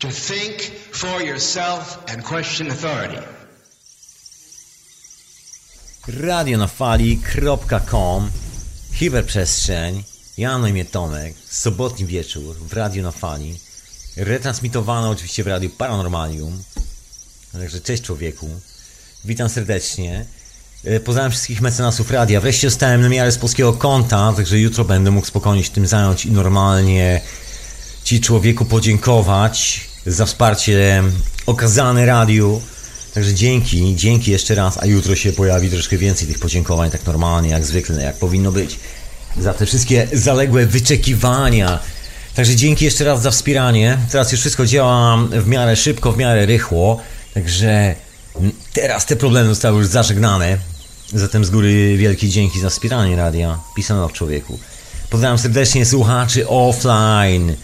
[0.00, 0.60] To think
[0.92, 3.18] for yourself and question authority.
[6.08, 8.30] Radio na fali.com
[8.92, 10.04] Hiperprzestrzeń.
[10.38, 11.34] Ja na imię Tomek.
[11.50, 13.60] Sobotni wieczór w Radio na Fali
[14.16, 16.62] Retransmitowane oczywiście w Radiu Paranormalium.
[17.52, 18.48] Także cześć człowieku.
[19.24, 20.26] Witam serdecznie.
[20.84, 22.40] E, Pozdrawiam wszystkich mecenasów radia.
[22.40, 26.26] Wreszcie zostałem na miarę z polskiego konta, także jutro będę mógł spokojnie się tym zająć
[26.26, 27.20] i normalnie
[28.06, 31.02] Ci człowieku podziękować za wsparcie
[31.46, 32.60] okazane radiu.
[33.14, 37.50] Także dzięki, dzięki jeszcze raz, a jutro się pojawi troszkę więcej tych podziękowań, tak normalnie,
[37.50, 38.78] jak zwykle, jak powinno być.
[39.40, 41.78] Za te wszystkie zaległe wyczekiwania.
[42.34, 43.98] Także dzięki jeszcze raz za wspieranie.
[44.10, 47.00] Teraz już wszystko działa w miarę szybko, w miarę rychło.
[47.34, 47.94] Także
[48.72, 50.58] teraz te problemy zostały już zażegnane.
[51.14, 53.58] Zatem z góry wielkie dzięki za wspieranie radia.
[53.76, 54.58] Pisano w człowieku.
[55.10, 57.56] Pozdrawiam serdecznie słuchaczy offline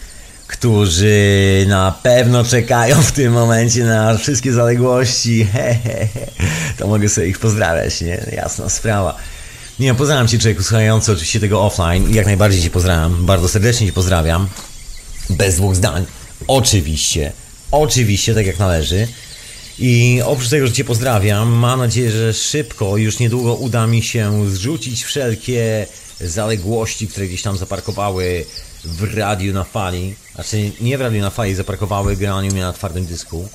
[0.53, 5.47] którzy na pewno czekają w tym momencie na wszystkie zaległości.
[6.77, 8.25] To mogę sobie ich pozdrawiać, nie?
[8.35, 9.15] Jasna sprawa.
[9.79, 13.25] Nie, pozdrawiam Cię, człowieku słuchający oczywiście tego offline jak najbardziej Cię pozdrawiam.
[13.25, 14.47] Bardzo serdecznie Cię pozdrawiam.
[15.29, 16.05] Bez dwóch zdań.
[16.47, 17.31] Oczywiście.
[17.71, 19.07] Oczywiście, tak jak należy.
[19.79, 24.49] I oprócz tego, że Cię pozdrawiam, mam nadzieję, że szybko, już niedługo uda mi się
[24.49, 25.87] zrzucić wszelkie
[26.21, 28.45] zaległości, które gdzieś tam zaparkowały
[28.85, 30.15] w radiu na fali.
[30.35, 33.49] Znaczy nie w radiu na fali, zaparkowały graniu mnie na twardym dysku.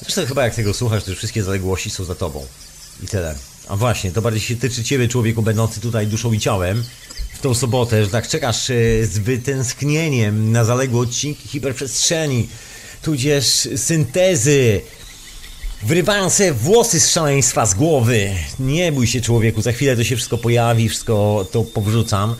[0.00, 2.46] Zresztą chyba jak tego słuchasz, to już wszystkie zaległości są za tobą.
[3.02, 3.34] I tyle.
[3.68, 6.84] A właśnie, to bardziej się tyczy ciebie, człowieku będący tutaj duszą i ciałem.
[7.34, 12.48] W tą sobotę, że tak czekasz e, z wytęsknieniem na zaległe odcinki hiperprzestrzeni,
[13.02, 14.80] tudzież syntezy,
[15.84, 18.30] Wyrywają sobie włosy z szaleństwa z głowy.
[18.60, 22.34] Nie bój się człowieku, za chwilę to się wszystko pojawi, wszystko to powrzucam.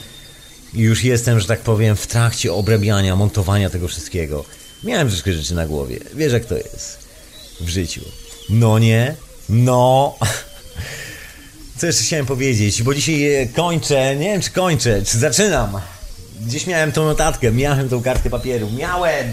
[0.75, 4.45] Już jestem, że tak powiem, w trakcie obrabiania, montowania tego wszystkiego.
[4.85, 5.99] Miałem troszkę rzeczy na głowie.
[6.15, 6.99] Wiesz jak to jest
[7.61, 8.01] w życiu.
[8.51, 9.15] No nie?
[9.49, 10.15] No.
[11.79, 12.83] Co jeszcze chciałem powiedzieć?
[12.83, 15.81] Bo dzisiaj e, kończę, nie wiem czy kończę, czy zaczynam.
[16.41, 18.71] Gdzieś miałem tą notatkę, miałem tą kartkę papieru.
[18.71, 19.33] Miałem!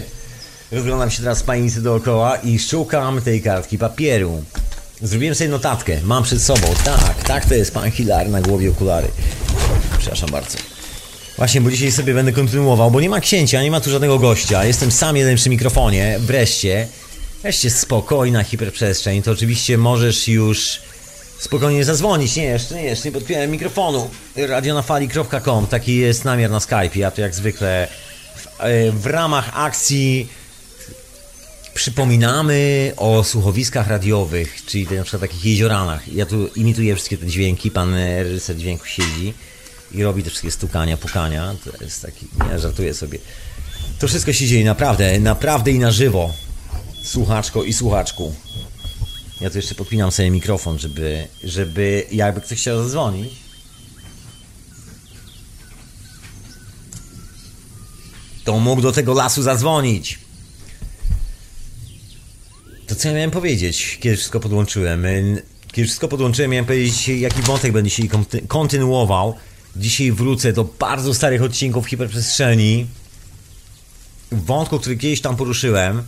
[0.72, 4.44] Rozglądam się teraz w panicy dookoła i szukam tej kartki papieru.
[5.02, 6.66] Zrobiłem sobie notatkę, mam przed sobą.
[6.84, 9.08] Tak, tak to jest pan Hilar na głowie okulary.
[9.98, 10.71] Przepraszam bardzo.
[11.42, 14.64] Właśnie, bo dzisiaj sobie będę kontynuował, bo nie ma księcia, nie ma tu żadnego gościa.
[14.64, 16.16] Jestem sam jeden przy mikrofonie.
[16.20, 16.88] Wreszcie,
[17.42, 19.22] wreszcie spokojna hiperprzestrzeń.
[19.22, 20.80] To oczywiście możesz już
[21.38, 22.36] spokojnie zadzwonić.
[22.36, 24.10] Nie, jeszcze nie, jeszcze nie podpiąłem mikrofonu.
[24.36, 26.90] Radionafali.com, taki jest namiar na Skype.
[26.94, 27.88] Ja to jak zwykle
[28.36, 30.28] w, e, w ramach akcji
[31.74, 36.12] przypominamy o słuchowiskach radiowych, czyli na przykład takich jezioranach.
[36.12, 39.34] Ja tu imituję wszystkie te dźwięki, pan reżyser dźwięku siedzi
[39.94, 41.54] i robi te wszystkie stukania, pukania.
[41.64, 43.18] To jest taki, nie, żartuję sobie.
[43.98, 46.34] To wszystko się dzieje naprawdę, naprawdę i na żywo.
[47.02, 48.34] Słuchaczko i słuchaczku.
[49.40, 53.32] Ja tu jeszcze podpinam sobie mikrofon, żeby, żeby jakby ktoś chciał zadzwonić.
[58.44, 60.18] To mógł do tego lasu zadzwonić.
[62.86, 65.06] To co ja miałem powiedzieć, kiedy wszystko podłączyłem?
[65.72, 68.10] Kiedy wszystko podłączyłem, miałem powiedzieć, jaki wątek będę dzisiaj
[68.48, 69.34] kontynuował.
[69.76, 72.86] Dzisiaj wrócę do bardzo starych odcinków hiperprzestrzeni.
[74.32, 76.02] Wątku, który kiedyś tam poruszyłem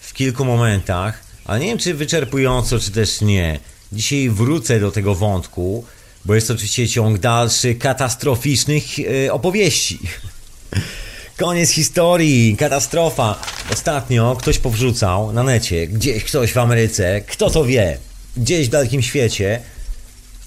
[0.00, 3.60] w kilku momentach, ale nie wiem, czy wyczerpująco, czy też nie.
[3.92, 5.84] Dzisiaj wrócę do tego wątku,
[6.24, 9.98] bo jest to oczywiście ciąg dalszy katastroficznych yy, opowieści.
[11.36, 13.40] Koniec historii, katastrofa.
[13.72, 17.98] Ostatnio ktoś powrzucał na necie, gdzieś ktoś w Ameryce, kto to wie,
[18.36, 19.60] gdzieś w dalekim świecie,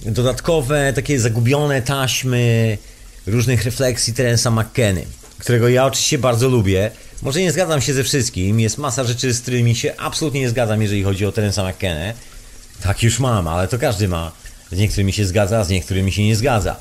[0.05, 2.77] dodatkowe takie zagubione taśmy
[3.27, 5.05] różnych refleksji Terensa McKenny,
[5.37, 6.91] którego ja oczywiście bardzo lubię.
[7.21, 10.81] Może nie zgadzam się ze wszystkim, jest masa rzeczy, z którymi się absolutnie nie zgadzam,
[10.81, 12.13] jeżeli chodzi o Terensa McKenna.
[12.83, 14.31] Tak już mam, ale to każdy ma.
[14.71, 16.75] Z niektórymi się zgadza, z niektórymi się nie zgadza.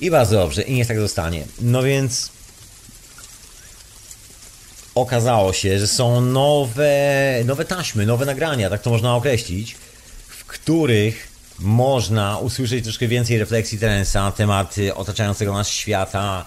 [0.00, 1.44] I bardzo dobrze, i niech tak zostanie.
[1.60, 2.30] No więc
[4.94, 6.92] okazało się, że są nowe,
[7.44, 9.76] nowe taśmy, nowe nagrania, tak to można określić,
[10.28, 16.44] w których można usłyszeć troszkę więcej refleksji Terensa na temat otaczającego nas świata,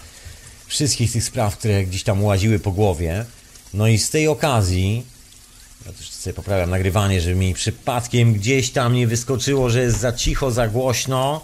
[0.68, 3.26] wszystkich tych spraw, które gdzieś tam łaziły po głowie.
[3.74, 5.06] No i z tej okazji,
[5.86, 10.12] ja też sobie poprawiam nagrywanie, żeby mi przypadkiem gdzieś tam nie wyskoczyło, że jest za
[10.12, 11.42] cicho, za głośno,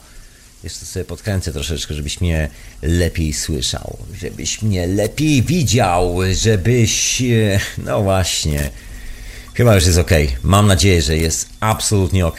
[0.64, 2.50] jeszcze sobie podkręcę troszeczkę, żebyś mnie
[2.82, 7.22] lepiej słyszał, żebyś mnie lepiej widział, żebyś...
[7.22, 8.70] E, no właśnie.
[9.54, 10.12] Chyba już jest ok.
[10.44, 12.38] Mam nadzieję, że jest absolutnie ok.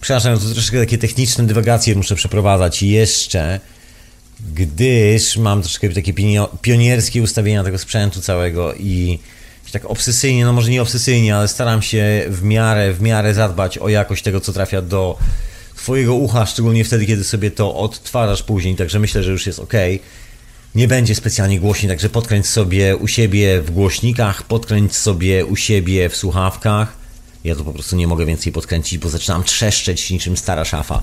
[0.00, 3.60] Przepraszam, to troszeczkę takie techniczne dywagacje muszę przeprowadzać jeszcze.
[4.54, 6.14] gdyż mam troszkę takie
[6.62, 9.18] pionierskie ustawienia tego sprzętu całego i
[9.72, 13.88] tak obsesyjnie, no może nie obsesyjnie, ale staram się w miarę, w miarę zadbać o
[13.88, 15.18] jakość tego, co trafia do
[15.76, 19.72] Twojego ucha, szczególnie wtedy, kiedy sobie to odtwarzasz później, także myślę, że już jest ok.
[20.74, 26.08] Nie będzie specjalnie głośniej, także podkręć sobie u siebie w głośnikach, podkręć sobie u siebie
[26.08, 26.96] w słuchawkach.
[27.44, 31.02] Ja to po prostu nie mogę więcej podkręcić, bo zaczynam trzeszczeć niczym stara szafa.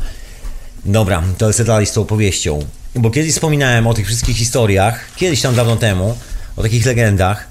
[0.86, 2.66] Dobra, to lecę dalej z tą opowieścią.
[2.96, 6.18] Bo kiedyś wspominałem o tych wszystkich historiach, kiedyś tam dawno temu,
[6.56, 7.48] o takich legendach,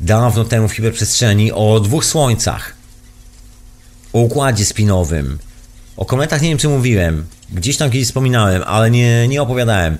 [0.00, 2.74] dawno temu w hiperprzestrzeni, o dwóch słońcach,
[4.12, 5.38] o układzie spinowym,
[5.96, 9.98] o kometach nie wiem czy mówiłem, gdzieś tam kiedyś wspominałem, ale nie, nie opowiadałem.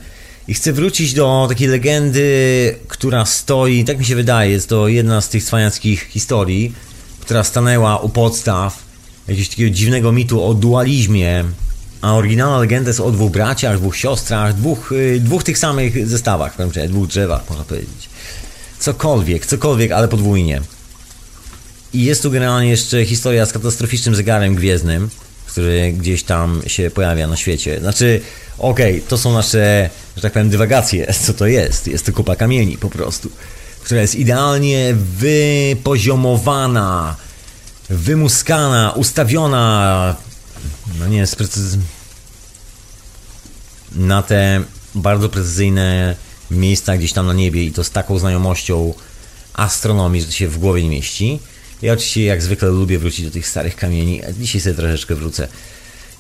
[0.49, 5.21] I chcę wrócić do takiej legendy, która stoi, tak mi się wydaje, jest to jedna
[5.21, 6.75] z tych cwaniackich historii,
[7.25, 8.79] która stanęła u podstaw
[9.29, 11.45] jakiegoś takiego dziwnego mitu o dualizmie,
[12.01, 16.57] a oryginalna legenda jest o dwóch braciach, dwóch siostrach, dwóch, y, dwóch tych samych zestawach,
[16.57, 18.09] powiem dwóch drzewach, można powiedzieć.
[18.79, 20.61] Cokolwiek, cokolwiek, ale podwójnie.
[21.93, 25.11] I jest tu generalnie jeszcze historia z katastroficznym zegarem gwiezdnym,
[25.47, 27.81] który gdzieś tam się pojawia na świecie.
[27.81, 28.21] Znaczy,
[28.59, 31.15] okej, okay, to są nasze, że tak powiem, dywagacje.
[31.27, 31.87] Co to jest?
[31.87, 33.31] Jest to kupa kamieni po prostu,
[33.85, 37.17] która jest idealnie wypoziomowana,
[37.91, 40.17] wymuskana, ustawiona,
[40.99, 41.79] no nie, jest precyz...
[43.93, 44.63] na te
[44.95, 46.17] bardzo precyzyjne
[46.51, 48.95] miejsca gdzieś tam na niebie i to z taką znajomością
[49.55, 51.39] astronomii, że to się w głowie nie mieści.
[51.83, 55.49] Ja oczywiście jak zwykle lubię wrócić do tych starych kamieni, a dzisiaj sobie troszeczkę wrócę.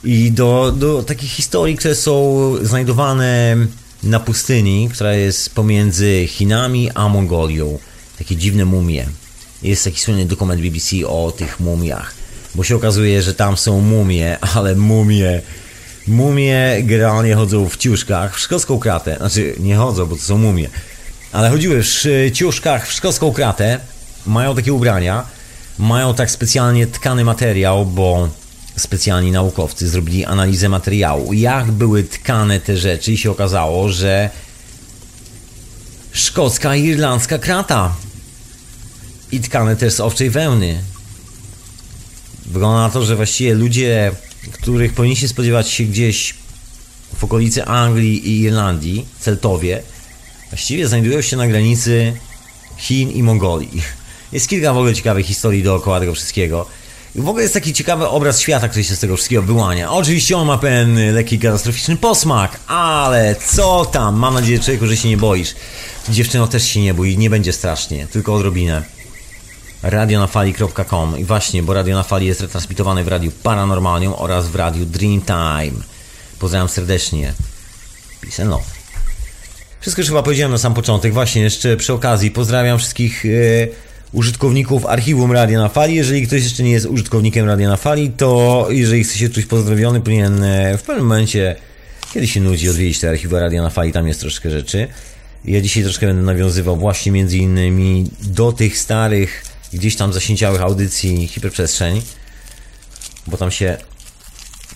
[0.04, 3.56] I do, do takich historii, które są znajdowane
[4.02, 7.78] na pustyni, która jest pomiędzy Chinami a Mongolią.
[8.18, 9.06] Takie dziwne mumie.
[9.62, 12.14] Jest taki słynny dokument BBC o tych mumiach.
[12.54, 15.42] Bo się okazuje, że tam są mumie, ale mumie...
[16.06, 19.16] Mumie generalnie chodzą w ciuszkach, w szkocką kratę.
[19.16, 20.68] Znaczy, nie chodzą, bo to są mumie.
[21.32, 23.80] Ale chodziły w ciuszkach w szkocką kratę.
[24.26, 25.26] Mają takie ubrania
[25.78, 28.28] mają tak specjalnie tkany materiał, bo
[28.76, 34.30] specjalni naukowcy zrobili analizę materiału, jak były tkane te rzeczy i się okazało, że
[36.12, 37.94] szkocka i irlandzka krata
[39.32, 40.82] i tkane też z owczej wełny.
[42.46, 44.12] Wygląda na to, że właściwie ludzie,
[44.52, 46.34] których powinniście spodziewać się gdzieś
[47.16, 49.82] w okolicy Anglii i Irlandii, Celtowie,
[50.50, 52.12] właściwie znajdują się na granicy
[52.76, 53.82] Chin i Mongolii.
[54.32, 56.66] Jest kilka w ogóle ciekawych historii dookoła tego wszystkiego.
[57.16, 59.92] I w ogóle jest taki ciekawy obraz świata, który się z tego wszystkiego wyłania.
[59.92, 64.16] Oczywiście on ma pewien lekki katastroficzny posmak, ale co tam?
[64.16, 65.54] Mam nadzieję, człowieku, że się nie boisz.
[66.08, 68.82] Dziewczyno też się nie bój, nie będzie strasznie, tylko odrobinę.
[69.82, 74.86] Radionafali.com i właśnie, bo Radio na Fali jest retransmitowany w Radiu Paranormalium oraz w Radiu
[74.86, 75.82] Dreamtime.
[76.38, 77.34] Pozdrawiam serdecznie.
[78.20, 78.64] Peace and love.
[79.80, 81.12] Wszystko już chyba powiedziałem na sam początek.
[81.12, 83.24] Właśnie, jeszcze przy okazji pozdrawiam wszystkich...
[83.24, 85.94] Yy, użytkowników archiwum Radia na Fali.
[85.94, 90.00] Jeżeli ktoś jeszcze nie jest użytkownikiem Radia na Fali, to jeżeli chce się czuć pozdrowiony,
[90.00, 91.56] powinien e, w pewnym momencie,
[92.12, 94.88] kiedy się nudzi, odwiedzić te archiwa Radia na Fali, tam jest troszkę rzeczy.
[95.44, 101.28] Ja dzisiaj troszkę będę nawiązywał właśnie między innymi do tych starych, gdzieś tam zasięciałych audycji
[101.28, 102.02] Hiperprzestrzeń,
[103.26, 103.76] bo tam się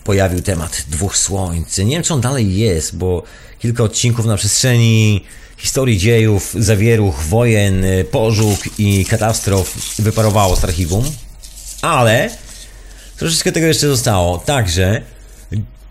[0.04, 1.78] pojawił temat dwóch słońc.
[1.78, 3.22] Nie wiem, czy on dalej jest, bo
[3.58, 5.24] kilka odcinków na przestrzeni
[5.58, 11.04] historii dziejów, zawieruch, wojen, y, pożóg i katastrof wyparowało z archiwum,
[11.82, 12.30] ale
[13.16, 14.38] troszeczkę tego jeszcze zostało.
[14.38, 15.02] Także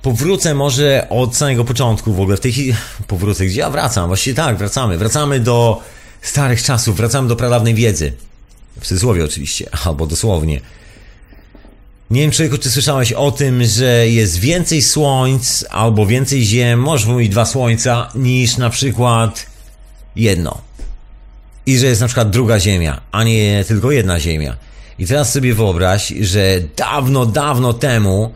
[0.02, 2.76] powrócę może od samego początku w ogóle w tej chwili.
[3.08, 4.08] Powrócę, gdzie ja wracam?
[4.08, 4.98] Właściwie tak, wracamy.
[4.98, 5.82] Wracamy do
[6.22, 8.14] starych czasów, wracamy do pradawnej wiedzy.
[8.80, 10.62] W cudzysłowie oczywiście, albo dosłownie.
[12.12, 17.08] Nie wiem, człowieku, czy słyszałeś o tym, że jest więcej słońc albo więcej ziem, może
[17.08, 19.46] mówić dwa słońca, niż na przykład
[20.18, 20.62] jedno.
[21.66, 24.58] I że jest na przykład druga ziemia, a nie tylko jedna ziemia.
[25.00, 28.32] I teraz sobie wyobraź, że dawno, dawno temu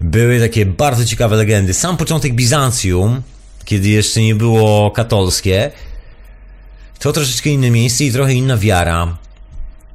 [0.00, 1.74] były takie bardzo ciekawe legendy.
[1.74, 3.22] Sam początek Bizancjum,
[3.64, 5.70] kiedy jeszcze nie było katolskie,
[6.98, 9.16] to troszeczkę inne miejsce i trochę inna wiara.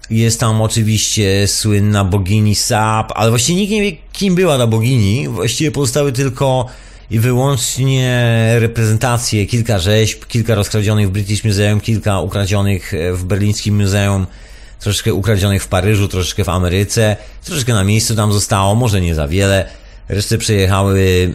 [0.10, 5.28] Jest tam oczywiście słynna bogini Sap, ale właściwie nikt nie wie, kim była ta bogini.
[5.28, 6.66] Właściwie pozostały tylko
[7.12, 14.28] i wyłącznie reprezentacje, kilka rzeźb, kilka rozkradzionych w British Museum, kilka ukradzionych w berlińskim muzeum,
[14.80, 19.28] troszeczkę ukradzionych w Paryżu, troszeczkę w Ameryce, troszeczkę na miejscu tam zostało, może nie za
[19.28, 19.70] wiele.
[20.10, 21.34] Reszty przejechały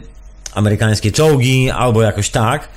[0.54, 2.68] amerykańskie czołgi albo jakoś tak.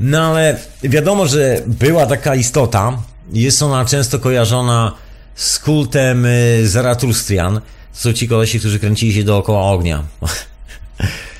[0.00, 2.98] No ale wiadomo, że była taka istota,
[3.32, 4.92] jest ona często kojarzona
[5.34, 7.60] z kultem y, Zaratustrian,
[7.92, 10.02] są ci kolesi, którzy kręcili się dookoła ognia.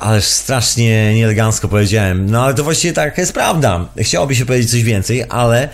[0.00, 2.30] Ależ strasznie nieelegancko powiedziałem.
[2.30, 3.88] No ale to właściwie tak jest prawda.
[3.98, 5.68] Chciałoby się powiedzieć coś więcej, ale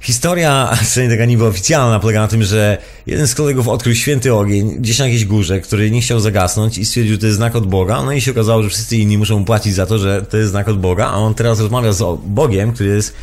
[0.00, 4.76] historia, przynajmniej taka niby oficjalna, polega na tym, że jeden z kolegów odkrył święty ogień
[4.78, 7.66] gdzieś na jakiejś górze, który nie chciał zagasnąć i stwierdził, że to jest znak od
[7.66, 8.02] Boga.
[8.02, 10.68] No i się okazało, że wszyscy inni muszą płacić za to, że to jest znak
[10.68, 13.14] od Boga, a on teraz rozmawia z Bogiem, który jest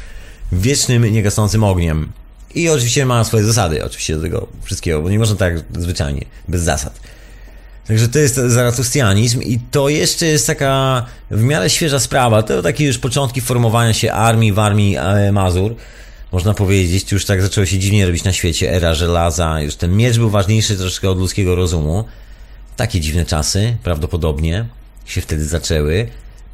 [0.51, 2.11] wiecznym, niegasnącym ogniem.
[2.55, 6.61] I oczywiście ma swoje zasady, oczywiście do tego wszystkiego, bo nie można tak zwyczajnie, bez
[6.61, 6.99] zasad.
[7.89, 12.43] Także to jest zaratustianizm i to jeszcze jest taka w miarę świeża sprawa.
[12.43, 15.75] To takie już początki formowania się armii w armii e, Mazur.
[16.31, 20.17] Można powiedzieć, już tak zaczęło się dziwnie robić na świecie, era żelaza, już ten miecz
[20.17, 22.03] był ważniejszy troszkę od ludzkiego rozumu.
[22.75, 24.65] Takie dziwne czasy, prawdopodobnie,
[25.05, 26.07] się wtedy zaczęły.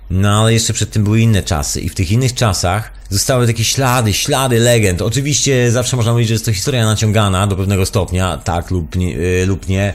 [0.10, 3.64] No ale jeszcze przed tym były inne czasy i w tych innych czasach zostały takie
[3.64, 5.02] ślady, ślady legend.
[5.02, 9.12] Oczywiście zawsze można mówić, że jest to historia naciągana do pewnego stopnia, tak lub nie,
[9.12, 9.94] yy, lub nie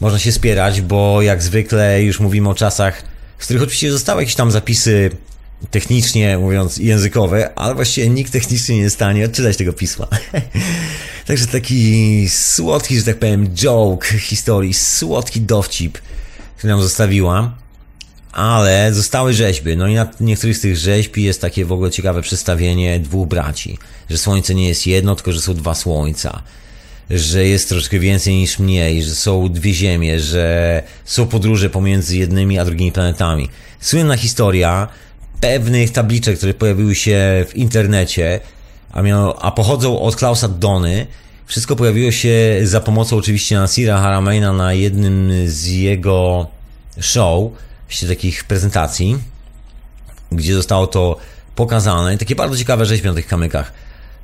[0.00, 3.02] można się spierać, bo jak zwykle już mówimy o czasach,
[3.38, 5.10] w których oczywiście zostały jakieś tam zapisy
[5.70, 10.06] technicznie mówiąc językowe, ale właściwie nikt technicznie nie jest w stanie odczytać tego pisma.
[11.26, 15.98] Także taki słodki, że tak powiem, joke historii, słodki dowcip,
[16.56, 17.56] który nam zostawiła.
[18.32, 19.76] Ale zostały rzeźby.
[19.76, 23.78] No i na niektórych z tych rzeźb jest takie w ogóle ciekawe przedstawienie dwóch braci.
[24.10, 26.42] Że słońce nie jest jedno, tylko że są dwa słońca
[27.10, 32.58] że jest troszkę więcej niż mniej, że są dwie ziemie, że są podróże pomiędzy jednymi
[32.58, 33.48] a drugimi planetami.
[33.80, 34.88] Słynna historia
[35.40, 38.40] pewnych tabliczek, które pojawiły się w internecie,
[38.92, 39.02] a,
[39.40, 41.06] a pochodzą od Klausa Dony.
[41.46, 46.46] Wszystko pojawiło się za pomocą oczywiście Nasira Haramaina na jednym z jego
[47.00, 47.50] show,
[47.86, 49.18] właściwie takich prezentacji,
[50.32, 51.16] gdzie zostało to
[51.56, 52.18] pokazane.
[52.18, 53.72] Takie bardzo ciekawe rzeźby na tych kamykach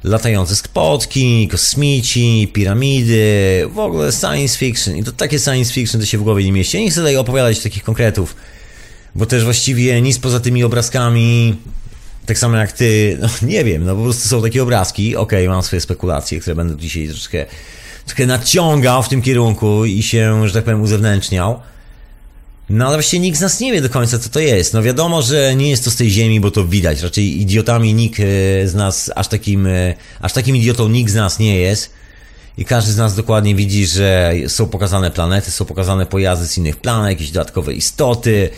[0.05, 4.97] latające spotki, kosmici, piramidy, w ogóle science fiction.
[4.97, 6.77] I to takie science fiction to się w głowie nie mieści.
[6.77, 8.37] Ja nie chcę tutaj opowiadać takich konkretów,
[9.15, 11.57] bo też właściwie nic poza tymi obrazkami,
[12.27, 15.55] tak samo jak ty, no nie wiem, no po prostu są takie obrazki, okej, okay,
[15.55, 17.47] mam swoje spekulacje, które będę dzisiaj troszkę,
[18.05, 21.61] troszkę naciągał w tym kierunku i się, że tak powiem, uzewnętrzniał.
[22.71, 24.75] No ale właściwie nikt z nas nie wie do końca, co to jest.
[24.75, 27.03] No wiadomo, że nie jest to z tej ziemi, bo to widać.
[27.03, 28.23] Raczej idiotami nikt e,
[28.69, 31.91] z nas, aż takim, e, aż takim idiotą nikt z nas nie jest.
[32.59, 36.77] I każdy z nas dokładnie widzi, że są pokazane planety, są pokazane pojazdy z innych
[36.77, 38.51] planet, jakieś dodatkowe istoty,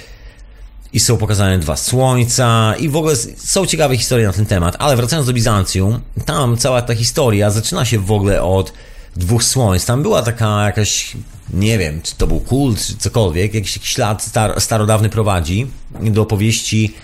[0.93, 4.77] i są pokazane dwa słońca, i w ogóle są ciekawe historie na ten temat.
[4.79, 8.73] Ale wracając do Bizancjum, tam cała ta historia zaczyna się w ogóle od
[9.17, 9.87] dwóch słońc.
[9.87, 11.17] Tam była taka jakaś,
[11.53, 15.67] nie wiem, czy to był kult, czy cokolwiek, jakiś ślad star starodawny prowadzi
[16.01, 16.95] do opowieści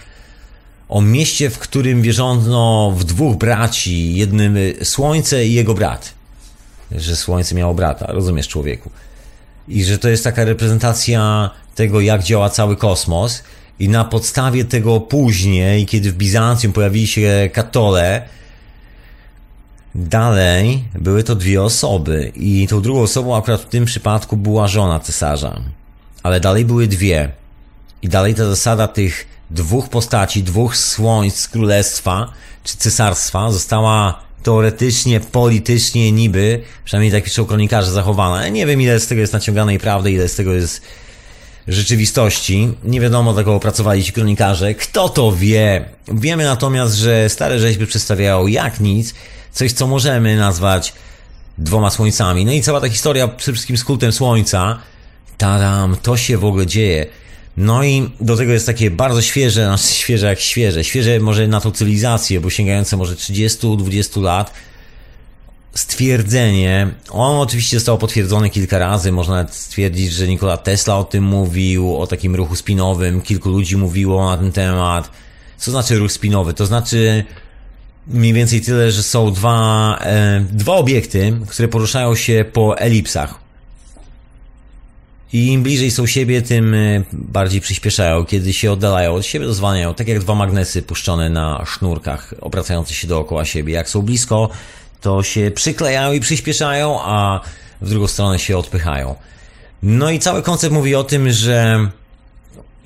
[0.89, 6.15] o mieście, w którym wierzono w dwóch braci, jednym słońce i jego brat.
[6.93, 8.91] Że słońce miało brata, rozumiesz człowieku.
[9.69, 13.43] I że to jest taka reprezentacja tego, jak działa cały kosmos.
[13.79, 18.29] I na podstawie tego później, kiedy w Bizancjum pojawili się katole,
[19.99, 25.01] Dalej były to dwie osoby i tą drugą osobą akurat w tym przypadku była żona
[25.01, 25.61] cesarza.
[26.23, 27.31] Ale dalej były dwie.
[28.03, 32.33] I dalej ta zasada tych dwóch postaci, dwóch słońc królestwa
[32.65, 38.49] czy cesarstwa została teoretycznie, politycznie niby, przynajmniej tak piszą kronikarze, zachowana.
[38.49, 40.83] Nie wiem ile z tego jest naciąganej prawdy, ile z tego jest
[41.69, 42.69] rzeczywistości.
[42.85, 44.75] Nie wiadomo, tego opracowali ci kronikarze.
[44.75, 45.85] Kto to wie?
[46.13, 49.15] Wiemy natomiast, że stare rzeźby przedstawiają jak nic
[49.53, 50.93] coś, co możemy nazwać
[51.59, 52.45] dwoma słońcami.
[52.45, 54.79] No i cała ta historia przede wszystkim z kultem słońca,
[55.39, 57.07] tadam, to się w ogóle dzieje.
[57.57, 61.61] No i do tego jest takie bardzo świeże, znaczy świeże jak świeże, świeże może na
[61.61, 64.53] tą cywilizację, bo sięgające może 30-20 lat,
[65.75, 71.25] stwierdzenie, on oczywiście zostało potwierdzone kilka razy, można nawet stwierdzić, że Nikola Tesla o tym
[71.25, 75.11] mówił, o takim ruchu spinowym, kilku ludzi mówiło na ten temat.
[75.59, 76.55] Co znaczy ruch spinowy?
[76.55, 77.25] To znaczy
[78.07, 83.35] mniej więcej tyle, że są dwa, e, dwa obiekty, które poruszają się po elipsach.
[85.33, 88.25] I im bliżej są siebie, tym e, bardziej przyspieszają.
[88.25, 93.09] Kiedy się oddalają od siebie, dozwalniają, tak jak dwa magnesy puszczone na sznurkach, obracające się
[93.09, 93.75] dookoła siebie.
[93.75, 94.51] Jak są blisko,
[95.01, 97.41] to się przyklejają i przyspieszają, a
[97.81, 99.15] w drugą stronę się odpychają.
[99.83, 101.91] No i cały koncept mówi o tym, że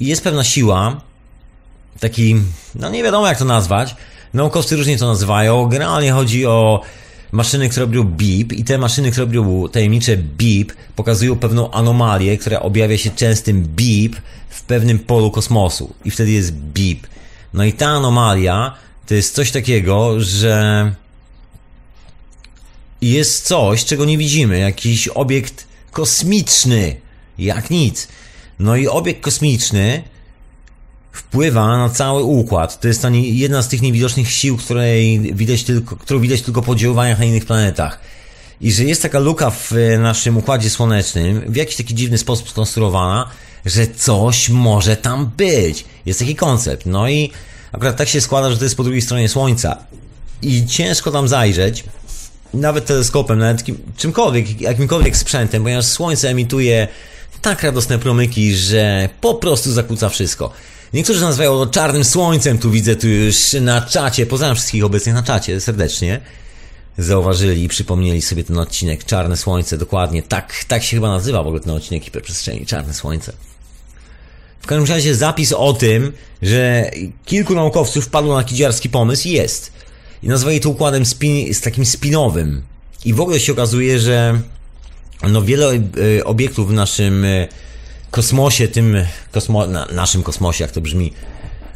[0.00, 1.00] jest pewna siła,
[2.00, 2.36] taki,
[2.74, 3.94] no nie wiadomo jak to nazwać,
[4.34, 5.66] Naukowcy różnie to nazywają.
[5.66, 6.80] Generalnie chodzi o
[7.32, 12.60] maszyny, które robią beep i te maszyny, które robią tajemnicze beep pokazują pewną anomalię, która
[12.60, 16.98] objawia się częstym beep w pewnym polu kosmosu i wtedy jest beep.
[17.54, 18.74] No i ta anomalia
[19.06, 20.94] to jest coś takiego, że
[23.02, 26.96] jest coś, czego nie widzimy, jakiś obiekt kosmiczny,
[27.38, 28.08] jak nic.
[28.58, 30.02] No i obiekt kosmiczny
[31.12, 32.80] wpływa na cały układ.
[32.80, 36.62] To jest ta nie, jedna z tych niewidocznych sił, której widać tylko, którą widać tylko
[36.62, 38.00] po działaniach na innych planetach.
[38.60, 43.28] I że jest taka luka w naszym układzie słonecznym, w jakiś taki dziwny sposób skonstruowana,
[43.64, 45.84] że coś może tam być.
[46.06, 46.86] Jest taki koncept.
[46.86, 47.30] No i
[47.72, 49.76] akurat tak się składa, że to jest po drugiej stronie Słońca.
[50.42, 51.84] I ciężko tam zajrzeć,
[52.54, 53.64] nawet teleskopem, nawet
[53.96, 56.88] czymkolwiek, jakimkolwiek sprzętem, ponieważ Słońce emituje
[57.42, 60.52] tak radosne promyki, że po prostu zakłóca wszystko.
[60.92, 65.22] Niektórzy nazywają to czarnym słońcem, tu widzę tu już na czacie, pozdrawiam wszystkich obecnych na
[65.22, 66.20] czacie serdecznie.
[66.98, 71.46] Zauważyli i przypomnieli sobie ten odcinek Czarne Słońce, dokładnie, tak, tak się chyba nazywa w
[71.46, 73.32] ogóle ten odcinek hiperprzestrzeni, Czarne Słońce.
[74.60, 76.90] W każdym razie zapis o tym, że
[77.24, 79.72] kilku naukowców wpadło na kidziarski pomysł jest.
[80.22, 82.62] I nazwali to układem spin, z takim spinowym.
[83.04, 84.40] I w ogóle się okazuje, że
[85.28, 85.72] no wiele
[86.18, 87.48] e, obiektów w naszym e,
[88.10, 88.96] kosmosie, tym
[89.32, 91.12] kosmo, na naszym kosmosie, jak to brzmi,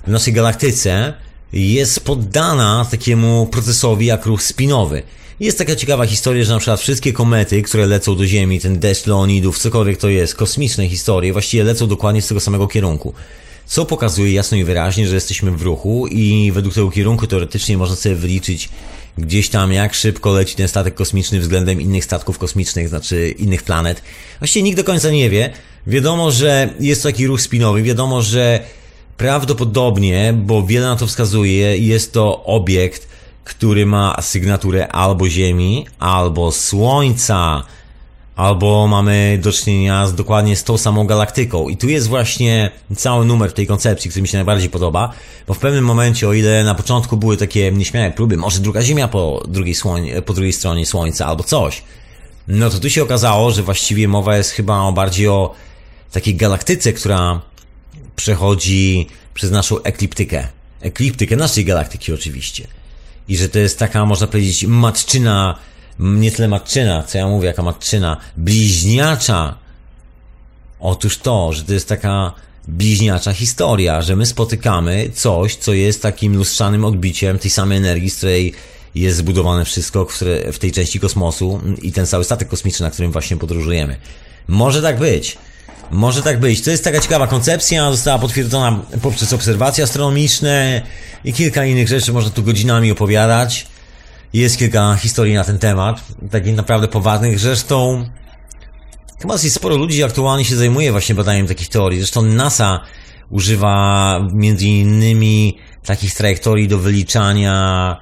[0.06, 1.14] w naszej galaktyce
[1.52, 5.02] jest poddana takiemu procesowi jak ruch spinowy.
[5.40, 9.06] Jest taka ciekawa historia, że na przykład wszystkie komety, które lecą do Ziemi, ten deszcz
[9.06, 13.14] Leonidów, cokolwiek to jest, kosmiczne historie, właściwie lecą dokładnie z tego samego kierunku.
[13.66, 17.96] Co pokazuje jasno i wyraźnie, że jesteśmy w ruchu i według tego kierunku teoretycznie można
[17.96, 18.68] sobie wyliczyć
[19.18, 24.02] gdzieś tam jak szybko leci ten statek kosmiczny względem innych statków kosmicznych, znaczy innych planet.
[24.38, 25.52] Właściwie nikt do końca nie wie.
[25.87, 28.61] Wiadomo, że jest to taki ruch spinowy, wiadomo, że
[29.16, 33.08] prawdopodobnie, bo wiele na to wskazuje, jest to obiekt,
[33.44, 37.62] który ma sygnaturę albo Ziemi, albo Słońca,
[38.36, 41.68] albo mamy do czynienia z, dokładnie z tą samą galaktyką.
[41.68, 45.12] I tu jest właśnie cały numer tej koncepcji, który mi się najbardziej podoba,
[45.46, 49.08] bo w pewnym momencie, o ile na początku były takie nieśmiałe próby, może druga Ziemia
[49.08, 51.82] po drugiej, słoń, po drugiej stronie Słońca, albo coś,
[52.48, 55.54] no to tu się okazało, że właściwie mowa jest chyba bardziej o
[56.12, 57.40] takiej galaktyce, która
[58.16, 60.48] przechodzi przez naszą ekliptykę.
[60.80, 62.66] Ekliptykę naszej galaktyki oczywiście.
[63.28, 65.58] I że to jest taka, można powiedzieć, matczyna,
[65.98, 69.58] nie tyle matczyna, co ja mówię, jaka matczyna, bliźniacza.
[70.80, 72.32] Otóż to, że to jest taka
[72.68, 78.16] bliźniacza historia, że my spotykamy coś, co jest takim lustrzanym odbiciem tej samej energii, z
[78.16, 78.54] której
[78.94, 80.06] jest zbudowane wszystko
[80.52, 83.97] w tej części kosmosu i ten cały statek kosmiczny, na którym właśnie podróżujemy.
[84.49, 85.38] Może tak być.
[85.90, 86.62] Może tak być.
[86.62, 90.82] To jest taka ciekawa koncepcja, została potwierdzona poprzez obserwacje astronomiczne
[91.25, 93.66] i kilka innych rzeczy, można tu godzinami opowiadać.
[94.32, 97.39] Jest kilka historii na ten temat, takich naprawdę poważnych.
[97.39, 98.04] Zresztą
[99.23, 101.99] chyba jest sporo ludzi aktualnie się zajmuje właśnie badaniem takich teorii.
[101.99, 102.80] Zresztą NASA
[103.30, 107.97] używa między innymi takich trajektorii do wyliczania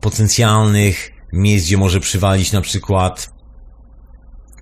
[0.00, 3.30] potencjalnych miejsc, gdzie może przywalić na przykład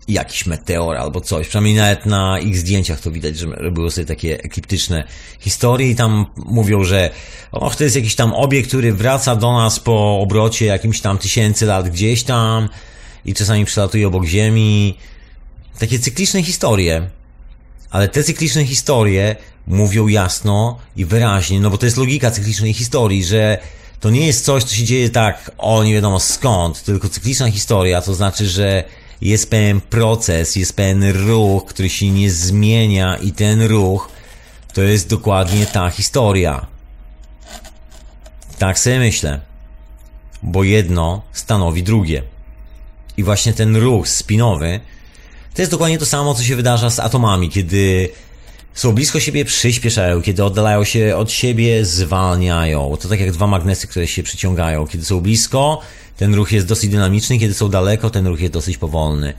[0.09, 1.49] jakiś meteor albo coś.
[1.49, 5.05] Przynajmniej nawet na ich zdjęciach to widać, że były sobie takie ekliptyczne
[5.41, 7.11] historie i tam mówią, że
[7.53, 11.67] och, to jest jakiś tam obiekt, który wraca do nas po obrocie jakimś tam tysięcy
[11.67, 12.69] lat gdzieś tam
[13.25, 14.99] i czasami przelatuje obok Ziemi.
[15.79, 17.11] Takie cykliczne historie.
[17.91, 23.25] Ale te cykliczne historie mówią jasno i wyraźnie, no bo to jest logika cyklicznej historii,
[23.25, 23.59] że
[24.01, 28.03] to nie jest coś, co się dzieje tak, o nie wiadomo skąd, tylko cykliczna historia,
[28.03, 28.85] to znaczy, że
[29.21, 34.09] jest pewien proces, jest pewien ruch, który się nie zmienia i ten ruch
[34.73, 36.67] to jest dokładnie ta historia.
[38.59, 39.41] Tak sobie myślę.
[40.43, 42.23] Bo jedno stanowi drugie.
[43.17, 44.81] I właśnie ten ruch spinowy
[45.55, 48.09] to jest dokładnie to samo, co się wydarza z atomami, kiedy
[48.75, 52.97] są blisko siebie, przyspieszają, kiedy oddalają się od siebie, zwalniają.
[53.01, 54.87] To tak jak dwa magnesy, które się przyciągają.
[54.87, 55.81] Kiedy są blisko,
[56.19, 59.35] ten ruch jest dosyć dynamiczny, kiedy są daleko, ten ruch jest dosyć powolny.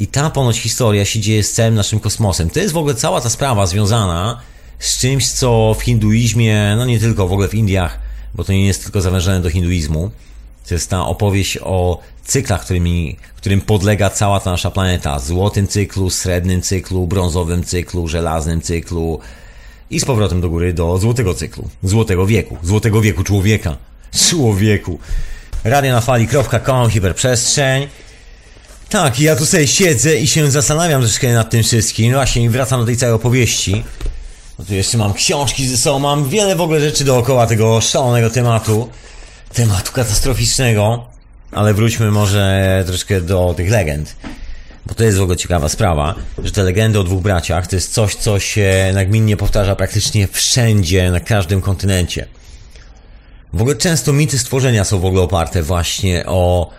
[0.00, 2.50] I ta ponoć historia się dzieje z całym naszym kosmosem.
[2.50, 4.40] To jest w ogóle cała ta sprawa związana
[4.78, 7.98] z czymś, co w hinduizmie, no nie tylko, w ogóle w Indiach,
[8.34, 10.10] bo to nie jest tylko zawężone do hinduizmu.
[10.68, 15.18] To jest ta opowieść o cyklach, którymi, którym podlega cała ta nasza planeta.
[15.18, 19.20] Złotym cyklu, srebrnym cyklu, brązowym cyklu, żelaznym cyklu
[19.90, 21.68] i z powrotem do góry do złotego cyklu.
[21.82, 22.56] Złotego wieku.
[22.62, 23.76] Złotego wieku człowieka.
[24.28, 24.98] Człowieku
[25.64, 27.88] radionafali.com, hiperprzestrzeń.
[28.88, 32.12] Tak, ja tu sobie siedzę i się zastanawiam troszkę nad tym wszystkim.
[32.12, 33.84] Właśnie wracam do tej całej opowieści.
[34.58, 38.30] No tu jeszcze mam książki ze sobą, mam wiele w ogóle rzeczy dookoła tego szalonego
[38.30, 38.88] tematu.
[39.54, 41.06] Tematu katastroficznego.
[41.52, 44.16] Ale wróćmy może troszkę do tych legend.
[44.86, 47.92] Bo to jest w ogóle ciekawa sprawa, że te legendy o dwóch braciach to jest
[47.92, 52.26] coś, co się nagminnie powtarza praktycznie wszędzie, na każdym kontynencie.
[53.52, 56.70] W ogóle często mity stworzenia są w ogóle oparte właśnie o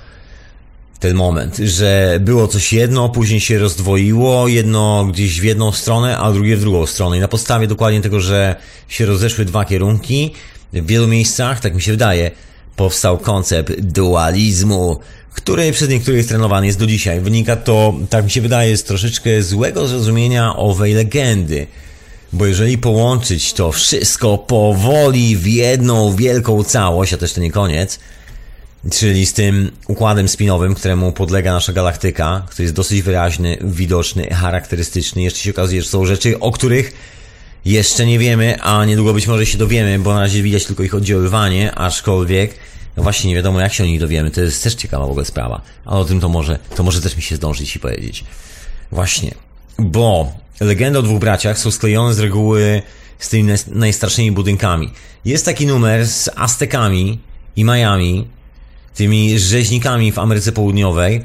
[0.99, 6.31] ten moment, że było coś jedno, później się rozdwoiło, jedno gdzieś w jedną stronę, a
[6.31, 7.17] drugie w drugą stronę.
[7.17, 8.55] I na podstawie dokładnie tego, że
[8.88, 10.34] się rozeszły dwa kierunki,
[10.73, 12.31] w wielu miejscach, tak mi się wydaje,
[12.75, 14.99] powstał koncept dualizmu,
[15.34, 17.19] który przez niektórych trenowany jest do dzisiaj.
[17.19, 21.67] Wynika to, tak mi się wydaje, z troszeczkę złego zrozumienia owej legendy.
[22.33, 27.99] Bo jeżeli połączyć to wszystko powoli w jedną wielką całość, a też to nie koniec,
[28.91, 35.21] czyli z tym układem spinowym, któremu podlega nasza galaktyka, który jest dosyć wyraźny, widoczny, charakterystyczny,
[35.21, 36.93] jeszcze się okazuje, że są rzeczy, o których
[37.65, 40.95] jeszcze nie wiemy, a niedługo być może się dowiemy, bo na razie widać tylko ich
[40.95, 42.55] oddziaływanie, aczkolwiek
[42.97, 45.25] no właśnie nie wiadomo jak się o nich dowiemy, to jest też ciekawa w ogóle
[45.25, 48.23] sprawa, ale o tym to może, to może też mi się zdążyć i powiedzieć.
[48.91, 49.33] Właśnie,
[49.79, 52.82] bo legendy o dwóch braciach są sklejone z reguły
[53.19, 54.91] z tymi najstarszymi budynkami.
[55.26, 57.19] Jest taki numer z Aztekami
[57.56, 58.28] i Majami,
[58.95, 61.24] tymi rzeźnikami w Ameryce Południowej,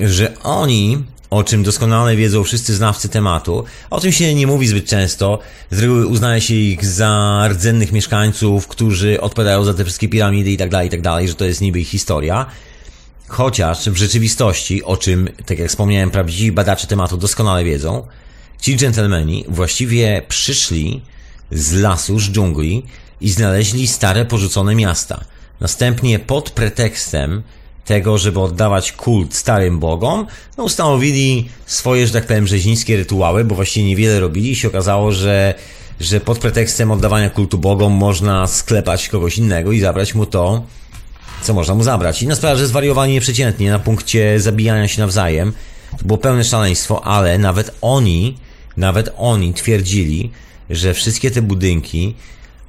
[0.00, 4.86] że oni, o czym doskonale wiedzą wszyscy znawcy tematu, o tym się nie mówi zbyt
[4.86, 5.38] często,
[5.70, 10.56] z reguły uznaje się ich za rdzennych mieszkańców, którzy odpowiadają za te wszystkie piramidy i
[10.56, 12.46] tak dalej, i tak dalej, że to jest niby ich historia.
[13.28, 18.06] Chociaż w rzeczywistości, o czym, tak jak wspomniałem, prawdziwi badacze tematu doskonale wiedzą,
[18.60, 21.02] ci dżentelmeni właściwie przyszli
[21.50, 22.82] z lasu, z dżungli
[23.20, 25.24] i znaleźli stare porzucone miasta–
[25.60, 27.42] Następnie pod pretekstem
[27.84, 30.26] tego, żeby oddawać kult starym bogom,
[30.58, 35.12] no ustanowili swoje, że tak powiem, rzeźnickie rytuały, bo właściwie niewiele robili i się okazało,
[35.12, 35.54] że,
[36.00, 40.62] że pod pretekstem oddawania kultu bogom można sklepać kogoś innego i zabrać mu to,
[41.42, 42.22] co można mu zabrać.
[42.22, 45.52] Inna sprawa, że zwariowali nieprzeciętnie na punkcie zabijania się nawzajem.
[45.98, 48.38] To było pełne szaleństwo, ale nawet oni,
[48.76, 50.30] nawet oni twierdzili,
[50.70, 52.14] że wszystkie te budynki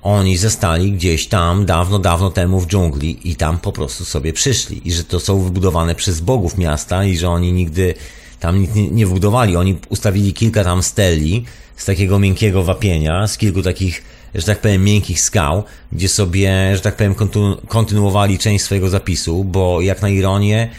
[0.02, 4.82] oni zostali gdzieś tam dawno, dawno temu w dżungli i tam po prostu sobie przyszli.
[4.86, 7.94] I że to są wybudowane przez bogów miasta i że oni nigdy
[8.40, 9.58] tam nic nie, nie wybudowali.
[9.58, 14.04] Oni ustawili kilka tam steli z takiego miękkiego wapienia, z kilku takich,
[14.36, 19.44] że tak powiem, miękkich skał, gdzie sobie, że tak powiem, kontynu kontynuowali część swojego zapisu,
[19.44, 20.70] bo jak na ironię,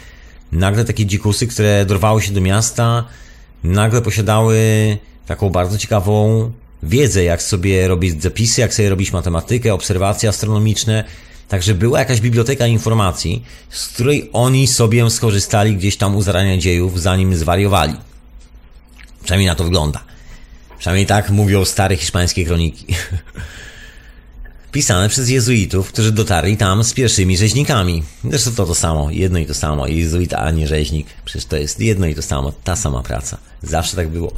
[0.51, 3.05] nagle takie dzikusy, które dorwały się do miasta,
[3.63, 4.57] nagle posiadały
[5.25, 6.51] taką bardzo ciekawą
[6.83, 11.03] wiedzę, jak sobie robić zapisy, jak sobie robić matematykę, obserwacje astronomiczne.
[11.47, 17.01] Także była jakaś biblioteka informacji, z której oni sobie skorzystali gdzieś tam u zarania dziejów,
[17.01, 17.93] zanim zwariowali.
[19.23, 20.03] Przynajmniej na to wygląda.
[20.79, 22.85] Przynajmniej tak mówią stare hiszpańskie kroniki.
[24.71, 28.03] Pisane przez jezuitów, którzy dotarli tam z pierwszymi rzeźnikami.
[28.29, 29.87] Zresztą to to samo, jedno i to samo.
[29.87, 31.07] Jezuita, a nie rzeźnik.
[31.25, 33.37] Przecież to jest jedno i to samo, ta sama praca.
[33.61, 34.33] Zawsze tak było.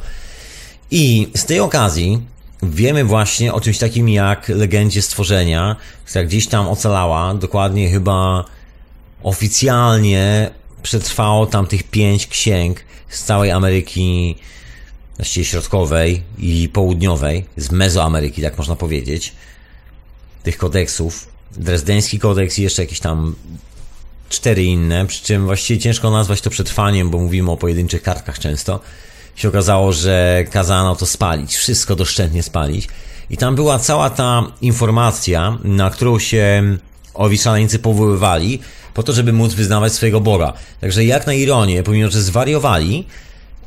[0.90, 2.22] I z tej okazji
[2.62, 8.44] Wiemy właśnie o czymś takim jak legendzie stworzenia, która gdzieś tam ocalała, dokładnie chyba
[9.22, 10.50] oficjalnie
[10.82, 14.36] przetrwało tam tych pięć księg z całej Ameryki,
[15.16, 19.32] właściwie środkowej i południowej, z Mezoameryki, tak można powiedzieć,
[20.42, 21.28] tych kodeksów.
[21.56, 23.34] Drezdeński kodeks i jeszcze jakieś tam
[24.28, 28.80] cztery inne, przy czym właściwie ciężko nazwać to przetrwaniem, bo mówimy o pojedynczych kartkach często
[29.36, 32.88] się okazało, że kazano to spalić, wszystko doszczętnie spalić.
[33.30, 36.62] I tam była cała ta informacja, na którą się
[37.14, 38.60] owi szaleńcy powoływali,
[38.94, 40.52] po to, żeby móc wyznawać swojego Boga.
[40.80, 43.06] Także jak na ironię, pomimo że zwariowali,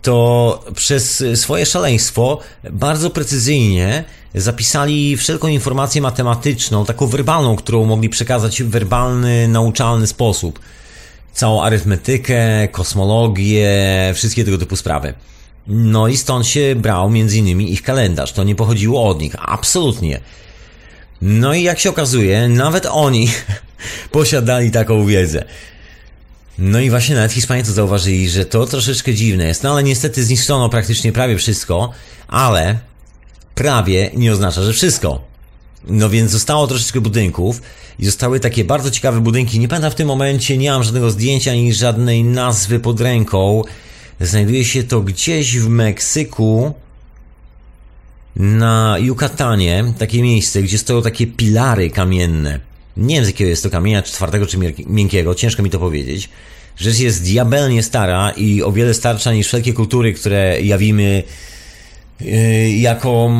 [0.02, 2.40] to przez swoje szaleństwo
[2.72, 4.04] bardzo precyzyjnie
[4.36, 10.60] zapisali wszelką informację matematyczną, taką werbalną, którą mogli przekazać w werbalny, nauczalny sposób.
[11.34, 13.72] Całą arytmetykę, kosmologię,
[14.16, 15.14] wszystkie tego typu sprawy.
[15.68, 18.34] No i stąd się brał między innymi ich kalendarz.
[18.34, 20.20] To nie pochodziło od nich, absolutnie.
[21.22, 23.32] No i jak się okazuje, nawet oni
[24.12, 25.46] posiadali taką wiedzę.
[26.58, 29.64] No i właśnie nawet Hiszpanie to zauważyli, że to troszeczkę dziwne jest.
[29.64, 31.92] No ale niestety zniszczono praktycznie prawie wszystko,
[32.28, 32.80] ale
[33.56, 35.22] prawie nie oznacza, że wszystko.
[35.88, 37.62] No więc zostało troszeczkę budynków
[38.00, 39.60] i zostały takie bardzo ciekawe budynki.
[39.60, 43.64] Nie pamiętam w tym momencie, nie mam żadnego zdjęcia ani żadnej nazwy pod ręką.
[44.20, 46.74] Znajduje się to gdzieś w Meksyku,
[48.36, 52.60] na Yucatanie, takie miejsce, gdzie stoją takie pilary kamienne.
[52.98, 56.30] Nie wiem z jakiego jest to kamienia, czy twardego, czy miękkiego, ciężko mi to powiedzieć.
[56.78, 61.24] Rzecz jest diabelnie stara i o wiele starsza niż wszelkie kultury, które jawimy
[62.22, 63.32] yy, jako,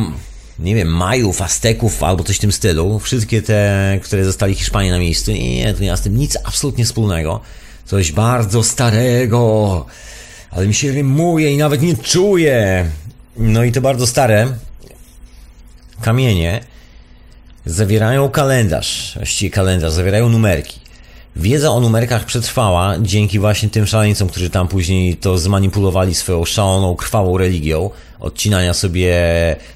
[0.60, 3.00] nie wiem, Majów, Azteków albo coś w tym stylu.
[3.00, 5.32] Wszystkie te, które zostali Hiszpanie na miejscu.
[5.32, 7.42] Nie, nie, to nie ma z tym nic absolutnie wspólnego.
[7.86, 9.86] Coś bardzo starego
[10.52, 12.90] ale mi się rymuje i nawet nie czuję.
[13.38, 14.48] No i to bardzo stare
[16.02, 16.62] kamienie
[17.66, 20.80] zawierają kalendarz, właściwie kalendarz, zawierają numerki.
[21.36, 26.96] Wiedza o numerkach przetrwała dzięki właśnie tym szaleńcom, którzy tam później to zmanipulowali swoją szaloną,
[26.96, 29.16] krwawą religią, odcinania sobie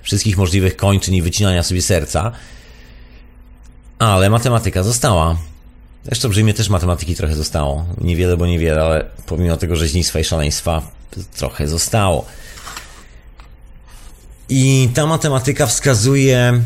[0.02, 2.32] wszystkich możliwych kończyn i wycinania sobie serca.
[4.00, 5.38] Ale matematyka została.
[6.06, 7.86] Zresztą przy mnie też matematyki trochę zostało.
[8.02, 10.82] Niewiele, bo niewiele, ale pomimo tego rzeźnictwa i szaleństwa
[11.38, 12.26] trochę zostało.
[14.50, 16.64] I ta matematyka wskazuje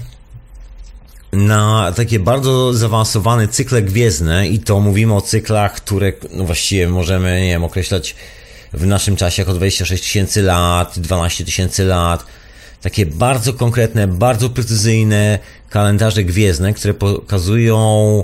[1.32, 7.42] na takie bardzo zaawansowane cykle gwiezdne i to mówimy o cyklach, które no właściwie możemy,
[7.42, 8.16] nie wiem, określać
[8.74, 12.26] w naszym czasie jako 26 tysięcy lat, 12 tysięcy lat.
[12.82, 18.24] Takie bardzo konkretne, bardzo precyzyjne kalendarze gwiezdne, które pokazują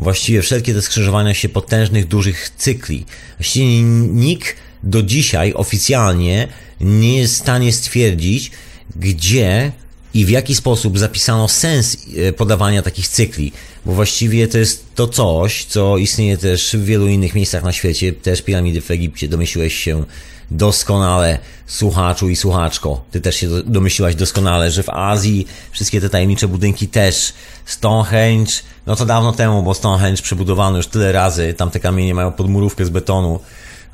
[0.00, 3.04] właściwie wszelkie te skrzyżowania się potężnych, dużych cykli.
[3.38, 6.48] Właściwie nikt do dzisiaj oficjalnie
[6.80, 8.50] nie jest w stanie stwierdzić,
[8.96, 9.72] gdzie
[10.14, 13.52] i w jaki sposób zapisano sens e, podawania takich cykli,
[13.86, 18.12] bo właściwie to jest to coś, co istnieje też w wielu innych miejscach na świecie,
[18.12, 20.04] też piramidy w Egipcie, domyśliłeś się
[20.50, 23.04] doskonale, słuchaczu i słuchaczko.
[23.10, 27.32] Ty też się domyśliłaś doskonale, że w Azji wszystkie te tajemnicze budynki też.
[27.64, 28.52] Stonehenge,
[28.86, 32.84] no to dawno temu, bo Stonehenge przebudowano już tyle razy, tam te kamienie mają podmurówkę
[32.84, 33.40] z betonu,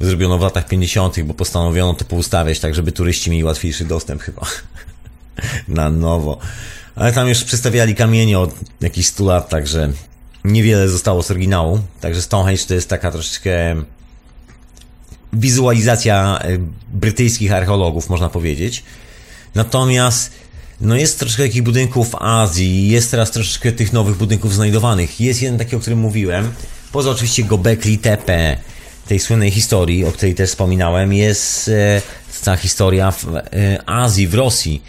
[0.00, 4.42] zrobiono w latach 50., bo postanowiono to poustawiać tak, żeby turyści mieli łatwiejszy dostęp chyba.
[5.68, 6.38] na nowo.
[6.94, 9.92] Ale tam już przedstawiali kamienie od jakichś 100 lat, także
[10.44, 11.80] niewiele zostało z oryginału.
[12.00, 13.76] Także Stonehenge to jest taka troszeczkę
[15.36, 16.58] wizualizacja e,
[16.92, 18.82] brytyjskich archeologów, można powiedzieć.
[19.54, 20.32] Natomiast
[20.80, 25.20] no jest troszkę takich budynków w Azji, jest teraz troszeczkę tych nowych budynków znajdowanych.
[25.20, 26.52] Jest jeden taki, o którym mówiłem.
[26.92, 28.56] Poza oczywiście Gobekli Tepe,
[29.08, 32.02] tej słynnej historii, o której też wspominałem, jest e,
[32.44, 33.42] ta historia w e,
[33.86, 34.82] Azji, w Rosji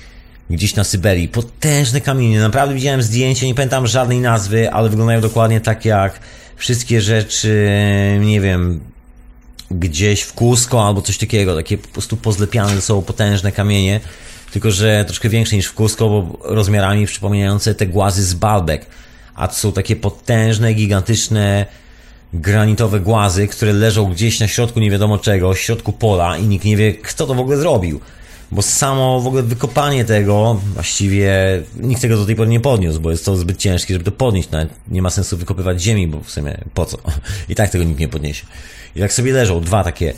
[0.49, 1.27] gdzieś na Syberii.
[1.27, 2.39] Potężne kamienie.
[2.39, 6.19] Naprawdę widziałem zdjęcia, nie pamiętam żadnej nazwy, ale wyglądają dokładnie tak jak
[6.55, 7.67] wszystkie rzeczy,
[8.21, 8.79] nie wiem,
[9.71, 11.55] gdzieś w Cusco albo coś takiego.
[11.55, 13.99] Takie po prostu pozlepiane sobą potężne kamienie.
[14.51, 18.85] Tylko, że troszkę większe niż w Cusco, bo rozmiarami przypominające te głazy z Balbek.
[19.35, 21.65] A to są takie potężne, gigantyczne,
[22.33, 26.65] granitowe głazy, które leżą gdzieś na środku nie wiadomo czego, w środku pola i nikt
[26.65, 27.99] nie wie, kto to w ogóle zrobił
[28.51, 31.33] bo samo w ogóle wykopanie tego, właściwie
[31.75, 34.51] nikt tego do tej pory nie podniósł, bo jest to zbyt ciężkie, żeby to podnieść.
[34.51, 36.97] Nawet nie ma sensu wykopywać ziemi, bo w sumie po co?
[37.49, 38.45] I tak tego nikt nie podniesie.
[38.95, 40.13] I tak sobie leżą dwa takie.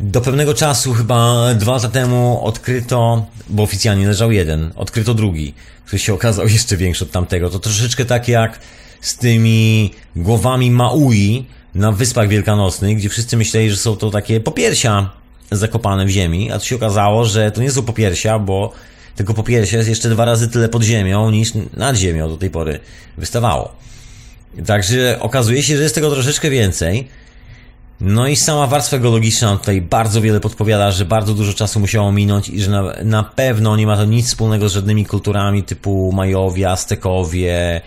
[0.00, 5.54] Do pewnego czasu, chyba dwa lata temu, odkryto, bo oficjalnie leżał jeden, odkryto drugi,
[5.86, 7.50] który się okazał jeszcze większy od tamtego.
[7.50, 8.60] To troszeczkę tak jak
[9.00, 15.10] z tymi głowami Maui na Wyspach Wielkanocnych, gdzie wszyscy myśleli, że są to takie popiersia
[15.50, 18.72] zakopane w ziemi, a tu się okazało, że to nie są popiersia, bo
[19.16, 22.80] tego popiersia jest jeszcze dwa razy tyle pod ziemią niż nad ziemią do tej pory
[23.16, 23.72] wystawało.
[24.66, 27.08] Także okazuje się, że jest tego troszeczkę więcej.
[28.00, 32.48] No i sama warstwa geologiczna tutaj bardzo wiele podpowiada, że bardzo dużo czasu musiało minąć
[32.48, 36.70] i że na, na pewno nie ma to nic wspólnego z żadnymi kulturami typu Majowie,
[36.70, 37.80] Aztekowie,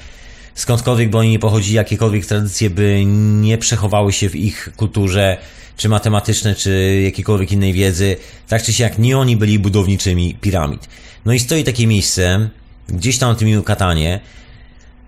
[0.56, 3.04] skądkolwiek by oni nie pochodzili, jakiekolwiek tradycje by
[3.42, 5.38] nie przechowały się w ich kulturze,
[5.78, 8.18] czy matematyczne, czy jakiejkolwiek innej wiedzy,
[8.48, 10.88] tak czy siak nie oni byli budowniczymi piramid.
[11.26, 12.50] No i stoi takie miejsce,
[12.90, 14.20] gdzieś tam na tym Yucatanie,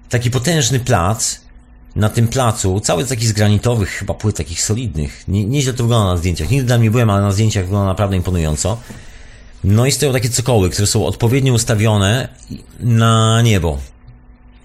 [0.10, 1.42] taki potężny plac,
[2.00, 5.24] na tym placu, cały taki z granitowych chyba płyt, takich solidnych.
[5.28, 6.50] Nie, nieźle to wygląda na zdjęciach.
[6.50, 8.78] Nigdy tam nie byłem, ale na zdjęciach wygląda naprawdę imponująco.
[9.64, 12.28] No i stoją takie cokoły, które są odpowiednio ustawione
[12.80, 13.78] na niebo.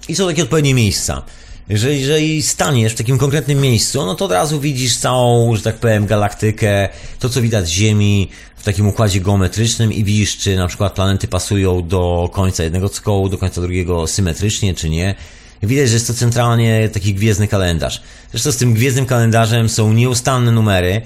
[0.09, 1.23] I są takie odpowiednie miejsca.
[1.68, 5.77] Jeżeli, jeżeli staniesz w takim konkretnym miejscu, no to od razu widzisz całą, że tak
[5.77, 10.66] powiem, galaktykę, to co widać z Ziemi w takim układzie geometrycznym i widzisz, czy na
[10.66, 15.14] przykład planety pasują do końca jednego cokołu, do końca drugiego symetrycznie, czy nie.
[15.66, 18.03] Widać, że jest to centralnie taki gwiezdny kalendarz.
[18.31, 21.03] Zresztą z tym gwiezdnym kalendarzem są nieustanne numery.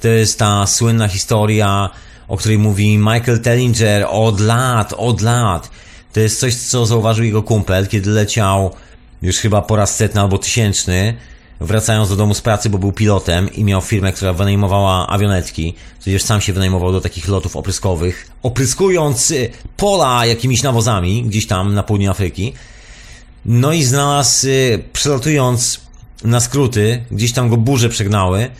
[0.00, 1.90] To jest ta słynna historia,
[2.28, 5.70] o której mówi Michael Tellinger od lat, od lat.
[6.12, 8.74] To jest coś, co zauważył jego kumpel, kiedy leciał
[9.22, 11.14] już chyba po raz setny albo tysięczny,
[11.60, 16.22] wracając do domu z pracy, bo był pilotem i miał firmę, która wynajmowała awionetki, tudzież
[16.22, 19.32] sam się wynajmował do takich lotów opryskowych, opryskując
[19.76, 22.52] pola jakimiś nawozami gdzieś tam na południu Afryki.
[23.44, 25.80] No i znalazł, y, przelatując
[26.24, 28.50] na skróty, gdzieś tam go burze przegnały,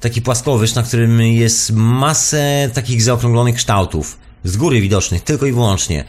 [0.00, 6.04] taki płaskowyż, na którym jest masę takich zaokrąglonych kształtów, z góry widocznych, tylko i wyłącznie.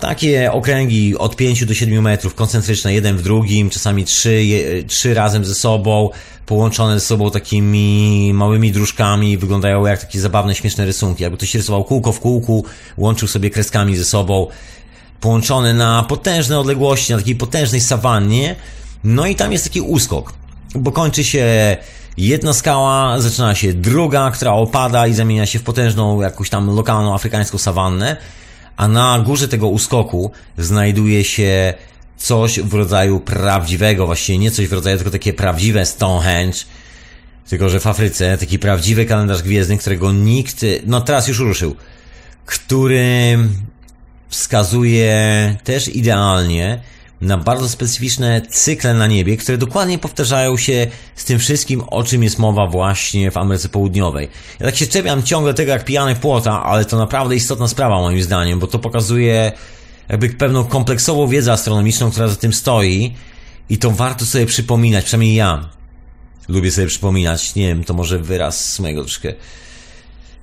[0.00, 4.42] Takie okręgi od 5 do 7 metrów, koncentryczne, jeden w drugim, czasami trzy,
[4.88, 6.10] trzy razem ze sobą,
[6.46, 11.22] połączone ze sobą takimi małymi dróżkami, wyglądają jak takie zabawne, śmieszne rysunki.
[11.22, 12.64] Jakby ktoś rysował kółko w kółku,
[12.96, 14.46] łączył sobie kreskami ze sobą,
[15.20, 18.56] połączone na potężne odległości, na takiej potężnej sawannie.
[19.04, 20.32] No i tam jest taki uskok.
[20.74, 21.76] bo kończy się
[22.16, 27.14] jedna skała, zaczyna się druga, która opada i zamienia się w potężną jakąś tam lokalną
[27.14, 28.16] afrykańską sawannę,
[28.76, 31.74] a na górze tego uskoku znajduje się
[32.16, 36.58] coś w rodzaju prawdziwego, właściwie nie coś w rodzaju, tylko takie prawdziwe Stonehenge,
[37.48, 41.76] tylko że w Afryce taki prawdziwy kalendarz gwiezdny, którego nikt, no teraz już ruszył,
[42.46, 43.38] który
[44.34, 46.80] wskazuje też idealnie
[47.20, 52.22] na bardzo specyficzne cykle na niebie, które dokładnie powtarzają się z tym wszystkim, o czym
[52.22, 54.28] jest mowa właśnie w Ameryce Południowej.
[54.60, 58.00] Ja tak się czepiam ciągle tego jak pijany w płota, ale to naprawdę istotna sprawa
[58.00, 59.52] moim zdaniem, bo to pokazuje
[60.08, 63.14] jakby pewną kompleksową wiedzę astronomiczną, która za tym stoi
[63.68, 65.68] i to warto sobie przypominać, przynajmniej ja
[66.48, 69.34] lubię sobie przypominać, nie wiem, to może wyraz mojego troszkę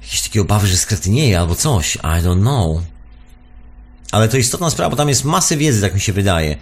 [0.02, 2.82] jakieś takie obawy, że skretynieje albo coś, I don't know.
[4.12, 6.58] Ale to istotna sprawa, bo tam jest masę wiedzy, tak mi się wydaje.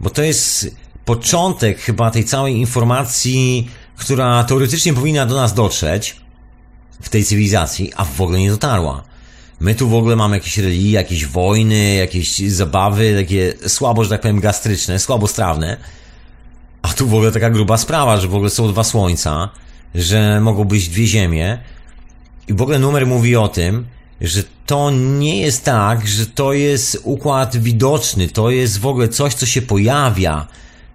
[0.00, 6.16] Bo to jest początek chyba tej całej informacji, która teoretycznie powinna do nas dotrzeć
[7.02, 9.02] w tej cywilizacji, a w ogóle nie dotarła.
[9.60, 14.20] My tu w ogóle mamy jakieś religie, jakieś wojny, jakieś zabawy, takie słabo, że tak
[14.20, 15.76] powiem, gastryczne, słabostrawne.
[16.82, 19.48] A tu w ogóle taka gruba sprawa, że w ogóle są dwa słońca,
[19.94, 21.58] że mogą być dwie ziemie.
[22.48, 23.86] I w ogóle numer mówi o tym,
[24.20, 29.34] że to nie jest tak, że to jest układ widoczny, to jest w ogóle coś,
[29.34, 30.46] co się pojawia.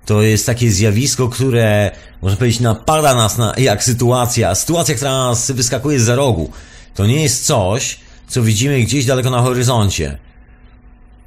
[0.06, 5.52] To jest takie zjawisko, które, można powiedzieć, napada nas na, jak sytuacja, sytuacja, która nas
[5.52, 6.52] wyskakuje za rogu.
[6.96, 10.18] To nie jest coś, co widzimy gdzieś daleko na horyzoncie.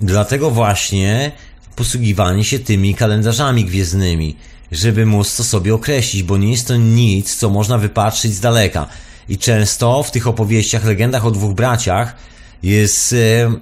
[0.00, 1.32] Dlatego właśnie
[1.76, 4.36] posługiwanie się tymi kalendarzami gwiezdnymi,
[4.72, 8.86] żeby móc to sobie określić, bo nie jest to nic, co można wypatrzyć z daleka.
[9.28, 12.16] I często w tych opowieściach, legendach o dwóch braciach
[12.62, 13.52] jest, e,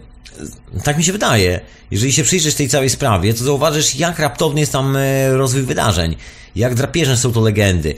[0.84, 4.72] tak mi się wydaje, jeżeli się przyjrzysz tej całej sprawie, to zauważysz, jak raptowny jest
[4.72, 6.16] tam e, rozwój wydarzeń,
[6.56, 7.94] jak drapieżne są to legendy.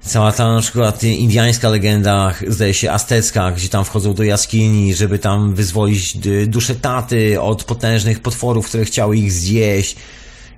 [0.00, 5.18] Cała ta na przykład indiańska legenda, zdaje się aztecka, gdzie tam wchodzą do jaskini, żeby
[5.18, 6.16] tam wyzwolić
[6.46, 9.96] duszę taty od potężnych potworów, które chciały ich zjeść.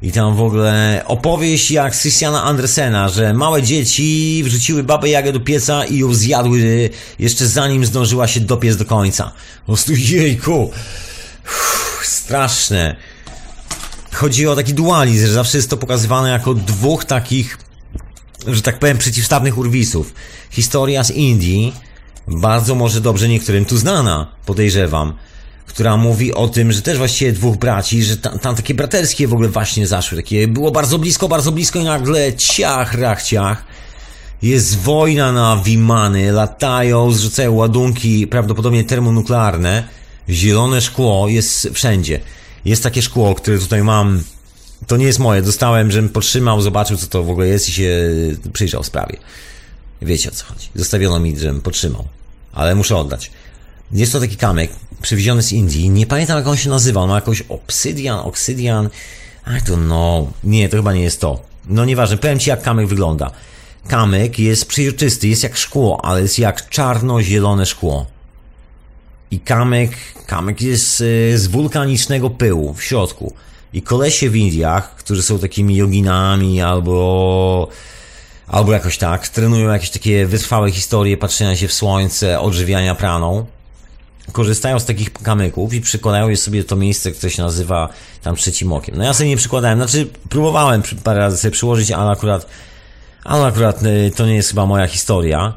[0.02, 5.40] I tam w ogóle opowieść jak Christiana Andersena, że małe dzieci wrzuciły babę Jagę do
[5.40, 9.32] pieca i ją zjadły jeszcze zanim zdążyła się dopiec do końca.
[9.60, 10.70] Po prostu jejku.
[11.44, 12.96] Uff, straszne.
[14.12, 17.58] Chodzi o taki dualizm, że zawsze jest to pokazywane jako dwóch takich,
[18.46, 20.14] że tak powiem, przeciwstawnych urwisów.
[20.50, 21.72] Historia z Indii,
[22.28, 25.14] bardzo może dobrze niektórym tu znana, podejrzewam
[25.74, 29.32] która mówi o tym, że też właściwie dwóch braci, że tam, tam takie braterskie w
[29.32, 33.64] ogóle właśnie zaszły, takie było bardzo blisko, bardzo blisko i nagle ciach, rach, ciach.
[34.42, 39.88] Jest wojna na Wimany, latają, zrzucają ładunki prawdopodobnie termonuklearne.
[40.28, 42.20] Zielone szkło jest wszędzie.
[42.64, 44.22] Jest takie szkło, które tutaj mam.
[44.86, 45.42] To nie jest moje.
[45.42, 48.10] Dostałem, żebym potrzymał, zobaczył co to w ogóle jest i się
[48.52, 49.16] przyjrzał sprawie.
[50.02, 50.68] Wiecie o co chodzi.
[50.74, 52.04] Zostawiono mi, żebym potrzymał.
[52.52, 53.30] Ale muszę oddać.
[53.92, 54.70] Jest to taki kamyk
[55.02, 55.90] przywieziony z Indii.
[55.90, 57.00] Nie pamiętam jak on się nazywa.
[57.00, 58.88] On ma jakoś obsydian, oksydian.
[59.46, 60.28] I don't know.
[60.44, 61.40] Nie, to chyba nie jest to.
[61.66, 63.30] No nieważne, powiem Ci jak kamyk wygląda.
[63.88, 68.06] Kamyk jest przejrzysty, jest jak szkło, ale jest jak czarno-zielone szkło.
[69.30, 69.90] I kamyk,
[70.26, 73.34] kamyk jest e, z wulkanicznego pyłu w środku.
[73.72, 77.68] I kolesie w Indiach, którzy są takimi joginami albo
[78.46, 83.46] albo jakoś tak, trenują jakieś takie wytrwałe historie patrzenia się w słońce, odżywiania praną
[84.32, 87.88] korzystają z takich kamyków i przykładają sobie to miejsce, które się nazywa
[88.22, 88.96] tam trzecim okiem.
[88.96, 92.46] No ja sobie nie przykładałem, znaczy próbowałem parę razy sobie przyłożyć, ale akurat,
[93.24, 95.54] ale akurat y, to nie jest chyba moja historia.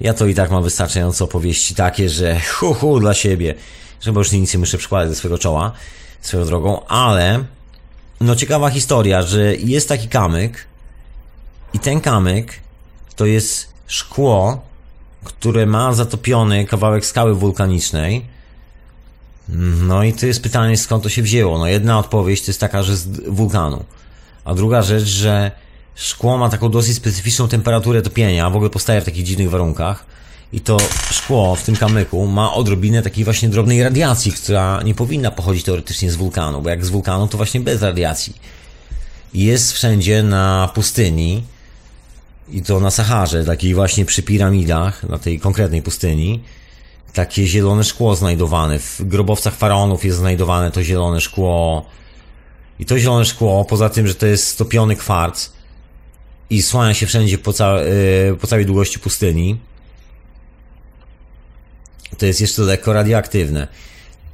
[0.00, 3.54] Ja to i tak mam wystarczająco opowieści takie, że hu hu dla siebie,
[4.00, 5.72] że już nic nie muszę przykładać do swojego czoła,
[6.20, 7.44] swoją drogą, ale
[8.20, 10.66] no ciekawa historia, że jest taki kamyk
[11.72, 12.60] i ten kamyk
[13.16, 14.69] to jest szkło,
[15.24, 18.26] które ma zatopiony kawałek skały wulkanicznej.
[19.82, 21.58] No i to jest pytanie, skąd to się wzięło.
[21.58, 23.84] No jedna odpowiedź to jest taka, że z wulkanu.
[24.44, 25.50] A druga rzecz, że
[25.94, 30.04] szkło ma taką dosyć specyficzną temperaturę topienia, w ogóle powstaje w takich dziwnych warunkach.
[30.52, 30.76] I to
[31.10, 36.10] szkło w tym kamyku ma odrobinę takiej właśnie drobnej radiacji, która nie powinna pochodzić teoretycznie
[36.12, 38.34] z wulkanu, bo jak z wulkanu to właśnie bez radiacji.
[39.34, 41.42] Jest wszędzie na pustyni,
[42.52, 46.42] i to na Saharze, takiej właśnie przy piramidach, na tej konkretnej pustyni,
[47.12, 48.78] takie zielone szkło znajdowane.
[48.78, 51.86] W grobowcach faraonów jest znajdowane to zielone szkło.
[52.78, 55.50] I to zielone szkło, poza tym, że to jest stopiony kwarc
[56.50, 59.60] i słania się wszędzie po, ca yy, po całej długości pustyni,
[62.18, 63.68] to jest jeszcze lekko radioaktywne.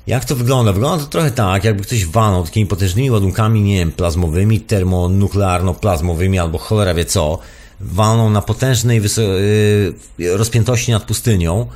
[0.07, 0.73] Jak to wygląda?
[0.73, 6.59] Wygląda to trochę tak, jakby ktoś walnął takimi potężnymi ładunkami, nie wiem, plazmowymi, termonuklearno-plazmowymi albo
[6.59, 7.39] cholera wie co,
[7.81, 9.03] walną na potężnej
[10.19, 11.67] yy, rozpiętości nad pustynią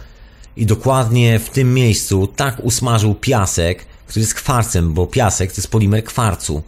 [0.57, 5.71] i dokładnie w tym miejscu tak usmażył piasek, który jest kwarcem, bo piasek to jest
[5.71, 6.63] polimer kwarcu.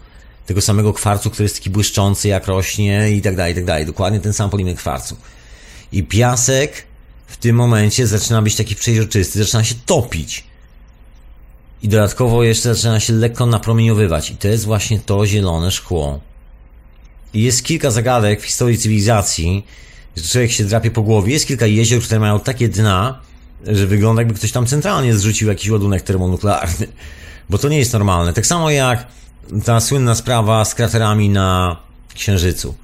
[0.46, 3.86] Tego samego kwarcu, który jest taki błyszczący jak rośnie i tak dalej, i tak dalej.
[3.86, 5.16] Dokładnie ten sam polimer kwarcu.
[5.92, 6.84] I piasek
[7.26, 10.44] w tym momencie zaczyna być taki przejrzysty, zaczyna się topić.
[11.82, 14.30] I dodatkowo jeszcze zaczyna się lekko napromieniowywać.
[14.30, 16.20] I to jest właśnie to zielone szkło.
[17.34, 19.66] Jest kilka zagadek w historii cywilizacji,
[20.16, 21.32] że człowiek się drapie po głowie.
[21.32, 23.20] Jest kilka jezior, które mają takie dna,
[23.66, 26.86] że wygląda jakby ktoś tam centralnie zrzucił jakiś ładunek termonuklearny.
[27.50, 28.32] Bo to nie jest normalne.
[28.32, 29.06] Tak samo jak
[29.64, 31.76] ta słynna sprawa z kraterami na
[32.14, 32.74] Księżycu,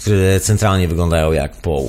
[0.00, 1.82] które centralnie wyglądają jak po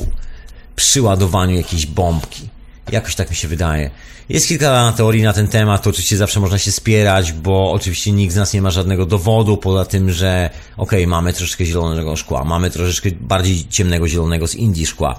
[0.76, 2.50] przyładowaniu jakiejś bombki.
[2.92, 3.90] Jakoś tak mi się wydaje.
[4.30, 8.34] Jest kilka teorii na ten temat, to oczywiście zawsze można się spierać, bo oczywiście nikt
[8.34, 12.44] z nas nie ma żadnego dowodu, poza tym, że okej, okay, mamy troszeczkę zielonego szkła,
[12.44, 15.16] mamy troszeczkę bardziej ciemnego zielonego z Indii szkła.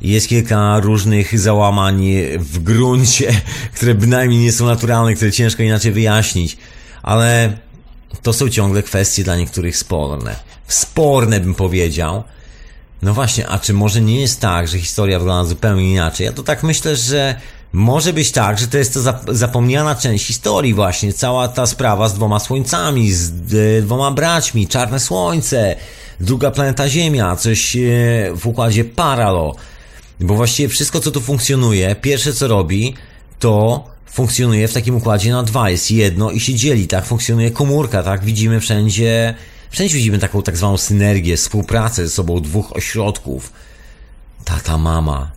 [0.00, 2.04] Jest kilka różnych załamań
[2.38, 3.32] w gruncie,
[3.76, 6.56] które bynajmniej nie są naturalne, które ciężko inaczej wyjaśnić,
[7.02, 7.58] ale
[8.22, 10.36] to są ciągle kwestie dla niektórych sporne.
[10.68, 12.24] Sporne bym powiedział.
[13.02, 16.26] No właśnie, a czy może nie jest tak, że historia wygląda zupełnie inaczej?
[16.26, 17.34] Ja to tak myślę, że
[17.72, 19.00] może być tak, że to jest to
[19.34, 23.32] zapomniana część historii właśnie, cała ta sprawa z dwoma słońcami, z
[23.84, 25.76] dwoma braćmi, czarne słońce,
[26.20, 27.80] druga planeta Ziemia, coś e,
[28.34, 29.56] w układzie Paralo.
[30.20, 32.94] Bo właściwie wszystko, co tu funkcjonuje, pierwsze co robi,
[33.38, 35.70] to funkcjonuje w takim układzie na dwa.
[35.70, 37.04] Jest jedno i się dzieli, tak?
[37.04, 38.24] Funkcjonuje komórka, tak?
[38.24, 39.34] Widzimy wszędzie,
[39.70, 43.52] wszędzie widzimy taką tak zwaną synergię, współpracę ze sobą dwóch ośrodków.
[44.44, 45.30] Tata, mama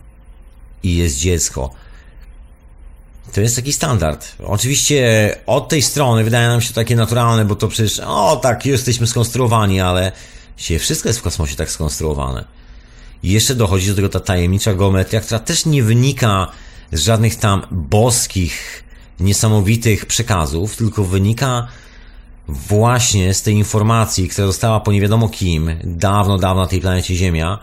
[0.82, 1.70] i jest dziecko.
[3.32, 4.32] To jest taki standard.
[4.44, 9.06] Oczywiście od tej strony wydaje nam się takie naturalne, bo to przecież, o tak, jesteśmy
[9.06, 10.12] skonstruowani, ale
[10.56, 12.44] się wszystko jest w kosmosie tak skonstruowane.
[13.22, 16.52] I jeszcze dochodzi do tego ta tajemnicza geometria, która też nie wynika
[16.92, 18.84] z żadnych tam boskich,
[19.20, 21.68] niesamowitych przekazów, tylko wynika
[22.48, 27.14] właśnie z tej informacji, która została po nie wiadomo kim, dawno, dawno na tej planecie
[27.14, 27.58] Ziemia,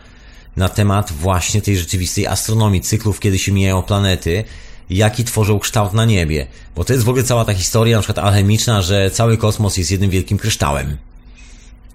[0.57, 4.43] na temat właśnie tej rzeczywistej astronomii, cyklów, kiedy się mijają planety,
[4.89, 6.47] jaki tworzą kształt na niebie.
[6.75, 9.91] Bo to jest w ogóle cała ta historia, na przykład alchemiczna, że cały kosmos jest
[9.91, 10.97] jednym wielkim kryształem.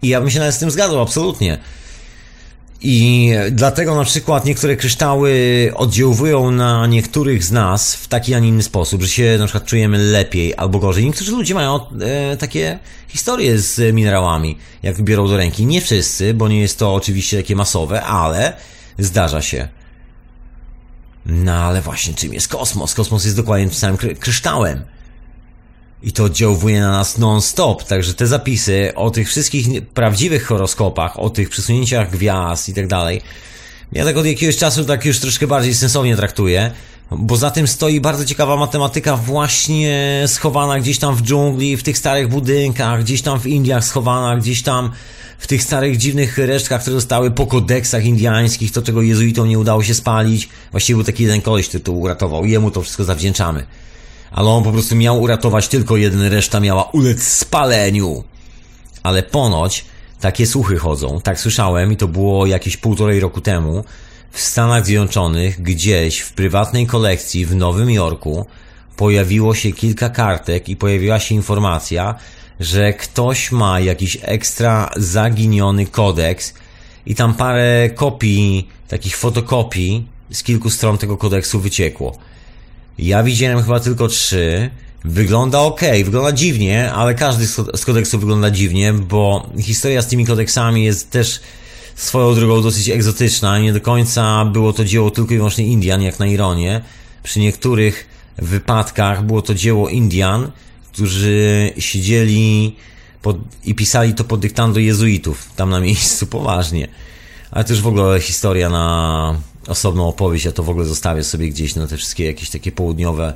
[0.03, 1.59] I ja bym się nawet z tym zgadzał, absolutnie.
[2.81, 5.33] I dlatego na przykład niektóre kryształy
[5.75, 9.65] oddziałują na niektórych z nas w taki, a nie inny sposób, że się na przykład
[9.65, 11.05] czujemy lepiej albo gorzej.
[11.05, 15.67] Niektórzy ludzie mają e, takie historie z minerałami, jak biorą do ręki.
[15.67, 18.53] Nie wszyscy, bo nie jest to oczywiście takie masowe, ale
[18.99, 19.69] zdarza się.
[21.27, 22.95] No ale właśnie czym jest kosmos?
[22.95, 24.85] Kosmos jest dokładnie tym samym kryształem.
[26.03, 31.31] I to oddziałuje na nas non-stop, także te zapisy o tych wszystkich prawdziwych horoskopach, o
[31.31, 33.23] tych przesunięciach gwiazd i tak dalej,
[33.93, 36.71] ja tak od jakiegoś czasu tak już troszkę bardziej sensownie traktuję,
[37.11, 41.99] bo za tym stoi bardzo ciekawa matematyka właśnie schowana gdzieś tam w dżungli, w tych
[41.99, 44.91] starych budynkach, gdzieś tam w Indiach schowana, gdzieś tam
[45.39, 49.83] w tych starych dziwnych resztkach, które zostały po kodeksach indiańskich, to czego jezuitom nie udało
[49.83, 50.49] się spalić.
[50.71, 52.45] Właściwie był taki jeden koleś, który to uratował.
[52.45, 53.67] Jemu to wszystko zawdzięczamy
[54.37, 58.25] ale on po prostu miał uratować tylko jeden, reszta miała ulec spaleniu.
[59.03, 59.85] Ale ponoć
[60.21, 63.85] takie słuchy chodzą, tak słyszałem i to było jakieś półtorej roku temu,
[64.31, 68.47] w Stanach Zjednoczonych, gdzieś w prywatnej kolekcji w Nowym Jorku,
[68.97, 72.15] pojawiło się kilka kartek i pojawiła się informacja,
[72.61, 76.55] że ktoś ma jakiś ekstra zaginiony kodeks
[77.07, 82.19] i tam parę kopii, takich fotokopii z kilku stron tego kodeksu wyciekło.
[82.99, 84.71] Ja widziałem chyba tylko trzy.
[85.05, 90.85] Wygląda ok, wygląda dziwnie, ale każdy z kodeksów wygląda dziwnie, bo historia z tymi kodeksami
[90.85, 91.41] jest też
[91.95, 93.59] swoją drogą dosyć egzotyczna.
[93.59, 96.81] Nie do końca było to dzieło tylko i wyłącznie Indian, jak na ironię.
[97.23, 100.51] Przy niektórych wypadkach było to dzieło Indian,
[100.93, 102.77] którzy siedzieli
[103.23, 106.89] pod, i pisali to pod dyktando jezuitów, tam na miejscu, poważnie.
[107.51, 109.35] Ale też w ogóle historia na
[109.69, 113.35] osobną opowieść, ja to w ogóle zostawię sobie gdzieś na te wszystkie jakieś takie południowe,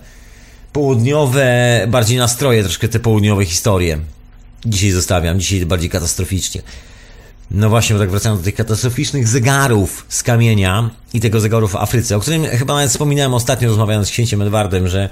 [0.72, 3.98] południowe, bardziej nastroje, troszkę te południowe historie.
[4.66, 6.62] Dzisiaj zostawiam, dzisiaj bardziej katastroficznie.
[7.50, 11.76] No właśnie, bo tak wracając do tych katastroficznych zegarów z kamienia i tego zegaru w
[11.76, 15.08] Afryce, o którym chyba nawet wspominałem ostatnio rozmawiając z księciem Edwardem, że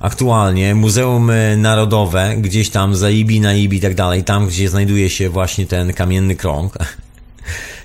[0.00, 5.10] aktualnie Muzeum Narodowe, gdzieś tam za Ibi, na Ibi i tak dalej, tam gdzie znajduje
[5.10, 6.78] się właśnie ten kamienny krąg,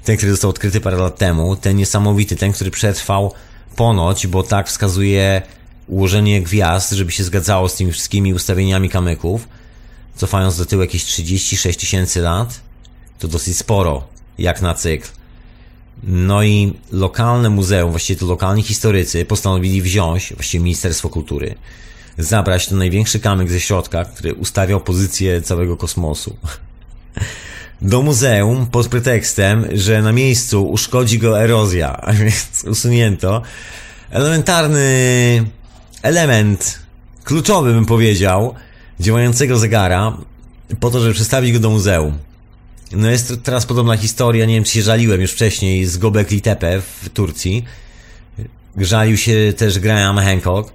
[0.03, 3.33] ten, który został odkryty parę lat temu, ten niesamowity, ten, który przetrwał
[3.75, 5.41] ponoć, bo tak wskazuje
[5.87, 9.47] ułożenie gwiazd, żeby się zgadzało z tymi wszystkimi ustawieniami kamyków,
[10.15, 12.61] cofając do tyłu jakieś 36 tysięcy lat,
[13.19, 15.07] to dosyć sporo, jak na cykl.
[16.03, 21.55] No i lokalne muzeum, właściwie to lokalni historycy postanowili wziąć, właściwie Ministerstwo Kultury,
[22.17, 26.37] zabrać ten największy kamyk ze środka, który ustawiał pozycję całego kosmosu.
[27.81, 33.41] Do muzeum pod pretekstem, że na miejscu uszkodzi go erozja, a więc usunięto
[34.09, 35.45] elementarny
[36.01, 36.79] element,
[37.23, 38.55] kluczowy bym powiedział,
[38.99, 40.17] działającego zegara,
[40.79, 42.17] po to, żeby przestawić go do muzeum.
[42.91, 46.81] No jest teraz podobna historia, nie wiem czy się żaliłem już wcześniej z Gobekli Tepe
[46.81, 47.65] w Turcji.
[48.77, 50.73] Żalił się też Graham Hancock,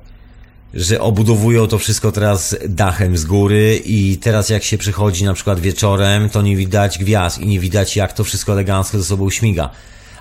[0.75, 5.61] że obudowują to wszystko teraz dachem z góry i teraz jak się przychodzi na przykład
[5.61, 9.70] wieczorem, to nie widać gwiazd i nie widać jak to wszystko elegancko ze sobą śmiga.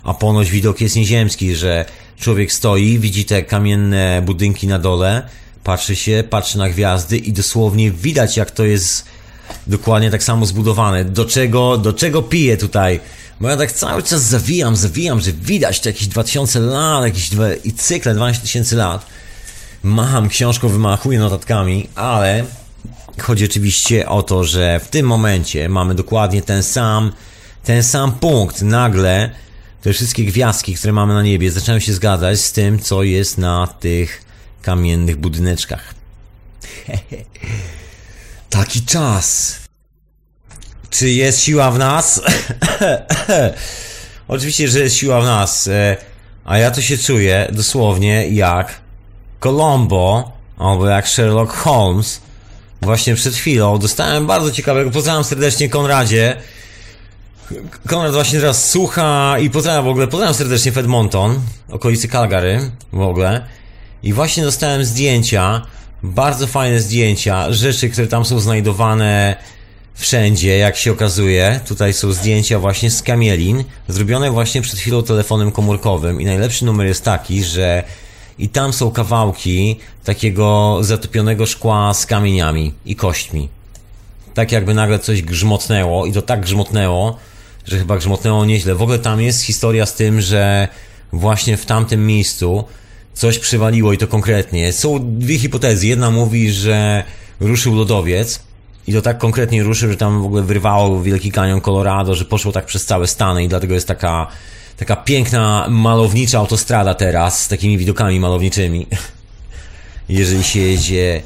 [0.03, 1.85] A ponoć widok jest nieziemski, że
[2.19, 5.23] człowiek stoi, widzi te kamienne budynki na dole,
[5.63, 9.05] patrzy się, patrzy na gwiazdy i dosłownie widać jak to jest
[9.67, 11.05] dokładnie tak samo zbudowane.
[11.05, 12.99] Do czego, do czego piję tutaj?
[13.41, 17.53] Bo ja tak cały czas zawijam, zawijam, że widać to jakieś 2000 lat, jakieś dwa,
[17.63, 19.05] i cykle 12 tysięcy lat.
[19.83, 22.45] Macham książką, wymachuję notatkami, ale
[23.19, 27.11] chodzi oczywiście o to, że w tym momencie mamy dokładnie ten sam,
[27.63, 28.61] ten sam punkt.
[28.61, 29.29] Nagle
[29.81, 33.67] te wszystkie gwiazdki, które mamy na niebie, zaczynają się zgadzać z tym, co jest na
[33.67, 34.25] tych
[34.61, 35.93] kamiennych budyneczkach.
[38.49, 39.59] Taki czas.
[40.89, 42.21] Czy jest siła w nas?
[44.27, 45.67] Oczywiście, że jest siła w nas.
[45.67, 45.97] e,
[46.45, 48.80] A ja to się czuję dosłownie jak
[49.41, 52.21] Colombo albo jak Sherlock Holmes.
[52.81, 54.91] Właśnie przed chwilą dostałem bardzo ciekawego.
[54.91, 56.35] Pozdrawiam serdecznie Konradzie.
[57.87, 61.39] Konrad właśnie teraz słucha i pozdrawiam w ogóle, pozdrawiam serdecznie w Edmonton,
[61.69, 63.45] okolicy Calgary w ogóle.
[64.03, 65.61] I właśnie dostałem zdjęcia,
[66.03, 69.35] bardzo fajne zdjęcia, rzeczy, które tam są znajdowane
[69.93, 71.59] wszędzie, jak się okazuje.
[71.67, 76.21] Tutaj są zdjęcia właśnie z kamielin, zrobione właśnie przed chwilą telefonem komórkowym.
[76.21, 77.83] I najlepszy numer jest taki, że
[78.39, 83.49] i tam są kawałki takiego zatopionego szkła z kamieniami i kośćmi.
[84.33, 87.17] Tak jakby nagle coś grzmotnęło i to tak grzmotnęło,
[87.67, 88.75] że chyba grzmotnęło nieźle.
[88.75, 90.67] W ogóle tam jest historia z tym, że
[91.13, 92.63] właśnie w tamtym miejscu
[93.13, 94.73] coś przywaliło i to konkretnie.
[94.73, 95.87] Są dwie hipotezy.
[95.87, 97.03] Jedna mówi, że
[97.39, 98.39] ruszył lodowiec
[98.87, 102.51] i to tak konkretnie ruszył, że tam w ogóle wyrwało Wielki Kanion Colorado, że poszło
[102.51, 104.27] tak przez całe Stany i dlatego jest taka,
[104.81, 108.87] taka piękna, malownicza autostrada teraz z takimi widokami malowniczymi.
[110.09, 111.21] Jeżeli się jedzie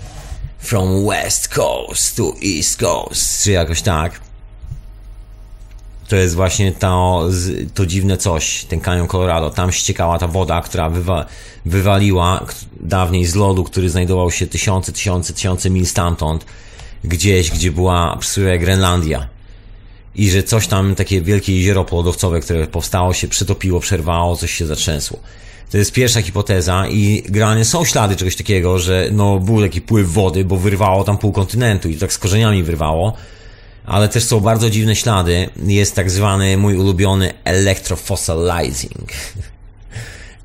[0.60, 4.20] from West Coast to East Coast, czy jakoś tak.
[6.08, 7.28] To jest właśnie to,
[7.74, 9.50] to dziwne coś, ten kanion Colorado.
[9.50, 11.26] Tam ściekała ta woda, która wywa,
[11.66, 12.46] wywaliła
[12.80, 16.46] dawniej z lodu, który znajdował się tysiące, tysiące, tysiące mil stamtąd,
[17.04, 19.35] gdzieś, gdzie była przysłowia Grenlandia.
[20.16, 24.66] I że coś tam, takie wielkie jezioro polodowcowe, które powstało, się przytopiło, przerwało, coś się
[24.66, 25.20] zatrzęsło.
[25.72, 30.14] To jest pierwsza hipoteza i granie są ślady czegoś takiego, że no był taki pływ
[30.14, 33.14] wody, bo wyrwało tam pół kontynentu i tak z korzeniami wyrwało
[33.86, 35.50] ale też są bardzo dziwne ślady.
[35.66, 39.12] Jest tak zwany mój ulubiony electrofossilizing.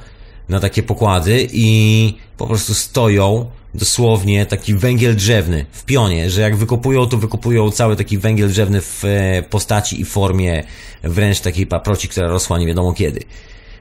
[0.49, 6.57] na takie pokłady i po prostu stoją dosłownie taki węgiel drzewny w pionie, że jak
[6.57, 10.63] wykopują, to wykopują cały taki węgiel drzewny w e, postaci i formie
[11.03, 13.21] wręcz takiej paproci, która rosła nie wiadomo kiedy.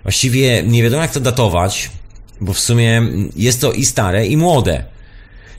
[0.03, 1.89] Właściwie nie wiadomo jak to datować,
[2.41, 3.01] bo w sumie
[3.35, 4.83] jest to i stare, i młode.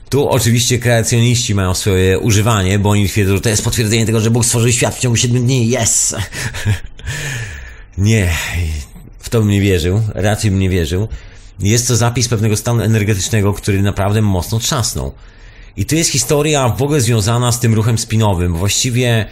[0.09, 4.31] Tu oczywiście kreacjoniści mają swoje używanie, bo oni twierdzą, że to jest potwierdzenie tego, że
[4.31, 5.75] Bóg stworzył świat w ciągu 7 dni.
[5.83, 6.15] Yes!
[7.97, 8.31] nie,
[9.19, 11.07] w to bym nie wierzył, raczej bym nie wierzył.
[11.61, 15.13] Jest to zapis pewnego stanu energetycznego, który naprawdę mocno trzasnął.
[15.77, 18.57] I tu jest historia w ogóle związana z tym ruchem spinowym.
[18.57, 19.25] Właściwie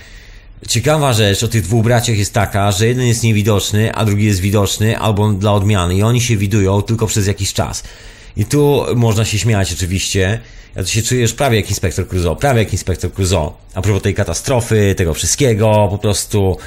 [0.67, 4.39] ciekawa rzecz o tych dwóch braciach jest taka, że jeden jest niewidoczny, a drugi jest
[4.39, 5.95] widoczny, albo dla odmiany.
[5.95, 7.83] I oni się widują tylko przez jakiś czas.
[8.37, 10.39] I tu można się śmiać oczywiście.
[10.75, 13.53] Ja tu się czujesz prawie jak inspektor Clouseau, prawie jak inspektor Clouseau.
[13.73, 16.57] A propos tej katastrofy, tego wszystkiego, po prostu...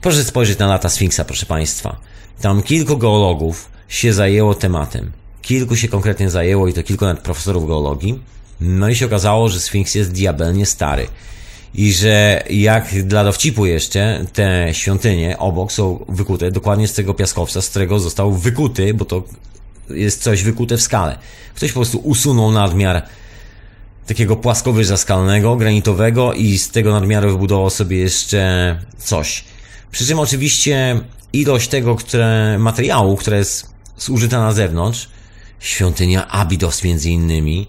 [0.00, 1.96] Proszę spojrzeć na lata Sfinksa, proszę Państwa.
[2.40, 5.12] Tam kilku geologów się zajęło tematem.
[5.42, 8.18] Kilku się konkretnie zajęło i to kilku nawet profesorów geologii.
[8.60, 11.06] No i się okazało, że Sfinks jest diabelnie stary.
[11.74, 17.62] I że jak dla dowcipu jeszcze, te świątynie obok są wykute dokładnie z tego piaskowca,
[17.62, 19.22] z którego został wykuty, bo to
[19.90, 21.18] jest coś wykute w skale.
[21.54, 23.02] Ktoś po prostu usunął nadmiar
[24.06, 29.44] takiego płaskowyża skalnego, granitowego i z tego nadmiaru wybudował sobie jeszcze coś.
[29.90, 31.00] Przy czym oczywiście
[31.32, 35.08] ilość tego które, materiału, które jest zużyta na zewnątrz,
[35.60, 37.66] świątynia Abydos między innymi,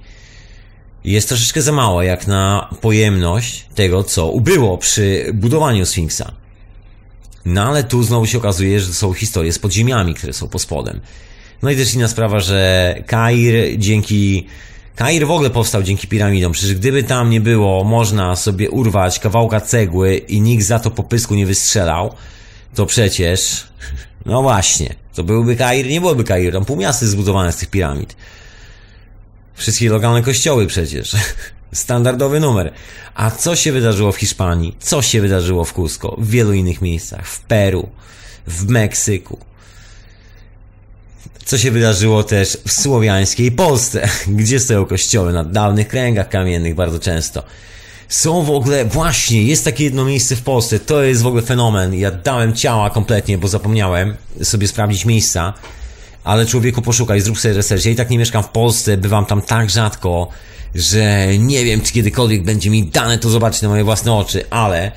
[1.04, 6.32] jest troszeczkę za mała jak na pojemność tego, co ubyło przy budowaniu Sfinksa.
[7.46, 11.02] No ale tu znowu się okazuje, że są historie z podziemiami, które są pod spodem.
[11.62, 14.48] No i też inna sprawa, że Kair dzięki
[14.96, 16.52] Kair w ogóle powstał dzięki piramidom.
[16.52, 21.04] Przecież gdyby tam nie było, można sobie urwać kawałka cegły i nikt za to po
[21.04, 22.14] pysku nie wystrzelał,
[22.76, 23.68] to przecież,
[24.26, 28.16] no właśnie, to byłby Kair, nie byłoby Kair, tam pół miasta zbudowane z tych piramid.
[29.56, 31.16] Wszystkie lokalne kościoły przecież.
[31.74, 32.74] Standardowy numer.
[33.16, 34.76] A co się wydarzyło w Hiszpanii?
[34.80, 36.16] Co się wydarzyło w Cusco?
[36.18, 37.28] W wielu innych miejscach.
[37.28, 37.90] W Peru.
[38.48, 39.38] W Meksyku.
[41.46, 47.00] Co się wydarzyło też w słowiańskiej Polsce, gdzie stoją kościoły na dawnych kręgach kamiennych bardzo
[47.00, 47.44] często.
[48.14, 51.94] Są w ogóle, właśnie, jest takie jedno miejsce w Polsce, to jest w ogóle fenomen.
[51.94, 55.54] Ja dałem ciała kompletnie, bo zapomniałem sobie sprawdzić miejsca,
[56.24, 57.86] ale człowieku poszukaj, zrób sobie research.
[57.86, 60.28] Ja i tak nie mieszkam w Polsce, bywam tam tak rzadko,
[60.76, 64.92] że nie wiem, czy kiedykolwiek będzie mi dane to zobaczyć na moje własne oczy, ale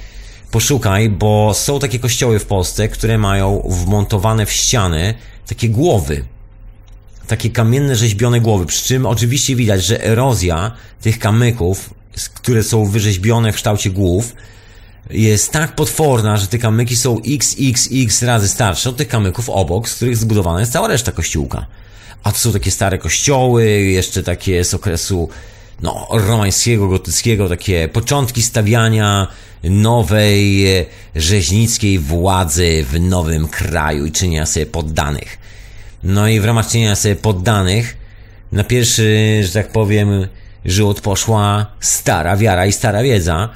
[0.50, 5.14] poszukaj, bo są takie kościoły w Polsce, które mają wmontowane w ściany
[5.46, 6.24] takie głowy
[7.26, 11.90] takie kamienne rzeźbione głowy, przy czym oczywiście widać, że erozja tych kamyków,
[12.34, 14.34] które są wyrzeźbione w kształcie głów,
[15.10, 19.94] jest tak potworna, że te kamyki są xxx razy starsze od tych kamyków obok, z
[19.94, 21.66] których zbudowana jest cała reszta kościółka.
[22.22, 25.28] A to są takie stare kościoły, jeszcze takie z okresu
[25.82, 29.28] no, romańskiego, gotyckiego, takie początki stawiania
[29.64, 30.66] nowej
[31.16, 35.38] rzeźnickiej władzy w nowym kraju i czynienia sobie poddanych.
[36.02, 37.96] No i w ramach czynienia sobie poddanych,
[38.52, 40.26] na pierwszy, że tak powiem,
[40.66, 43.48] żółt poszła stara wiara i stara wiedza.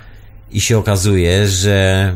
[0.53, 2.15] I się okazuje, że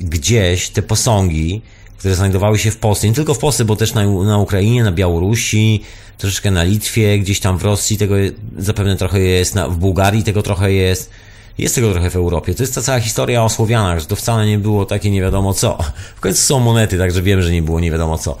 [0.00, 1.62] gdzieś te posągi,
[1.98, 4.92] które znajdowały się w Polsce, nie tylko w Polsce, bo też na, na Ukrainie, na
[4.92, 5.82] Białorusi,
[6.18, 8.14] troszeczkę na Litwie, gdzieś tam w Rosji, tego
[8.58, 11.10] zapewne trochę jest, na, w Bułgarii tego trochę jest,
[11.58, 12.54] jest tego trochę w Europie.
[12.54, 15.54] To jest ta cała historia o Słowianach, że to wcale nie było takie nie wiadomo
[15.54, 15.78] co.
[16.16, 18.38] W końcu są monety, także wiem, że nie było nie wiadomo co.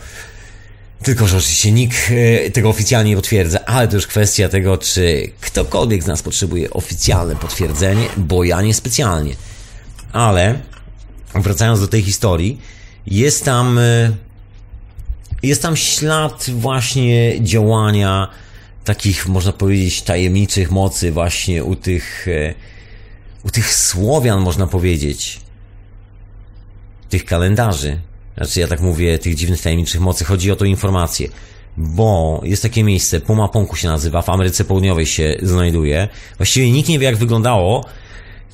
[1.02, 1.96] Tylko, że oczywiście nikt
[2.46, 6.70] e, tego oficjalnie nie potwierdza, ale to już kwestia tego, czy ktokolwiek z nas potrzebuje
[6.70, 9.34] oficjalne potwierdzenie, bo ja nie specjalnie.
[10.12, 10.60] Ale,
[11.34, 12.60] wracając do tej historii,
[13.06, 14.16] jest tam, e,
[15.42, 18.28] jest tam ślad właśnie działania
[18.84, 22.54] takich, można powiedzieć, tajemniczych mocy właśnie u tych, e,
[23.44, 25.40] u tych Słowian, można powiedzieć,
[27.08, 28.00] tych kalendarzy,
[28.36, 31.28] znaczy ja tak mówię, tych dziwnych tajemniczych mocy, chodzi o to informację.
[31.76, 36.08] Bo jest takie miejsce, Puma Ponku się nazywa, w Ameryce Południowej się znajduje.
[36.36, 37.84] Właściwie nikt nie wie jak wyglądało.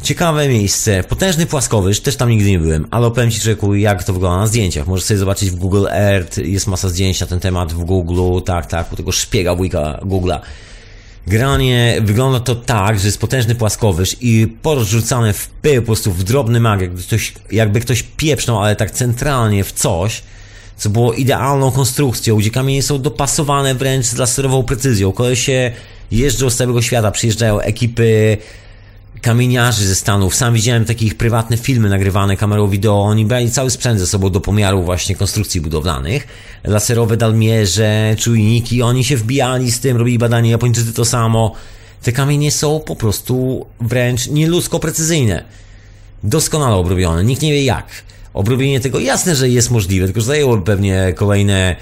[0.03, 4.13] Ciekawe miejsce, potężny płaskowyż, też tam nigdy nie byłem, ale opowiem Ci człowieku, jak to
[4.13, 4.87] wygląda na zdjęciach.
[4.87, 8.67] Możesz sobie zobaczyć w Google Earth, jest masa zdjęć na ten temat w Google, tak,
[8.67, 10.41] tak, u tego szpiega wujka Google'a.
[11.27, 16.25] Granie wygląda to tak, że jest potężny płaskowyż i porzucane w pył, po prostu w
[16.25, 20.23] drobny mag, jakby ktoś, jakby ktoś pieprznął, ale tak centralnie w coś,
[20.77, 25.13] co było idealną konstrukcją, gdzie kamienie są dopasowane wręcz z laserową precyzją.
[25.35, 25.73] się
[26.11, 28.39] jeżdżą z całego świata, przyjeżdżają ekipy
[29.23, 30.35] kamieniarzy ze Stanów.
[30.35, 33.03] Sam widziałem takie ich prywatne filmy nagrywane kamerą wideo.
[33.03, 36.27] Oni brali cały sprzęt ze sobą do pomiaru właśnie konstrukcji budowlanych.
[36.65, 38.83] Laserowe dalmierze, czujniki.
[38.83, 40.51] Oni się wbijali z tym, robili badania.
[40.51, 41.55] Japończycy to samo.
[42.03, 45.45] Te kamienie są po prostu wręcz nieludzko precyzyjne.
[46.25, 47.25] Doskonale obrobione.
[47.25, 47.87] Nikt nie wie jak.
[48.35, 51.77] Obrobienie tego jasne, że jest możliwe, tylko że zajęłoby pewnie kolejne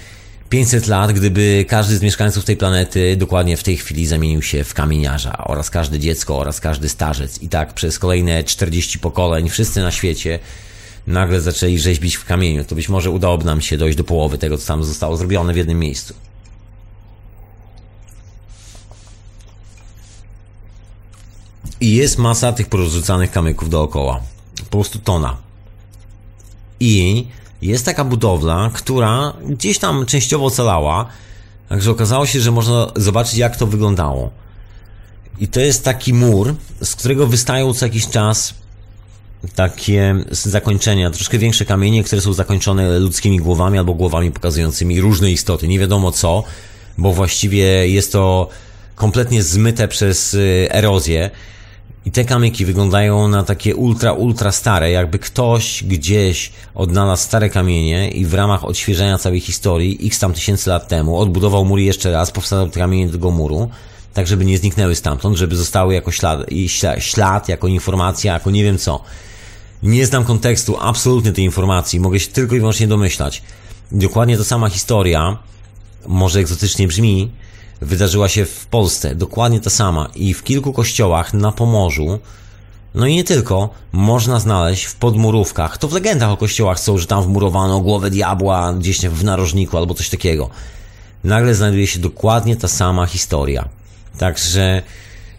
[0.51, 4.75] 500 lat, gdyby każdy z mieszkańców tej planety dokładnie w tej chwili zamienił się w
[4.75, 9.91] kamieniarza oraz każde dziecko oraz każdy starzec i tak przez kolejne 40 pokoleń wszyscy na
[9.91, 10.39] świecie
[11.07, 14.59] nagle zaczęli rzeźbić w kamieniu, to być może udałoby nam się dojść do połowy tego,
[14.59, 16.15] co tam zostało zrobione w jednym miejscu.
[21.81, 24.21] I jest masa tych porozrzucanych kamyków dookoła.
[24.57, 25.37] Po prostu tona.
[26.81, 27.27] I
[27.63, 31.07] jest taka budowla, która gdzieś tam częściowo ocalała,
[31.69, 34.31] także okazało się, że można zobaczyć, jak to wyglądało.
[35.39, 38.55] I to jest taki mur, z którego wystają co jakiś czas
[39.55, 45.69] takie zakończenia, troszkę większe kamienie, które są zakończone ludzkimi głowami albo głowami pokazującymi różne istoty.
[45.69, 46.45] Nie wiadomo co,
[46.99, 48.49] bo właściwie jest to
[48.95, 51.31] kompletnie zmyte przez y, erozję.
[52.07, 58.11] I te kamyki wyglądają na takie ultra, ultra stare, jakby ktoś gdzieś odnalazł stare kamienie
[58.11, 62.31] i w ramach odświeżania całej historii, x tam tysięcy lat temu, odbudował mury jeszcze raz,
[62.31, 63.71] powstał te kamienie do tego muru,
[64.15, 66.41] tak żeby nie zniknęły stamtąd, żeby zostały jako ślad,
[66.99, 69.01] ślad, jako informacja, jako nie wiem co.
[69.83, 73.43] Nie znam kontekstu absolutnie tej informacji, mogę się tylko i wyłącznie domyślać.
[73.93, 75.39] Dokładnie ta sama historia,
[76.07, 77.31] może egzotycznie brzmi,
[77.81, 79.15] wydarzyła się w Polsce.
[79.15, 80.11] Dokładnie ta sama.
[80.15, 82.19] I w kilku kościołach na Pomorzu,
[82.95, 87.07] no i nie tylko, można znaleźć w podmurówkach, to w legendach o kościołach są, że
[87.07, 90.51] tam wmurowano głowę diabła gdzieś w narożniku albo coś takiego.
[91.25, 93.69] Nagle znajduje się dokładnie ta sama historia.
[94.19, 94.83] Także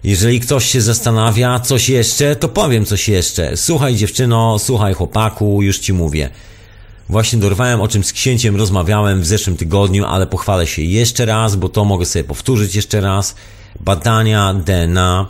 [0.03, 3.57] jeżeli ktoś się zastanawia, coś jeszcze, to powiem coś jeszcze.
[3.57, 6.29] Słuchaj dziewczyno, słuchaj chłopaku, już ci mówię.
[7.11, 11.55] Właśnie dorwałem, o czym z księciem rozmawiałem w zeszłym tygodniu, ale pochwalę się jeszcze raz,
[11.55, 13.35] bo to mogę sobie powtórzyć jeszcze raz.
[13.79, 15.27] Badania DNA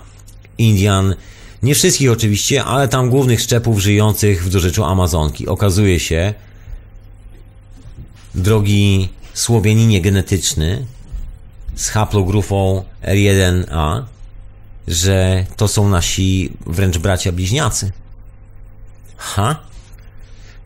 [0.57, 1.15] Indian,
[1.63, 5.47] nie wszystkich oczywiście, ale tam głównych szczepów żyjących w dorzeczu Amazonki.
[5.47, 6.33] Okazuje się,
[8.35, 10.85] drogi Słowianinie genetyczny
[11.75, 14.03] z haplogrufą R1A,
[14.87, 17.91] że to są nasi wręcz bracia bliźniacy.
[19.17, 19.70] Ha?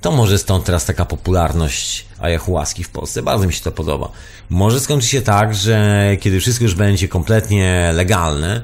[0.05, 3.21] To może stąd teraz taka popularność ayahuaski w Polsce.
[3.21, 4.09] Bardzo mi się to podoba.
[4.49, 8.61] Może skończy się tak, że kiedy wszystko już będzie kompletnie legalne,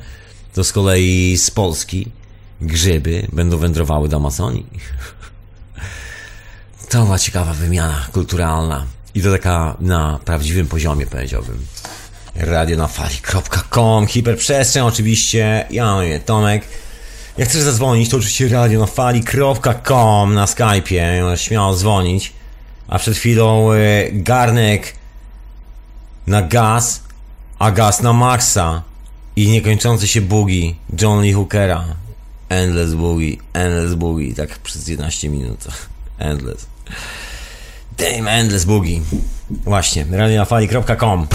[0.53, 2.11] to z kolei z Polski
[2.61, 4.65] grzyby będą wędrowały do Amazonii.
[6.89, 8.85] To była ciekawa wymiana kulturalna.
[9.15, 11.65] I to taka na prawdziwym poziomie, powiedziałbym.
[12.35, 15.65] Radionafali.com, hiperprzestrzeń oczywiście.
[15.71, 16.63] Ja mam Tomek.
[17.37, 21.35] Jak chcesz zadzwonić, to oczywiście radionafali.com na Skype'ie.
[21.35, 22.33] Śmiało dzwonić.
[22.87, 24.95] A przed chwilą y, garnek
[26.27, 27.03] na gaz,
[27.59, 28.83] a gaz na maksa.
[29.35, 31.85] I niekończący się bugi John Lee Hookera.
[32.49, 35.67] Endless Boogie, Endless Boogie, tak przez 11 minut.
[36.17, 36.67] Endless.
[37.97, 39.01] Damn, Endless Boogie.
[39.49, 41.27] Właśnie, radionafali.com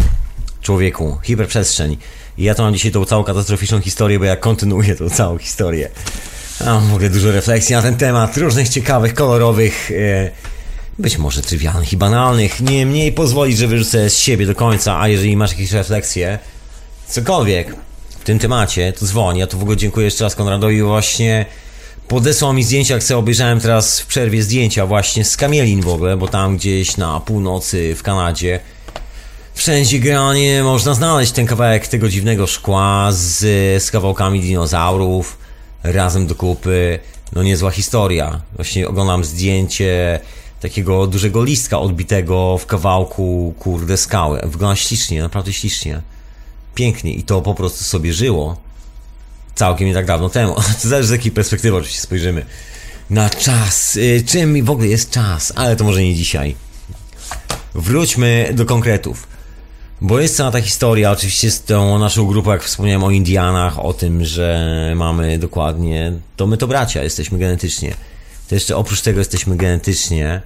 [0.63, 1.97] Człowieku, hiperprzestrzeń.
[2.39, 5.89] I ja to mam dzisiaj tą całą katastroficzną historię, bo ja kontynuuję tą całą historię.
[6.65, 10.31] Mam w ogóle dużo refleksji na ten temat, różnych ciekawych, kolorowych, e,
[10.99, 12.61] być może trywialnych i banalnych.
[12.61, 16.39] Niemniej pozwolić, że wyrzucę z siebie do końca, a jeżeli masz jakieś refleksje,
[17.09, 17.75] cokolwiek
[18.21, 19.39] w tym temacie, to dzwoń.
[19.39, 21.47] Ja tu w ogóle dziękuję jeszcze raz Konradowi właśnie
[22.09, 26.17] podesłał mi zdjęcia, jak sobie obejrzałem teraz w przerwie zdjęcia właśnie z Kamielin w ogóle,
[26.17, 28.61] bo tam gdzieś na północy w Kanadzie
[29.67, 33.39] Wszędzie generalnie można znaleźć ten kawałek tego dziwnego szkła z,
[33.83, 35.39] z kawałkami dinozaurów
[35.83, 36.99] razem do kupy.
[37.33, 38.41] No niezła historia.
[38.57, 40.21] Właśnie oglądam zdjęcie
[40.61, 44.41] takiego dużego listka odbitego w kawałku, kurde, skały.
[44.45, 46.03] Wygląda ślicznie, naprawdę ślicznie.
[46.75, 48.57] Pięknie i to po prostu sobie żyło.
[49.55, 50.55] Całkiem nie tak dawno temu.
[50.83, 52.47] To zależy z jakiej perspektywy oczywiście spojrzymy.
[53.11, 53.97] Na czas.
[53.97, 55.53] Y, czym w ogóle jest czas?
[55.57, 56.57] Ale to może nie dzisiaj.
[57.75, 59.36] Wróćmy do konkretów.
[60.01, 63.93] Bo jest cała ta historia, oczywiście z tą naszą grupą, jak wspomniałem o Indianach, o
[63.93, 67.95] tym, że mamy dokładnie, to my to bracia jesteśmy genetycznie.
[68.49, 70.43] To jeszcze oprócz tego jesteśmy genetycznie,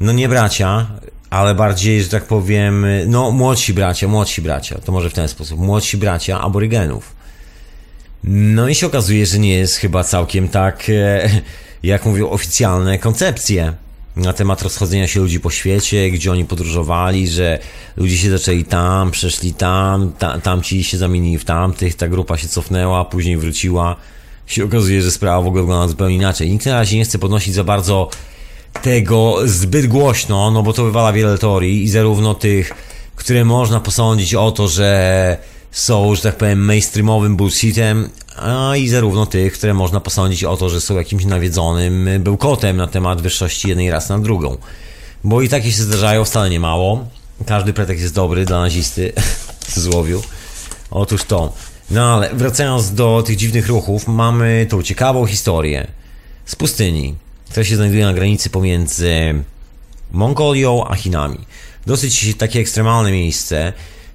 [0.00, 0.86] no nie bracia,
[1.30, 5.60] ale bardziej, że tak powiem, no młodsi bracia, młodsi bracia, to może w ten sposób,
[5.60, 7.14] młodsi bracia aborygenów.
[8.24, 11.30] No i się okazuje, że nie jest chyba całkiem tak, e,
[11.82, 13.72] jak mówią oficjalne koncepcje
[14.16, 17.58] na temat rozchodzenia się ludzi po świecie, gdzie oni podróżowali, że
[17.96, 22.48] ludzie się zaczęli tam, przeszli tam, ta, tamci się zamienili w tamtych, ta grupa się
[22.48, 23.96] cofnęła, później wróciła.
[24.46, 26.50] Się okazuje, że sprawa w ogóle wygląda zupełnie inaczej.
[26.50, 28.10] Nikt na razie nie chce podnosić za bardzo
[28.82, 32.72] tego zbyt głośno, no bo to wywala wiele teorii i zarówno tych,
[33.16, 35.38] które można posądzić o to, że
[35.72, 40.68] są, że tak powiem, mainstreamowym bullshitem, a i zarówno tych, które można posądzić o to,
[40.68, 44.56] że są jakimś nawiedzonym bełkotem na temat wyższości jednej rasy na drugą.
[45.24, 47.06] Bo i takie się zdarzają wcale nie mało.
[47.46, 49.12] Każdy pretekst jest dobry dla nazisty
[49.74, 50.22] w złowiu.
[50.90, 51.52] Otóż to.
[51.90, 55.86] No ale wracając do tych dziwnych ruchów, mamy tą ciekawą historię
[56.44, 57.14] z pustyni,
[57.50, 59.34] która się znajduje na granicy pomiędzy
[60.12, 61.38] Mongolią a Chinami.
[61.86, 63.72] Dosyć takie ekstremalne miejsce,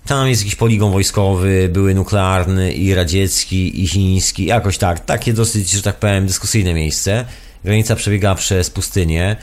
[0.07, 5.05] tam jest jakiś poligon wojskowy, były nuklearny i radziecki i chiński, jakoś tak.
[5.05, 7.25] Takie dosyć, że tak powiem, dyskusyjne miejsce.
[7.63, 9.35] Granica przebiega przez pustynię.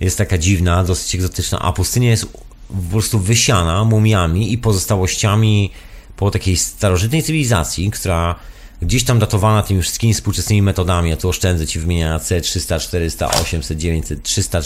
[0.00, 2.26] Jest taka dziwna, dosyć egzotyczna, a pustynia jest
[2.68, 5.70] po prostu wysiana mumiami i pozostałościami
[6.16, 8.34] po takiej starożytnej cywilizacji, która
[8.82, 13.78] gdzieś tam datowana tymi wszystkimi współczesnymi metodami, ja tu oszczędzę Ci wymieniania C300, 400, 800,
[13.78, 14.62] 900, 300, e,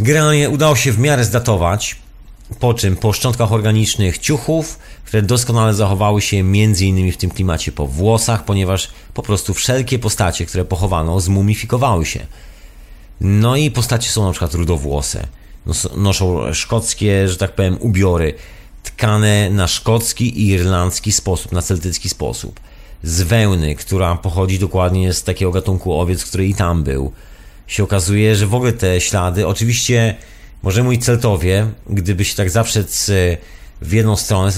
[0.00, 1.96] generalnie udało się w miarę zdatować
[2.60, 7.72] po czym po szczątkach organicznych ciuchów, które doskonale zachowały się między innymi w tym klimacie
[7.72, 12.26] po włosach, ponieważ po prostu wszelkie postacie, które pochowano, zmumifikowały się.
[13.20, 15.26] No i postacie są na przykład rudowłose.
[15.96, 18.34] Noszą szkockie, że tak powiem, ubiory
[18.82, 22.60] tkane na szkocki i irlandzki sposób, na celtycki sposób.
[23.02, 27.12] Z wełny, która pochodzi dokładnie z takiego gatunku owiec, który i tam był.
[27.66, 30.16] Się okazuje, że w ogóle te ślady, oczywiście
[30.66, 32.84] może mój Celtowie, gdyby się tak zawsze
[33.82, 34.52] w jedną stronę,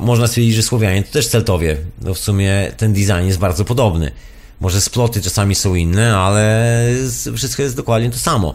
[0.00, 1.76] można stwierdzić, że Słowianie to też Celtowie.
[2.00, 4.10] No w sumie ten design jest bardzo podobny.
[4.60, 6.86] Może sploty czasami są inne, ale
[7.36, 8.54] wszystko jest dokładnie to samo.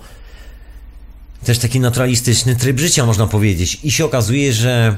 [1.46, 3.80] Też taki naturalistyczny tryb życia, można powiedzieć.
[3.84, 4.98] I się okazuje, że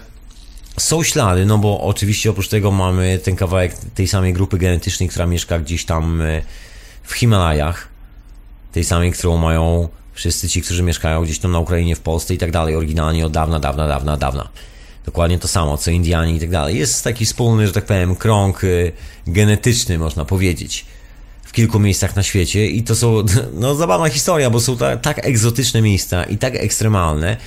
[0.78, 5.26] są ślady, no bo oczywiście oprócz tego mamy ten kawałek tej samej grupy genetycznej, która
[5.26, 6.41] mieszka gdzieś tam e,
[7.03, 7.88] w Himalajach.
[8.72, 9.89] Tej samej, którą mają
[10.20, 13.32] wszyscy ci, którzy mieszkają gdzieś tam na Ukrainie, w Polsce i tak dalej, oryginalnie od
[13.32, 14.49] dawna, dawna, dawna, dawna.
[15.05, 16.78] Dokładnie to samo, co Indianie i tak dalej.
[16.78, 18.91] Jest taki wspólny, że tak powiem, krąg y,
[19.28, 20.86] genetyczny, można powiedzieć,
[21.43, 23.24] w kilku miejscach na świecie i to są,
[23.61, 27.38] no zabawna historia, bo są tak, tak egzotyczne miejsca i tak ekstremalne,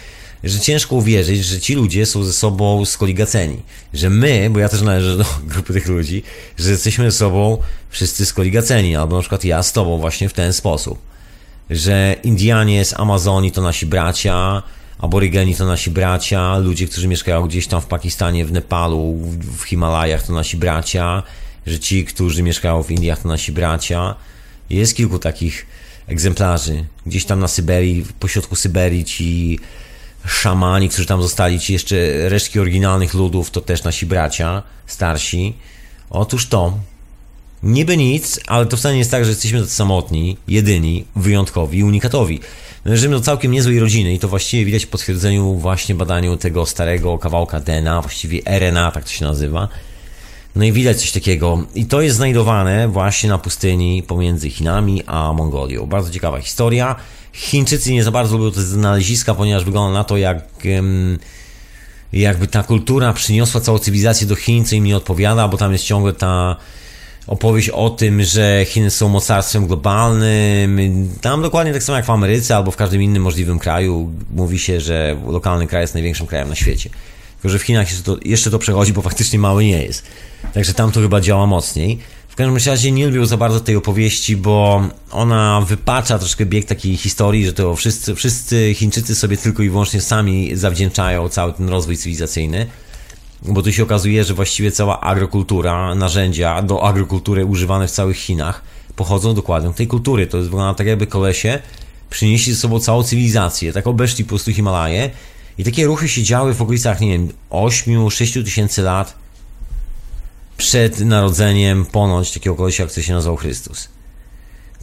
[0.44, 3.62] że ciężko uwierzyć, że ci ludzie są ze sobą skoligaceni.
[3.94, 6.22] Że my, bo ja też należę do grupy tych ludzi,
[6.58, 7.58] że jesteśmy ze sobą
[7.90, 11.12] wszyscy skoligaceni, albo na przykład ja z tobą właśnie w ten sposób.
[11.70, 14.62] Że Indianie z Amazonii to nasi bracia,
[15.02, 19.14] Aborygeni to nasi bracia, ludzie, którzy mieszkają gdzieś tam w Pakistanie, w Nepalu,
[19.58, 21.22] w Himalajach to nasi bracia,
[21.66, 24.14] że ci, którzy mieszkają w Indiach to nasi bracia.
[24.70, 25.66] Jest kilku takich
[26.06, 26.84] egzemplarzy.
[27.06, 29.58] Gdzieś tam na Syberii, pośrodku Syberii ci
[30.26, 31.96] szamani, którzy tam zostali, ci jeszcze
[32.28, 35.54] resztki oryginalnych ludów to też nasi bracia, starsi.
[36.10, 36.78] Otóż to,
[37.62, 42.40] niby nic, ale to wcale nie jest tak, że jesteśmy tacy samotni, jedyni, wyjątkowi, unikatowi.
[42.84, 47.18] Należymy do całkiem niezłej rodziny i to właściwie widać w potwierdzeniu właśnie badaniu tego starego
[47.18, 49.68] kawałka DNA, właściwie RNA, tak to się nazywa.
[50.56, 51.64] No i widać coś takiego.
[51.74, 55.86] I to jest znajdowane właśnie na pustyni pomiędzy Chinami a Mongolią.
[55.86, 56.96] Bardzo ciekawa historia.
[57.32, 60.44] Chińczycy nie za bardzo lubią te znaleziska, ponieważ wygląda na to, jak
[62.12, 65.84] jakby ta kultura przyniosła całą cywilizację do Chin, co im nie odpowiada, bo tam jest
[65.84, 66.56] ciągle ta
[67.26, 71.08] opowieść o tym, że Chiny są mocarstwem globalnym.
[71.20, 74.80] Tam dokładnie tak samo jak w Ameryce albo w każdym innym możliwym kraju mówi się,
[74.80, 76.90] że lokalny kraj jest największym krajem na świecie.
[77.34, 80.02] Tylko, że w Chinach jeszcze to, jeszcze to przechodzi, bo faktycznie mały nie jest.
[80.54, 81.98] Także tam to chyba działa mocniej.
[82.28, 86.96] W każdym razie nie lubię za bardzo tej opowieści, bo ona wypacza troszkę bieg takiej
[86.96, 91.96] historii, że to wszyscy, wszyscy Chińczycy sobie tylko i wyłącznie sami zawdzięczają cały ten rozwój
[91.96, 92.66] cywilizacyjny
[93.44, 98.62] bo tu się okazuje, że właściwie cała agrokultura, narzędzia do agrokultury używane w całych Chinach
[98.96, 100.26] pochodzą dokładnie z tej kultury.
[100.26, 101.58] To jest wygląda tak, jakby kolesie
[102.10, 105.10] przynieśli ze sobą całą cywilizację, tak obeszli po prostu Himalaje
[105.58, 109.14] i takie ruchy się działy w okolicach, nie wiem, 8-6 tysięcy lat
[110.56, 113.88] przed narodzeniem ponoć takiego kolesia, który się nazywał Chrystus.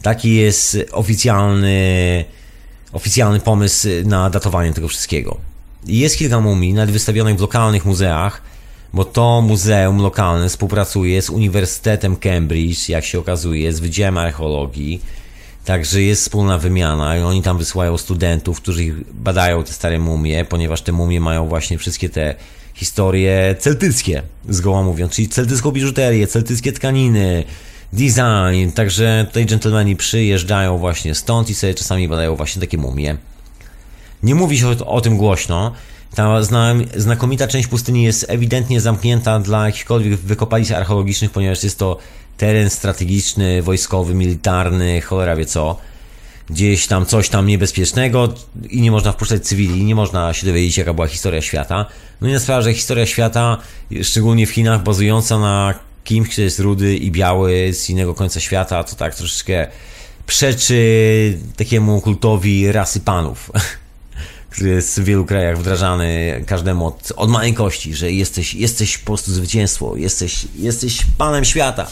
[0.02, 2.24] Taki jest oficjalny,
[2.92, 5.49] oficjalny pomysł na datowanie tego wszystkiego.
[5.86, 8.42] Jest kilka mumii, nawet wystawionych w lokalnych muzeach,
[8.92, 15.00] bo to muzeum lokalne współpracuje z Uniwersytetem Cambridge, jak się okazuje, z Wydziałem Archeologii.
[15.64, 20.82] Także jest wspólna wymiana i oni tam wysyłają studentów, którzy badają te stare mumie, ponieważ
[20.82, 22.34] te mumie mają właśnie wszystkie te
[22.74, 27.44] historie celtyckie, zgoła mówiąc, czyli celtycką biżuterię, celtyckie tkaniny,
[27.92, 33.16] design, także tutaj dżentelmeni przyjeżdżają właśnie stąd i sobie czasami badają właśnie takie mumie.
[34.22, 35.72] Nie mówi się o, o tym głośno,
[36.14, 36.40] ta
[36.96, 41.98] znakomita część pustyni jest ewidentnie zamknięta dla jakichkolwiek wykopalisk archeologicznych, ponieważ jest to
[42.36, 45.76] teren strategiczny, wojskowy, militarny, cholera wie co.
[46.50, 48.34] Gdzieś tam coś tam niebezpiecznego
[48.70, 51.86] i nie można wpuszczać cywili, nie można się dowiedzieć, jaka była historia świata.
[52.20, 53.58] No i na sprawę, że historia świata,
[54.02, 58.84] szczególnie w Chinach, bazująca na kimś, kto jest rudy i biały z innego końca świata,
[58.84, 59.66] to tak troszeczkę
[60.26, 63.50] przeczy takiemu kultowi rasy panów.
[64.50, 69.32] który jest w wielu krajach wdrażany każdemu od, od maleńkości, że jesteś, jesteś po prostu
[69.32, 71.86] zwycięstwo, jesteś, jesteś panem świata.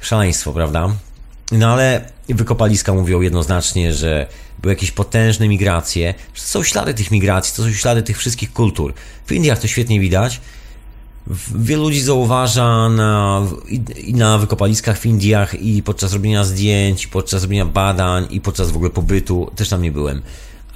[0.00, 0.88] Szaleństwo, prawda?
[1.52, 4.26] No ale wykopaliska mówią jednoznacznie, że
[4.58, 6.14] były jakieś potężne migracje.
[6.34, 8.94] To są ślady tych migracji, to są ślady tych wszystkich kultur.
[9.26, 10.40] W Indiach to świetnie widać.
[11.54, 13.42] Wielu ludzi zauważa na,
[14.12, 18.90] na wykopaliskach w Indiach i podczas robienia zdjęć, podczas robienia badań i podczas w ogóle
[18.90, 20.22] pobytu, też tam nie byłem,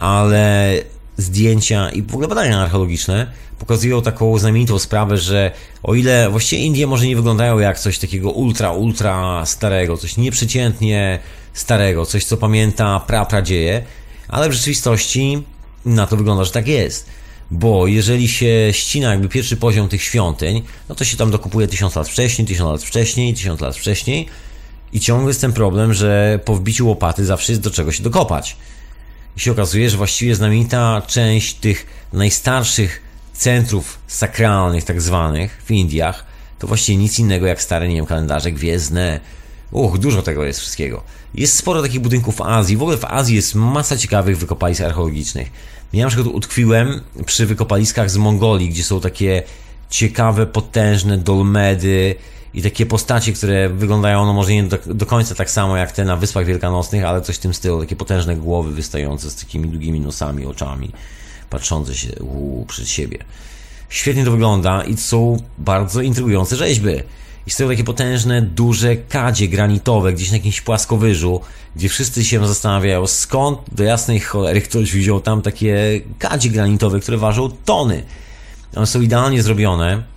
[0.04, 0.72] ale
[1.16, 3.26] zdjęcia i w ogóle badania archeologiczne
[3.58, 5.50] pokazują taką znamienitą sprawę, że
[5.82, 11.18] o ile właściwie Indie może nie wyglądają jak coś takiego ultra, ultra starego, coś nieprzeciętnie
[11.52, 13.84] starego, coś co pamięta pra, pradzieje,
[14.28, 15.42] ale w rzeczywistości
[15.84, 17.06] na to wygląda, że tak jest.
[17.50, 21.96] Bo jeżeli się ścina jakby pierwszy poziom tych świątyń, no to się tam dokupuje tysiąc
[21.96, 24.28] lat wcześniej, tysiąc lat wcześniej, tysiąc lat wcześniej
[24.92, 28.56] i ciągle jest ten problem, że po wbiciu łopaty zawsze jest do czego się dokopać.
[29.36, 36.24] I się okazuje, że właściwie znamienita część tych najstarszych centrów sakralnych, tak zwanych, w Indiach,
[36.58, 39.20] to właściwie nic innego jak stare, nie wiem, kalendarze gwiezdne.
[39.70, 41.02] Uch, dużo tego jest wszystkiego.
[41.34, 42.76] Jest sporo takich budynków w Azji.
[42.76, 45.50] W ogóle w Azji jest masa ciekawych wykopalisk archeologicznych.
[45.92, 49.42] Ja na przykład utkwiłem przy wykopaliskach z Mongolii, gdzie są takie
[49.90, 52.14] ciekawe, potężne dolmedy
[52.54, 56.04] i takie postacie, które wyglądają no może nie do, do, końca tak samo jak te
[56.04, 57.80] na Wyspach Wielkanocnych, ale coś w tym stylu.
[57.80, 60.92] Takie potężne głowy wystające z takimi długimi nosami, oczami,
[61.50, 62.08] patrzące się
[62.68, 63.18] przed siebie.
[63.88, 66.94] Świetnie to wygląda i są bardzo intrygujące rzeźby.
[67.46, 71.40] I stoją takie potężne, duże kadzie granitowe gdzieś na jakimś płaskowyżu,
[71.76, 77.16] gdzie wszyscy się zastanawiają, skąd do jasnej cholery ktoś wziął tam takie kadzie granitowe, które
[77.16, 78.02] ważą tony.
[78.76, 80.13] One są idealnie zrobione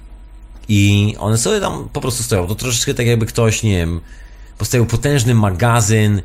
[0.70, 2.48] i one sobie tam po prostu stoją.
[2.48, 4.02] To troszeczkę tak jakby ktoś, nie wiem,
[4.58, 6.22] postawił potężny magazyn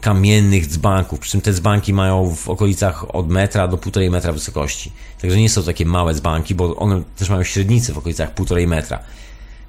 [0.00, 4.92] kamiennych dzbanków, przy czym te dzbanki mają w okolicach od metra do półtorej metra wysokości.
[5.20, 8.98] Także nie są takie małe dzbanki, bo one też mają średnicę w okolicach półtorej metra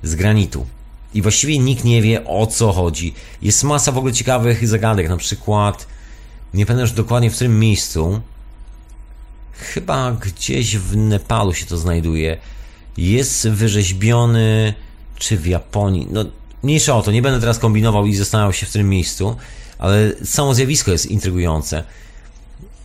[0.03, 0.65] z granitu.
[1.13, 3.13] I właściwie nikt nie wie o co chodzi.
[3.41, 5.88] Jest masa w ogóle ciekawych zagadek, na przykład
[6.53, 8.22] nie pamiętam już dokładnie w którym miejscu,
[9.53, 12.38] chyba gdzieś w Nepalu się to znajduje,
[13.01, 14.73] jest wyrzeźbiony,
[15.17, 16.25] czy w Japonii, no
[16.63, 19.35] mniejsza o to, nie będę teraz kombinował i zastanawiał się w którym miejscu,
[19.79, 21.83] ale samo zjawisko jest intrygujące.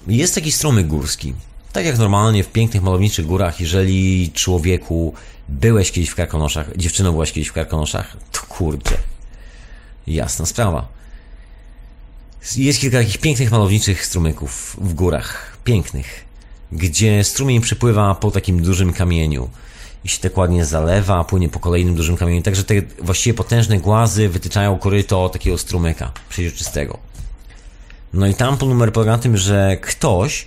[0.06, 1.34] Jest taki strumyk górski.
[1.72, 5.14] Tak jak normalnie w pięknych, malowniczych górach, jeżeli człowieku
[5.48, 8.98] byłeś kiedyś w Karkonoszach, dziewczyno byłaś kiedyś w Karkonoszach, to kurczę,
[10.06, 10.88] jasna sprawa.
[12.56, 16.24] Jest kilka takich pięknych, malowniczych strumyków w górach, pięknych,
[16.72, 19.50] gdzie strumień przepływa po takim dużym kamieniu
[20.06, 22.42] i się tak ładnie zalewa, płynie po kolejnym dużym kamieniu.
[22.42, 26.98] Także te właściwie potężne głazy wytyczają koryto takiego strumyka przeźroczystego.
[28.12, 30.46] No i tam numer polega na tym, że ktoś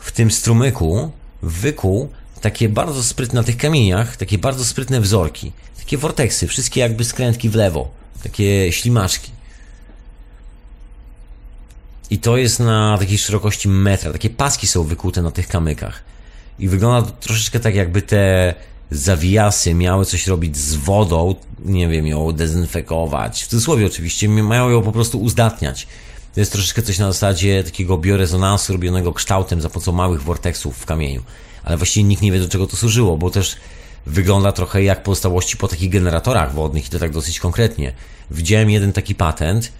[0.00, 1.10] w tym strumyku
[1.42, 2.08] wykuł
[2.40, 7.48] takie bardzo sprytne na tych kamieniach, takie bardzo sprytne wzorki, takie vorteksy, wszystkie jakby skrętki
[7.48, 7.90] w lewo,
[8.22, 9.30] takie ślimaczki.
[12.10, 16.02] I to jest na takiej szerokości metra, takie paski są wykute na tych kamykach.
[16.58, 18.54] I wygląda to troszeczkę tak, jakby te
[18.90, 21.34] zawijasy miały coś robić z wodą,
[21.64, 23.42] nie wiem, ją dezynfekować.
[23.42, 25.86] W cudzysłowie oczywiście, mają ją po prostu uzdatniać.
[26.34, 30.86] To jest troszeczkę coś na zasadzie takiego biorezonansu robionego kształtem za pomocą małych vorteksów w
[30.86, 31.22] kamieniu.
[31.64, 33.56] Ale właściwie nikt nie wie, do czego to służyło, bo też
[34.06, 37.92] wygląda trochę jak pozostałości po takich generatorach wodnych i to tak dosyć konkretnie.
[38.30, 39.72] Widziałem jeden taki patent,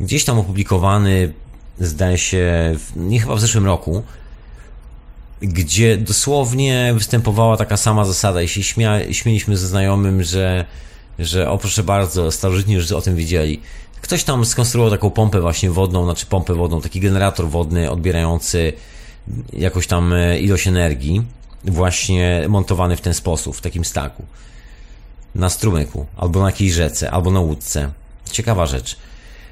[0.00, 1.32] gdzieś tam opublikowany,
[1.80, 4.02] zdaje się, nie chyba w zeszłym roku,
[5.42, 10.64] gdzie dosłownie występowała taka sama zasada i się śmia, śmieliśmy ze znajomym, że,
[11.18, 13.60] że o proszę bardzo, starożytni już o tym wiedzieli.
[14.00, 18.72] Ktoś tam skonstruował taką pompę właśnie wodną, znaczy pompę wodną, taki generator wodny odbierający
[19.52, 21.22] jakąś tam e, ilość energii,
[21.64, 24.22] właśnie montowany w ten sposób, w takim staku.
[25.34, 27.90] Na strumyku, albo na jakiejś rzece, albo na łódce.
[28.30, 28.96] Ciekawa rzecz.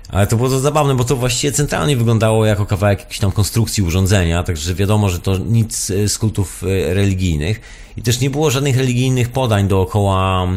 [0.09, 3.83] Ale to było to zabawne, bo to właściwie centralnie wyglądało jako kawałek jakiejś tam konstrukcji
[3.83, 7.61] urządzenia, także wiadomo, że to nic e, z kultów e, religijnych
[7.97, 10.49] i też nie było żadnych religijnych podań dookoła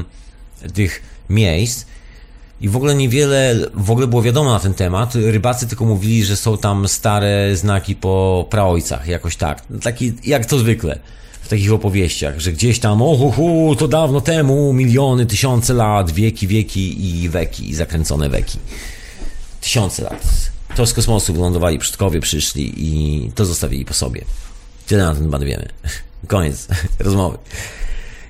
[0.73, 1.85] tych miejsc.
[2.61, 5.15] I w ogóle niewiele w ogóle było wiadomo na ten temat.
[5.15, 9.63] Rybacy tylko mówili, że są tam stare znaki po praojcach, jakoś tak.
[9.83, 10.99] Taki, jak to zwykle
[11.41, 16.11] w takich opowieściach, że gdzieś tam, o hu, hu, to dawno temu, miliony, tysiące lat,
[16.11, 18.59] wieki, wieki i weki, i zakręcone weki
[19.61, 20.51] tysiące lat.
[20.75, 24.25] To z kosmosu wylądowali przodkowie, przyszli i to zostawili po sobie.
[24.87, 25.69] Tyle na ten temat wiemy.
[26.27, 26.67] Koniec
[26.99, 27.37] rozmowy.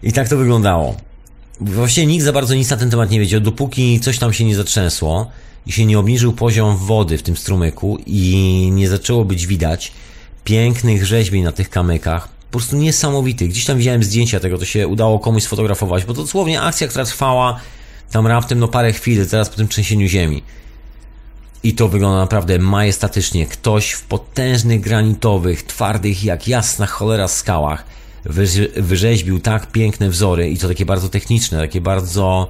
[0.04, 0.96] I tak to wyglądało.
[1.62, 4.56] Właściwie nikt za bardzo nic na ten temat nie wiedział, dopóki coś tam się nie
[4.56, 5.32] zatrzęsło
[5.68, 9.92] i się nie obniżył poziom wody w tym strumyku i nie zaczęło być widać
[10.44, 12.28] pięknych rzeźbień na tych kamykach.
[12.28, 13.50] Po prostu niesamowitych.
[13.50, 17.06] Gdzieś tam widziałem zdjęcia tego, to się udało komuś sfotografować, bo to dosłownie akcja, która
[17.06, 17.60] trwała
[18.12, 20.44] tam raptem no parę chwil, zaraz po tym trzęsieniu ziemi.
[21.64, 23.46] I to wygląda naprawdę majestatycznie.
[23.46, 27.86] Ktoś w potężnych granitowych, twardych jak jasna cholera skałach
[28.76, 32.48] wyrzeźbił tak piękne wzory i to takie bardzo techniczne, takie bardzo...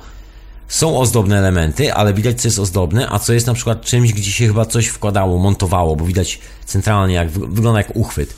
[0.68, 4.32] Są ozdobne elementy, ale widać co jest ozdobne, a co jest na przykład czymś, gdzie
[4.32, 8.34] się chyba coś wkładało, montowało, bo widać centralnie jak wygląda jak uchwyt.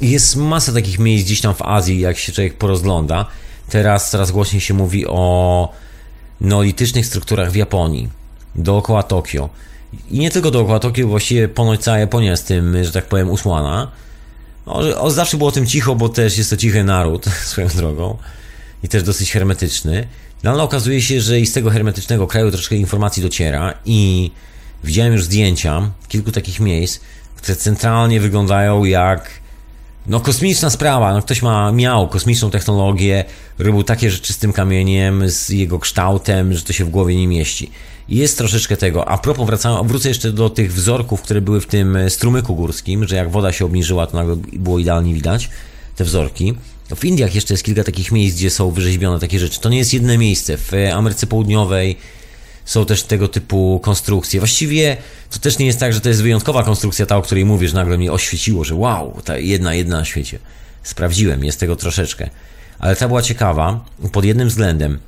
[0.00, 3.26] Jest masa takich miejsc gdzieś tam w Azji, jak się człowiek porozgląda.
[3.68, 5.72] Teraz coraz głośniej się mówi o
[6.40, 8.08] neolitycznych strukturach w Japonii,
[8.54, 9.48] dookoła Tokio.
[10.10, 13.90] I nie tylko dookoła Tokio, właściwie ponoć cała Japonia z tym, że tak powiem, usłana.
[14.66, 18.16] No, o, zawsze było o tym cicho, bo też jest to cichy naród, swoją drogą.
[18.82, 20.08] I też dosyć hermetyczny.
[20.42, 24.30] No ale okazuje się, że i z tego hermetycznego kraju troszkę informacji dociera i
[24.84, 27.00] widziałem już zdjęcia kilku takich miejsc,
[27.36, 29.30] które centralnie wyglądają jak
[30.06, 33.24] no kosmiczna sprawa, no ktoś ma, miał kosmiczną technologię,
[33.58, 37.28] robił takie rzeczy z tym kamieniem, z jego kształtem, że to się w głowie nie
[37.28, 37.70] mieści.
[38.08, 39.08] Jest troszeczkę tego.
[39.08, 43.16] A propos, wracam, wrócę jeszcze do tych wzorków, które były w tym strumyku górskim, że
[43.16, 45.50] jak woda się obniżyła, to nagle było idealnie widać
[45.96, 46.54] te wzorki.
[46.96, 49.60] W Indiach jeszcze jest kilka takich miejsc, gdzie są wyrzeźbione takie rzeczy.
[49.60, 50.56] To nie jest jedno miejsce.
[50.56, 51.96] W Ameryce Południowej
[52.64, 54.40] są też tego typu konstrukcje.
[54.40, 54.96] Właściwie
[55.30, 57.98] to też nie jest tak, że to jest wyjątkowa konstrukcja, ta, o której mówisz, nagle
[57.98, 60.38] mi oświeciło, że wow, ta jedna, jedna na świecie.
[60.82, 62.30] Sprawdziłem, jest tego troszeczkę.
[62.78, 64.98] Ale ta była ciekawa pod jednym względem.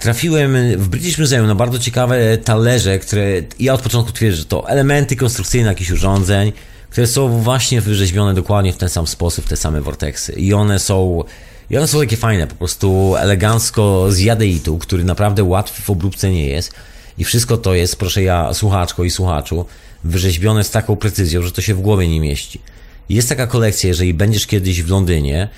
[0.00, 3.24] Trafiłem w British Museum na bardzo ciekawe talerze, które
[3.60, 6.52] ja od początku twierdzę, że to elementy konstrukcyjne jakichś urządzeń,
[6.90, 10.32] które są właśnie wyrzeźbione dokładnie w ten sam sposób, te same vorteksy.
[10.32, 11.24] I one są,
[11.70, 16.30] i one są takie fajne, po prostu elegancko z jadeitu, który naprawdę łatwy w obróbce
[16.30, 16.74] nie jest.
[17.18, 19.64] I wszystko to jest, proszę ja, słuchaczko i słuchaczu,
[20.04, 22.60] wyrzeźbione z taką precyzją, że to się w głowie nie mieści.
[23.08, 25.48] Jest taka kolekcja, jeżeli będziesz kiedyś w Londynie,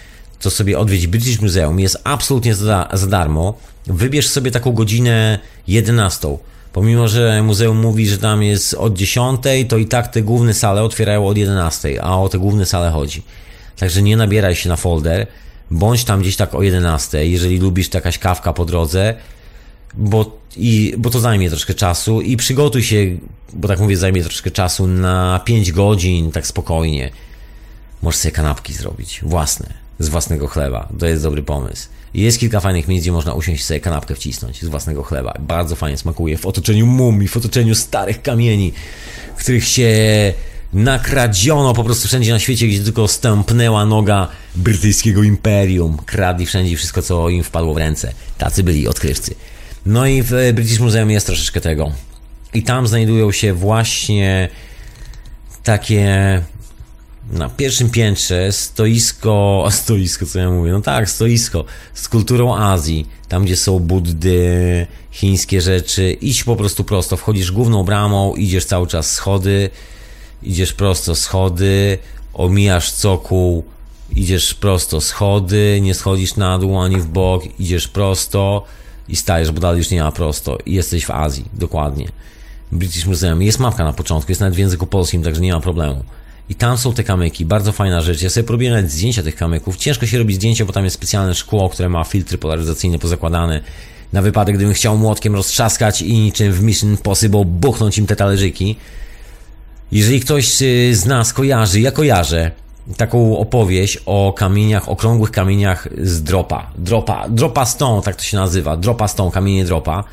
[0.41, 3.59] to sobie odwiedź British Museum, jest absolutnie za, za darmo.
[3.87, 6.39] Wybierz sobie taką godzinę 11
[6.77, 10.83] Pomimo, że muzeum mówi, że tam jest od 10, to i tak te główne sale
[10.83, 13.23] otwierają od 11, a o te główne sale chodzi.
[13.79, 15.27] Także nie nabieraj się na folder,
[15.71, 19.15] bądź tam gdzieś tak o 11, jeżeli lubisz jakaś kawka po drodze,
[19.95, 23.17] bo, i, bo to zajmie troszkę czasu i przygotuj się,
[23.53, 27.11] bo tak mówię, zajmie troszkę czasu na 5 godzin, tak spokojnie.
[28.03, 30.89] Możesz sobie kanapki zrobić, własne, z własnego chleba.
[30.99, 31.89] To jest dobry pomysł.
[32.15, 35.35] Jest kilka fajnych miejsc, gdzie można usiąść sobie kanapkę wcisnąć z własnego chleba.
[35.41, 38.73] Bardzo fajnie smakuje w otoczeniu mumii, w otoczeniu starych kamieni,
[39.37, 39.93] w których się
[40.73, 45.99] nakradziono po prostu wszędzie na świecie, gdzie tylko stępnęła noga brytyjskiego imperium.
[46.07, 48.13] Kradli wszędzie wszystko, co im wpadło w ręce.
[48.39, 49.35] Tacy byli odkrywcy.
[49.87, 51.93] No i w British Museum jest troszeczkę tego.
[52.55, 54.49] I tam znajdują się właśnie
[55.65, 56.43] takie
[57.31, 61.65] na pierwszym piętrze stoisko, stoisko co ja mówię, no tak, stoisko
[61.95, 67.85] z kulturą Azji, tam gdzie są Buddy, chińskie rzeczy, idź po prostu prosto, wchodzisz główną
[67.85, 69.71] bramą, idziesz cały czas schody,
[70.43, 71.99] idziesz prosto schody,
[72.35, 73.65] omijasz cokół,
[74.17, 78.65] idziesz prosto schody, nie schodzisz na dół ani w bok, idziesz prosto
[79.09, 80.59] i stajesz, bo dalej już nie ma prosto.
[80.67, 82.09] I jesteś w Azji, dokładnie.
[82.73, 86.05] British Museum, jest mapka na początku, jest nawet w języku polskim, także nie ma problemu.
[86.49, 88.23] I tam są te kamyki, bardzo fajna rzecz.
[88.23, 89.77] Ja sobie próbuję nawet zdjęcia tych kamyków.
[89.77, 93.61] Ciężko się robi zdjęcia, bo tam jest specjalne szkło, które ma filtry polaryzacyjne pozakładane.
[94.13, 98.77] Na wypadek, gdybym chciał młotkiem roztrzaskać i niczym w Mission Impossible buchnąć im te talerzyki.
[99.93, 102.51] Jeżeli ktoś y, z nas kojarzy, ja kojarzę
[102.97, 106.71] taką opowieść o kamieniach, okrągłych kamieniach z dropa.
[106.79, 108.77] Dropa, dropa stone, tak to się nazywa.
[108.77, 110.05] Dropa stone, kamienie dropa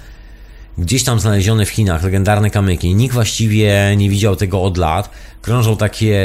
[0.77, 2.95] gdzieś tam znalezione w Chinach, legendarne kamyki.
[2.95, 5.09] Nikt właściwie nie widział tego od lat.
[5.41, 6.17] Krążą takie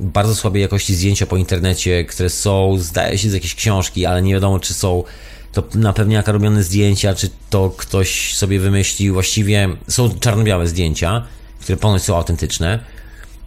[0.00, 4.34] bardzo słabej jakości zdjęcia po internecie, które są, zdaje się, z jakiejś książki, ale nie
[4.34, 5.04] wiadomo, czy są
[5.52, 9.14] to na pewniaka robione zdjęcia, czy to ktoś sobie wymyślił.
[9.14, 11.26] Właściwie są czarno-białe zdjęcia,
[11.60, 12.78] które ponoć są autentyczne.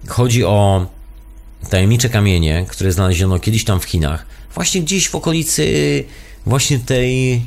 [0.07, 0.85] Chodzi o
[1.69, 4.25] tajemnicze kamienie, które znaleziono kiedyś tam w Chinach.
[4.53, 6.03] Właśnie gdzieś w okolicy
[6.45, 7.41] właśnie tej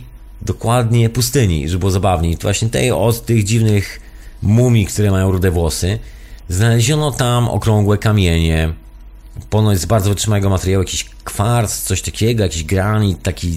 [0.47, 2.37] dokładnie pustyni, żeby było zabawniej.
[2.43, 4.01] Właśnie tej od tych dziwnych
[4.43, 5.99] mumii, które mają rude włosy.
[6.49, 8.73] Znaleziono tam okrągłe kamienie,
[9.51, 13.49] ponoć z bardzo wytrzymałego materiału, jakiś kwarc, coś takiego, jakiś granit, taki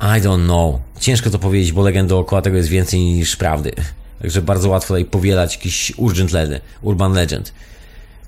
[0.00, 0.74] I don't know.
[1.00, 3.72] Ciężko to powiedzieć, bo legend dookoła tego jest więcej niż prawdy.
[4.20, 7.52] Także bardzo łatwo tutaj powielać jakiś urgent legend, urban legend.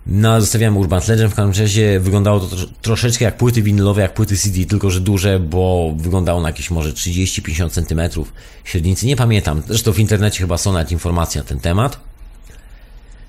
[0.07, 4.37] No, zostawiamy Urban Legend, w każdym razie wyglądało to troszeczkę jak płyty winylowe, jak płyty
[4.37, 8.25] CD, tylko że duże, bo wyglądało na jakieś może 30-50 cm
[8.65, 9.63] średnicy, nie pamiętam.
[9.69, 12.01] Zresztą w internecie chyba są nawet informacje na ten temat.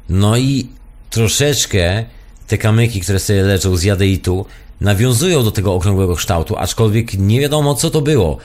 [0.10, 0.70] No i
[1.10, 2.06] troszeczkę
[2.48, 4.46] te kamyki, które sobie leżą z jadeitu,
[4.82, 8.38] nawiązują do tego okrągłego kształtu, aczkolwiek nie wiadomo co to było.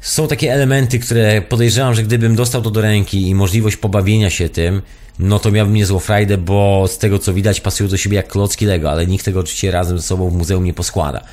[0.00, 4.48] Są takie elementy, które podejrzewam, że gdybym dostał to do ręki i możliwość pobawienia się
[4.48, 4.82] tym,
[5.18, 8.66] no to miałbym niezłą frajdę, bo z tego co widać pasują do siebie jak klocki
[8.66, 11.24] Lego, ale nikt tego oczywiście razem ze sobą w muzeum nie poskłada.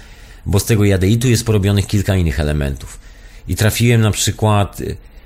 [0.46, 3.00] Bo z tego jadeitu jest porobionych kilka innych elementów.
[3.48, 4.82] I trafiłem na przykład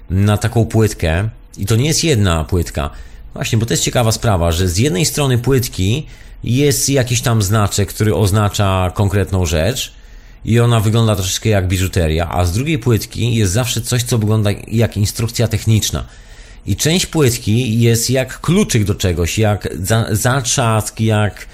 [0.09, 2.89] na taką płytkę, i to nie jest jedna płytka,
[3.33, 6.05] właśnie, bo to jest ciekawa sprawa, że z jednej strony płytki
[6.43, 9.93] jest jakiś tam znaczek, który oznacza konkretną rzecz,
[10.45, 14.49] i ona wygląda troszeczkę jak biżuteria, a z drugiej płytki jest zawsze coś, co wygląda
[14.67, 16.05] jak instrukcja techniczna.
[16.65, 21.45] I część płytki jest jak kluczyk do czegoś, jak za, zatrzask, jak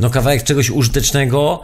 [0.00, 1.62] no kawałek czegoś użytecznego,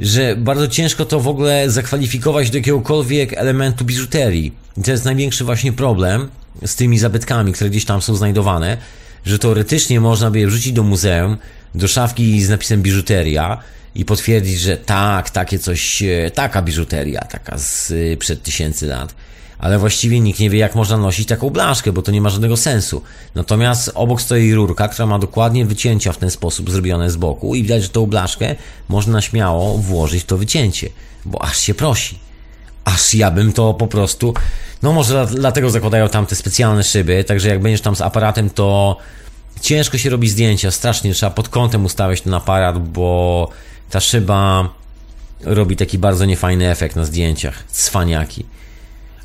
[0.00, 4.52] że bardzo ciężko to w ogóle zakwalifikować do jakiegokolwiek elementu biżuterii.
[4.76, 6.28] I to jest największy właśnie problem
[6.66, 8.76] z tymi zabytkami, które gdzieś tam są znajdowane,
[9.26, 11.36] że teoretycznie można by je wrzucić do muzeum,
[11.74, 13.58] do szafki z napisem biżuteria
[13.94, 19.14] i potwierdzić, że tak, takie coś, e, taka biżuteria, taka z e, przed tysięcy lat.
[19.58, 22.56] Ale właściwie nikt nie wie, jak można nosić taką blaszkę, bo to nie ma żadnego
[22.56, 23.02] sensu.
[23.34, 27.62] Natomiast obok stoi rurka, która ma dokładnie wycięcia w ten sposób zrobione z boku i
[27.62, 28.54] widać, że tą blaszkę
[28.88, 30.88] można śmiało włożyć w to wycięcie,
[31.24, 32.18] bo aż się prosi.
[32.84, 34.34] Aż ja bym to po prostu.
[34.82, 38.96] No, może dlatego zakładają tam te specjalne szyby, także jak będziesz tam z aparatem, to
[39.60, 43.48] ciężko się robi zdjęcia, strasznie trzeba pod kątem ustawiać ten aparat, bo
[43.90, 44.74] ta szyba
[45.40, 47.64] robi taki bardzo niefajny efekt na zdjęciach.
[47.68, 48.44] Cwaniaki.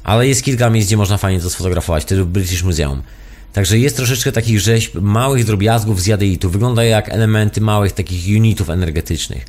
[0.04, 3.02] Ale jest kilka miejsc, gdzie można fajnie to sfotografować, wtedy British Museum.
[3.54, 6.50] Także jest troszeczkę takich rzeźb, małych drobiazgów z jadeitu.
[6.50, 9.46] Wygląda jak elementy małych takich unitów energetycznych.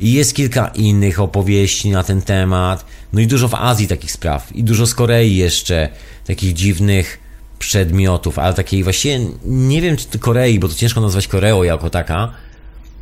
[0.00, 2.84] I jest kilka innych opowieści na ten temat.
[3.12, 4.56] No i dużo w Azji takich spraw.
[4.56, 5.88] I dużo z Korei jeszcze
[6.26, 7.18] takich dziwnych
[7.58, 12.32] przedmiotów, ale takiej właściwie nie wiem czy Korei, bo to ciężko nazwać Koreą jako taka,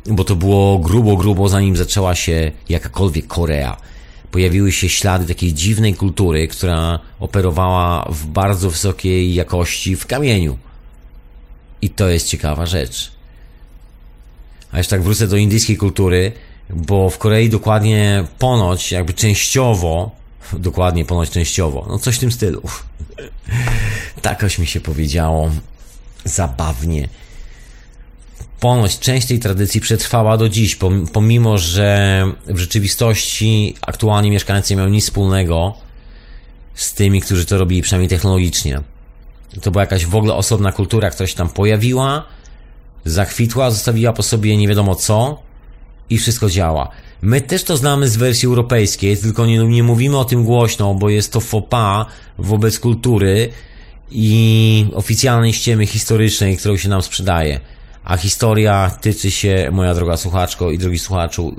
[0.05, 3.77] bo to było grubo, grubo zanim zaczęła się jakakolwiek Korea.
[4.31, 10.57] Pojawiły się ślady takiej dziwnej kultury, która operowała w bardzo wysokiej jakości w kamieniu.
[11.81, 13.11] I to jest ciekawa rzecz.
[14.71, 16.31] A jeszcze tak wrócę do indyjskiej kultury,
[16.69, 20.11] bo w Korei dokładnie ponoć, jakby częściowo,
[20.53, 22.61] dokładnie ponoć częściowo, no coś w tym stylu.
[24.21, 25.51] Takoś mi się powiedziało
[26.25, 27.09] zabawnie.
[28.63, 30.77] Ponoć część tej tradycji przetrwała do dziś,
[31.13, 35.73] pomimo że w rzeczywistości aktualnie mieszkańcy nie mają nic wspólnego
[36.73, 38.81] z tymi, którzy to robili, przynajmniej technologicznie.
[39.61, 42.23] To była jakaś w ogóle osobna kultura, która się tam pojawiła,
[43.05, 45.41] zakwitła, zostawiła po sobie nie wiadomo co
[46.09, 46.89] i wszystko działa.
[47.21, 51.09] My też to znamy z wersji europejskiej, tylko nie, nie mówimy o tym głośno, bo
[51.09, 52.07] jest to pas
[52.37, 53.49] wobec kultury
[54.11, 57.59] i oficjalnej ściemy historycznej, którą się nam sprzedaje.
[58.03, 61.55] A historia tyczy się, moja droga słuchaczko i drogi słuchaczu,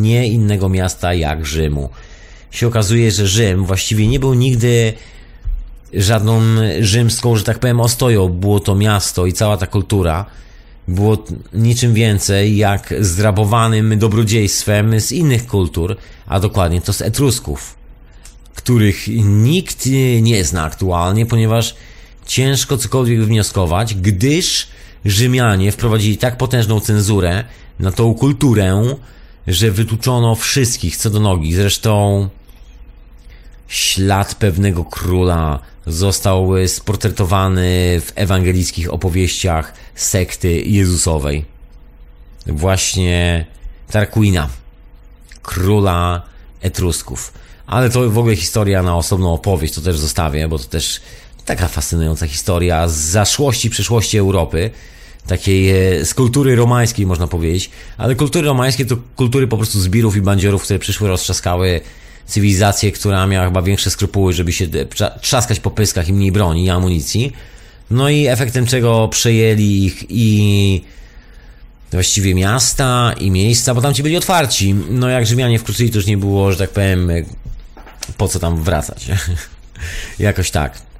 [0.00, 1.88] nie innego miasta jak Rzymu.
[2.50, 4.92] Się okazuje, że Rzym właściwie nie był nigdy
[5.94, 6.40] żadną
[6.80, 8.28] rzymską, że tak powiem, ostoją.
[8.28, 10.26] Było to miasto i cała ta kultura
[10.88, 15.96] było niczym więcej jak zdrabowanym dobrodziejstwem z innych kultur,
[16.26, 17.74] a dokładnie to z Etrusków,
[18.54, 19.88] których nikt
[20.20, 21.74] nie zna aktualnie, ponieważ
[22.26, 24.66] ciężko cokolwiek wnioskować, gdyż
[25.04, 27.44] Rzymianie wprowadzili tak potężną cenzurę
[27.78, 28.96] na tą kulturę,
[29.46, 31.54] że wytłuczono wszystkich co do nogi.
[31.54, 32.28] Zresztą
[33.68, 41.44] ślad pewnego króla został sportretowany w ewangelickich opowieściach sekty Jezusowej.
[42.46, 43.46] Właśnie
[43.90, 44.48] Tarquina,
[45.42, 46.22] króla
[46.60, 47.32] Etrusków.
[47.66, 51.00] Ale to w ogóle historia na osobną opowieść, to też zostawię, bo to też
[51.44, 54.70] taka fascynująca historia z zaszłości, przyszłości Europy.
[55.26, 60.16] Takiej e, z kultury romańskiej można powiedzieć, ale kultury romańskie to kultury po prostu zbirów
[60.16, 61.80] i bandziorów, które przyszły, roztrzaskały
[62.26, 64.66] cywilizację, która miała chyba większe skrupuły, żeby się
[65.20, 67.32] trzaskać po pyskach i mniej broni i amunicji.
[67.90, 70.84] No i efektem czego przejęli ich i
[71.92, 74.74] właściwie miasta i miejsca, bo tam ci byli otwarci.
[74.90, 77.10] No jak Rzymianie wkrótce to już nie było, że tak powiem,
[78.16, 79.06] po co tam wracać.
[80.18, 80.91] Jakoś tak.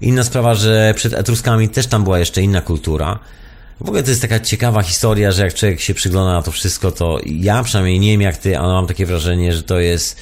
[0.00, 3.18] Inna sprawa, że przed Etruskami też tam była jeszcze inna kultura.
[3.80, 6.92] W ogóle to jest taka ciekawa historia, że jak człowiek się przygląda na to wszystko,
[6.92, 10.16] to ja przynajmniej nie wiem jak ty, ale mam takie wrażenie, że to jest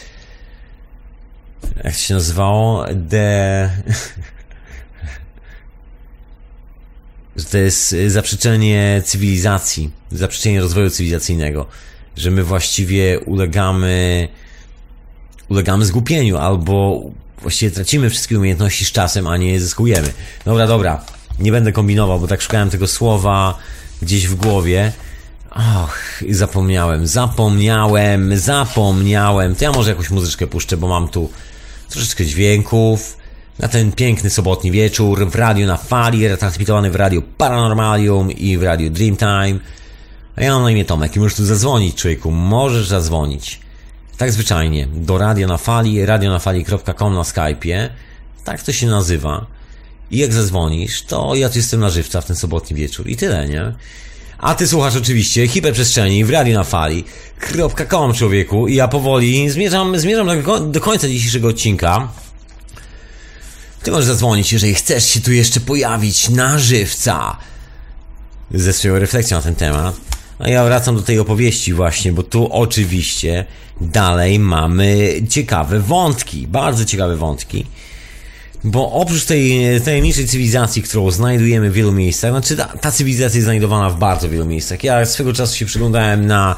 [1.84, 2.84] jak się nazywało?
[2.94, 3.70] De...
[7.36, 11.66] że to jest zaprzeczenie cywilizacji, zaprzeczenie rozwoju cywilizacyjnego,
[12.16, 14.28] że my właściwie ulegamy
[15.48, 17.02] ulegamy zgupieniu albo
[17.42, 20.12] właściwie tracimy wszystkie umiejętności z czasem, a nie je zyskujemy.
[20.44, 21.04] Dobra, dobra,
[21.38, 23.58] nie będę kombinował, bo tak szukałem tego słowa
[24.02, 24.92] gdzieś w głowie.
[25.50, 29.54] Och, zapomniałem, zapomniałem, zapomniałem.
[29.54, 31.30] To ja może jakąś muzyczkę puszczę, bo mam tu
[31.88, 33.16] troszeczkę dźwięków.
[33.58, 38.62] Na ten piękny sobotni wieczór w radiu na fali, retransmitowany w radiu Paranormalium i w
[38.62, 39.58] radiu Dreamtime.
[40.36, 42.30] A ja mam na imię Tomek i możesz tu zadzwonić, człowieku.
[42.30, 43.60] Możesz zadzwonić.
[44.18, 44.86] Tak zwyczajnie.
[44.86, 47.88] Do radio na fali, radionafali.com na Skype'ie.
[48.44, 49.46] Tak to się nazywa.
[50.10, 53.08] I jak zadzwonisz, to ja tu jestem na żywca w ten sobotni wieczór.
[53.08, 53.72] I tyle, nie?
[54.38, 60.42] A ty słuchasz oczywiście hiperprzestrzeni w radio na fali.com człowieku i ja powoli zmierzam, zmierzam
[60.42, 62.08] do, do końca dzisiejszego odcinka.
[63.82, 67.36] Ty możesz zadzwonić, jeżeli chcesz się tu jeszcze pojawić na żywca
[68.50, 70.15] ze swoją refleksją na ten temat.
[70.40, 73.44] No ja wracam do tej opowieści właśnie, bo tu oczywiście
[73.80, 77.66] dalej mamy ciekawe wątki, bardzo ciekawe wątki.
[78.64, 83.44] Bo oprócz tej tajemniczej cywilizacji, którą znajdujemy w wielu miejscach, znaczy ta, ta cywilizacja jest
[83.44, 84.84] znajdowana w bardzo wielu miejscach.
[84.84, 86.56] Ja swego czasu się przyglądałem na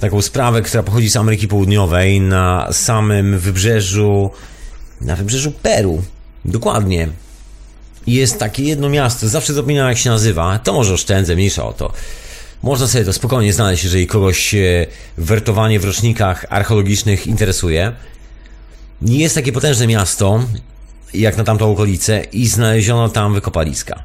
[0.00, 4.30] taką sprawę, która pochodzi z Ameryki Południowej, na samym wybrzeżu,
[5.00, 6.02] na wybrzeżu Peru.
[6.44, 7.08] Dokładnie.
[8.06, 11.92] Jest takie jedno miasto, zawsze zapominam jak się nazywa, to może oszczędzę, mniejsza o to.
[12.64, 14.54] Można sobie to spokojnie znaleźć, jeżeli kogoś
[15.18, 17.92] wertowanie w rocznikach archeologicznych interesuje.
[19.02, 20.40] Jest takie potężne miasto,
[21.14, 24.02] jak na tamtą okolicę, i znaleziono tam wykopaliska.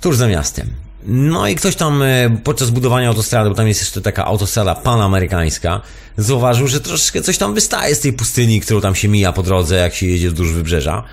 [0.00, 0.70] Tuż za miastem.
[1.06, 2.02] No i ktoś tam
[2.44, 5.80] podczas budowania autostrady, bo tam jest jeszcze taka autostrada panamerykańska,
[6.16, 9.76] zauważył, że troszeczkę coś tam wystaje z tej pustyni, którą tam się mija po drodze,
[9.76, 11.04] jak się jedzie wzdłuż wybrzeża.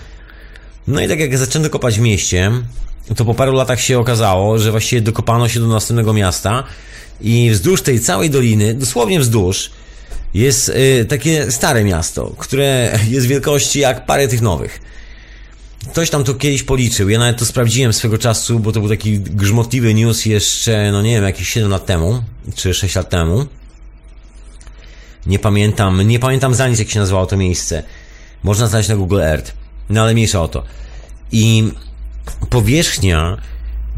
[0.87, 2.51] No i tak jak zaczęto kopać w mieście,
[3.15, 6.63] to po paru latach się okazało, że właściwie dokopano się do następnego miasta
[7.21, 9.71] i wzdłuż tej całej doliny, dosłownie wzdłuż,
[10.33, 14.81] jest y, takie stare miasto, które jest wielkości jak parę tych nowych.
[15.91, 19.19] Ktoś tam to kiedyś policzył, ja nawet to sprawdziłem swego czasu, bo to był taki
[19.19, 22.23] grzmotliwy news jeszcze, no nie wiem, jakieś 7 lat temu,
[22.55, 23.45] czy 6 lat temu.
[25.25, 27.83] Nie pamiętam, nie pamiętam za nic jak się nazywało to miejsce.
[28.43, 29.53] Można znaleźć na Google Earth.
[29.89, 30.63] No ale mniejsza o to.
[31.31, 31.71] I
[32.49, 33.37] powierzchnia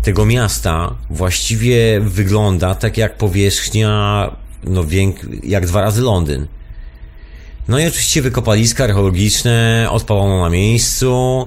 [0.03, 4.31] tego miasta właściwie wygląda tak jak powierzchnia,
[4.63, 4.83] no
[5.43, 6.47] jak dwa razy Londyn.
[7.67, 11.45] No i oczywiście wykopaliska archeologiczne odpalono na miejscu,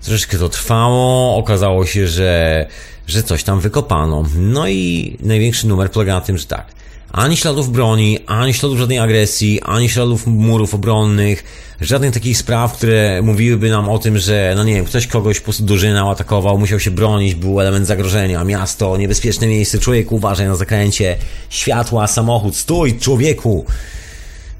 [0.00, 2.66] troszeczkę to trwało, okazało się, że,
[3.06, 4.24] że coś tam wykopano.
[4.36, 6.72] No i największy numer polega na tym, że tak,
[7.12, 11.44] ani śladów broni, ani śladów żadnej agresji, ani śladów murów obronnych,
[11.80, 15.44] żadnych takich spraw, które mówiłyby nam o tym, że, no nie wiem, ktoś kogoś po
[15.44, 20.56] prostu dożynał, atakował, musiał się bronić, był element zagrożenia, miasto, niebezpieczne miejsce, człowieku, uważaj na
[20.56, 21.16] zakręcie,
[21.48, 23.64] światła, samochód, stój, człowieku!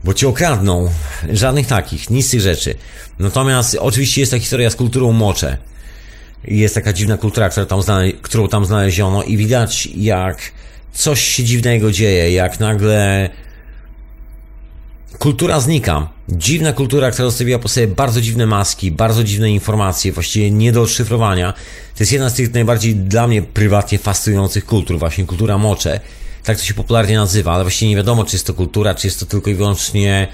[0.04, 0.90] Bo cię okradną.
[1.32, 2.74] Żadnych takich, nic z tych rzeczy.
[3.18, 5.56] Natomiast oczywiście jest ta historia z kulturą mocze.
[6.44, 7.80] Jest taka dziwna kultura, tam
[8.22, 10.52] którą tam znaleziono i widać jak
[10.92, 13.30] coś się dziwnego dzieje, jak nagle
[15.18, 16.08] kultura znika.
[16.28, 20.82] Dziwna kultura, która zostawiła po sobie bardzo dziwne maski, bardzo dziwne informacje, właściwie nie do
[20.82, 21.52] odszyfrowania.
[21.94, 26.00] To jest jedna z tych najbardziej dla mnie prywatnie fascynujących kultur, właśnie kultura mocze.
[26.44, 29.20] Tak to się popularnie nazywa, ale właściwie nie wiadomo, czy jest to kultura, czy jest
[29.20, 30.28] to tylko i wyłącznie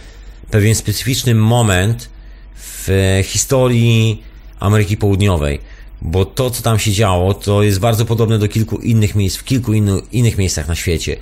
[0.51, 2.09] pewien specyficzny moment
[2.57, 4.23] w historii
[4.61, 5.61] Ameryki Południowej
[6.03, 9.45] bo to, co tam się działo, to jest bardzo podobne do kilku innych miejsc, w
[9.45, 11.17] kilku inny, innych miejscach na świecie.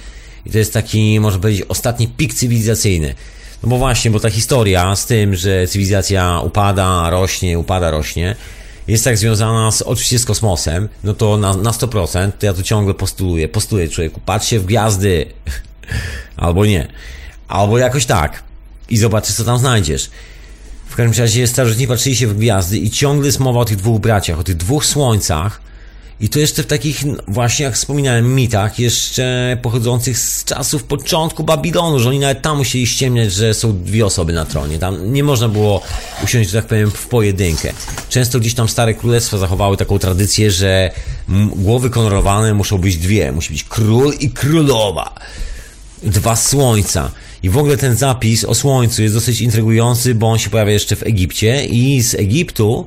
[0.46, 3.14] I to jest taki, można powiedzieć, ostatni pik cywilizacyjny.
[3.62, 8.36] No bo właśnie, bo ta historia z tym, że cywilizacja upada, rośnie, upada, rośnie,
[8.88, 12.62] jest tak związana z, oczywiście z kosmosem, no to na, na 100%, to ja to
[12.62, 15.26] ciągle postuluję, postuluję człowieku, patrz się w gwiazdy,
[16.36, 16.88] albo nie,
[17.48, 18.42] albo jakoś tak
[18.88, 20.10] i zobaczysz, co tam znajdziesz.
[20.86, 24.00] W każdym razie starożytni patrzyli się w gwiazdy i ciągle jest mowa o tych dwóch
[24.00, 25.60] braciach, o tych dwóch słońcach.
[26.20, 31.98] I to jeszcze w takich, właśnie jak wspominałem, mitach, jeszcze pochodzących z czasów początku Babilonu,
[31.98, 34.78] że oni nawet tam musieli ściemniać, że są dwie osoby na tronie.
[34.78, 35.82] Tam nie można było
[36.24, 37.72] usiąść, że tak powiem, w pojedynkę.
[38.08, 40.90] Często gdzieś tam stare królestwa zachowały taką tradycję, że
[41.56, 43.32] głowy konorowane muszą być dwie.
[43.32, 45.14] Musi być król i królowa.
[46.02, 47.10] Dwa słońca.
[47.44, 50.96] I w ogóle ten zapis o Słońcu jest dosyć intrygujący, bo on się pojawia jeszcze
[50.96, 52.86] w Egipcie i z Egiptu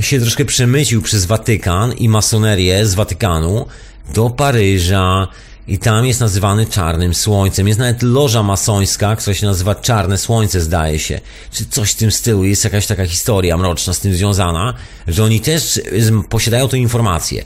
[0.00, 3.66] się troszkę przemycił przez Watykan i masonerię z Watykanu
[4.14, 5.28] do Paryża
[5.68, 7.68] i tam jest nazywany Czarnym Słońcem.
[7.68, 11.20] Jest nawet loża masońska, która się nazywa Czarne Słońce, zdaje się.
[11.52, 12.44] Czy coś w tym stylu.
[12.44, 14.74] Jest jakaś taka historia mroczna z tym związana,
[15.08, 15.80] że oni też
[16.28, 17.44] posiadają tę informację.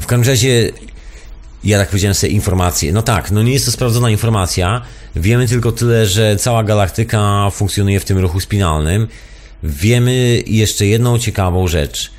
[0.00, 0.72] W każdym razie
[1.64, 2.92] ja tak powiedziałem sobie informacje.
[2.92, 4.82] No tak, no nie jest to sprawdzona informacja.
[5.16, 9.08] Wiemy tylko tyle, że cała galaktyka funkcjonuje w tym ruchu spinalnym.
[9.62, 12.12] Wiemy jeszcze jedną ciekawą rzecz,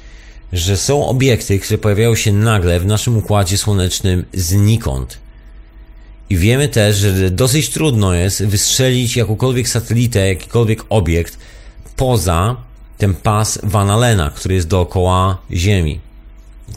[0.54, 5.18] że są obiekty, które pojawiają się nagle w naszym układzie słonecznym znikąd.
[6.30, 11.38] I wiemy też, że dosyć trudno jest wystrzelić jakąkolwiek satelitę, jakikolwiek obiekt
[11.96, 12.56] poza
[12.98, 16.00] ten pas Van Allena, który jest dookoła Ziemi.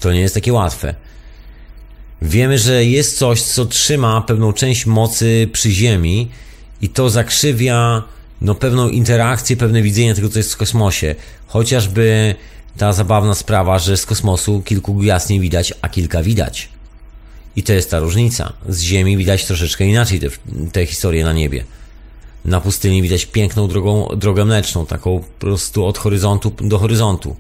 [0.01, 0.95] To nie jest takie łatwe.
[2.23, 6.29] Wiemy, że jest coś, co trzyma pewną część mocy przy Ziemi
[6.83, 8.03] i to zakrzywia
[8.41, 11.15] no, pewną interakcję, pewne widzenie tego, co jest w kosmosie.
[11.47, 12.35] Chociażby
[12.77, 16.69] ta zabawna sprawa, że z kosmosu kilku gwiazd nie widać, a kilka widać.
[17.57, 18.53] I to jest ta różnica.
[18.69, 20.27] Z Ziemi widać troszeczkę inaczej te,
[20.73, 21.65] te historie na niebie.
[22.45, 27.37] Na pustyni widać piękną drogą, drogę mleczną, taką po prostu od horyzontu do horyzontu.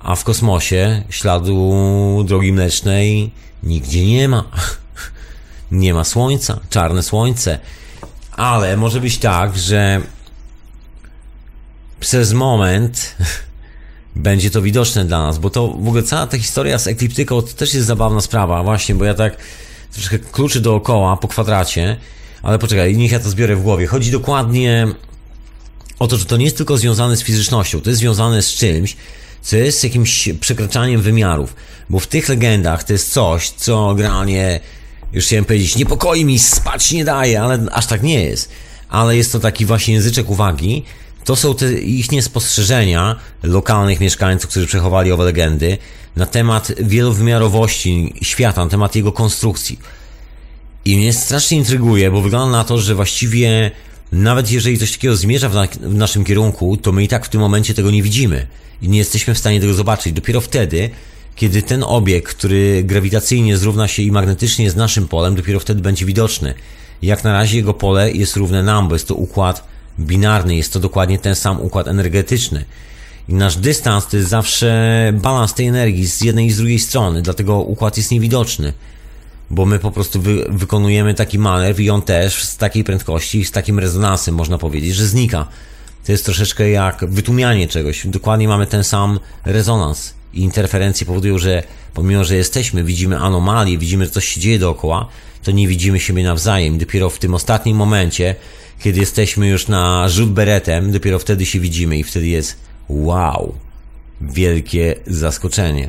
[0.00, 3.30] A w kosmosie śladu drogi mlecznej
[3.62, 4.44] nigdzie nie ma.
[5.72, 7.58] nie ma słońca, czarne słońce.
[8.32, 10.00] Ale może być tak, że
[12.00, 13.16] przez moment
[14.16, 17.48] będzie to widoczne dla nas, bo to w ogóle cała ta historia z ekliptyką to
[17.48, 19.36] też jest zabawna sprawa, właśnie, bo ja tak
[19.92, 21.96] troszkę kluczy dookoła po kwadracie,
[22.42, 23.86] ale poczekaj, niech ja to zbiorę w głowie.
[23.86, 24.88] Chodzi dokładnie
[25.98, 28.96] o to, że to nie jest tylko związane z fizycznością, to jest związane z czymś,
[29.48, 31.54] co jest jakimś przekraczaniem wymiarów,
[31.90, 34.60] bo w tych legendach to jest coś, co generalnie,
[35.12, 38.50] już chciałem powiedzieć, niepokoi mi, spać nie daje, ale aż tak nie jest.
[38.88, 40.84] Ale jest to taki właśnie języczek uwagi,
[41.24, 45.78] to są te ich niespostrzeżenia lokalnych mieszkańców, którzy przechowali owe legendy
[46.16, 49.78] na temat wielowymiarowości świata, na temat jego konstrukcji.
[50.84, 53.70] I mnie strasznie intryguje, bo wygląda na to, że właściwie
[54.12, 57.28] nawet jeżeli coś takiego zmierza w, na, w naszym kierunku, to my i tak w
[57.28, 58.46] tym momencie tego nie widzimy
[58.82, 60.12] i nie jesteśmy w stanie tego zobaczyć.
[60.12, 60.90] Dopiero wtedy,
[61.36, 66.06] kiedy ten obiekt, który grawitacyjnie zrówna się i magnetycznie z naszym polem, dopiero wtedy będzie
[66.06, 66.54] widoczny.
[67.02, 69.68] Jak na razie jego pole jest równe nam, bo jest to układ
[70.00, 72.64] binarny, jest to dokładnie ten sam układ energetyczny.
[73.28, 77.22] I nasz dystans to jest zawsze balans tej energii z jednej i z drugiej strony,
[77.22, 78.72] dlatego układ jest niewidoczny.
[79.50, 83.50] Bo my po prostu wy wykonujemy taki manewr i on też z takiej prędkości, z
[83.50, 85.48] takim rezonansem, można powiedzieć, że znika.
[86.06, 88.06] To jest troszeczkę jak wytłumianie czegoś.
[88.06, 90.14] Dokładnie mamy ten sam rezonans.
[90.34, 91.62] I interferencje powodują, że
[91.94, 95.08] pomimo, że jesteśmy, widzimy anomalie, widzimy, że coś się dzieje dookoła,
[95.42, 96.78] to nie widzimy siebie nawzajem.
[96.78, 98.34] Dopiero w tym ostatnim momencie,
[98.80, 102.56] kiedy jesteśmy już na rzut beretem, dopiero wtedy się widzimy i wtedy jest
[102.88, 103.54] wow,
[104.20, 105.88] wielkie zaskoczenie.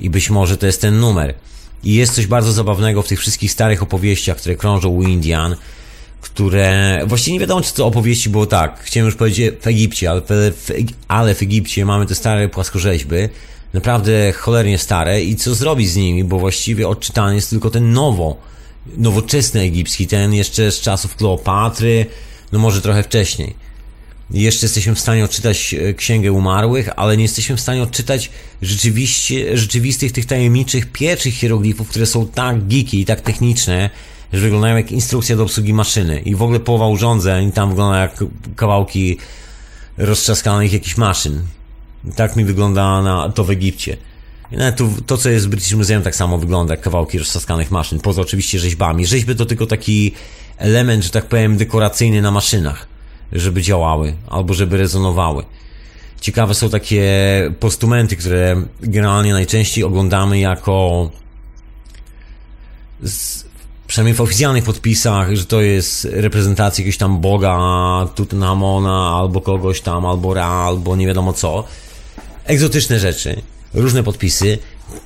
[0.00, 1.34] I być może to jest ten numer.
[1.84, 5.56] I jest coś bardzo zabawnego w tych wszystkich starych opowieściach, które krążą u Indian,
[6.20, 8.80] które właściwie nie wiadomo, czy to opowieści było tak.
[8.80, 10.70] Chciałem już powiedzieć w Egipcie, ale w,
[11.08, 13.16] ale w Egipcie mamy te stare płaskorzeźby,
[13.72, 18.36] naprawdę cholernie stare i co zrobić z nimi, bo właściwie odczytany jest tylko ten nowo,
[18.96, 22.06] nowoczesny egipski, ten jeszcze z czasów Kleopatry,
[22.52, 23.69] no może trochę wcześniej.
[24.30, 28.30] Jeszcze jesteśmy w stanie odczytać e, Księgę Umarłych, ale nie jesteśmy w stanie odczytać
[28.62, 33.90] rzeczywiście, rzeczywistych tych tajemniczych pierwszych hieroglifów, które są tak geeky i tak techniczne,
[34.32, 36.20] że wyglądają jak instrukcja do obsługi maszyny.
[36.20, 38.24] I w ogóle połowa urządzeń tam wygląda jak
[38.56, 39.18] kawałki
[39.98, 41.42] roztrzaskanych jakichś maszyn.
[42.16, 43.96] Tak mi wygląda na to w Egipcie.
[44.52, 48.00] Nawet to, to, co jest w British Museum, tak samo wygląda jak kawałki roztrzaskanych maszyn,
[48.00, 49.06] poza oczywiście rzeźbami.
[49.06, 50.12] Rzeźby to tylko taki
[50.58, 52.86] element, że tak powiem, dekoracyjny na maszynach,
[53.32, 55.44] żeby działały albo żeby rezonowały.
[56.20, 57.04] Ciekawe są takie
[57.60, 61.10] postumenty, które generalnie najczęściej oglądamy jako
[63.02, 63.44] z,
[63.86, 67.58] przynajmniej w oficjalnych podpisach, że to jest reprezentacja jakiegoś tam boga
[68.14, 71.64] Tutnamona, albo kogoś tam, albo Ra, albo nie wiadomo co.
[72.44, 73.42] Egzotyczne rzeczy,
[73.74, 74.58] różne podpisy.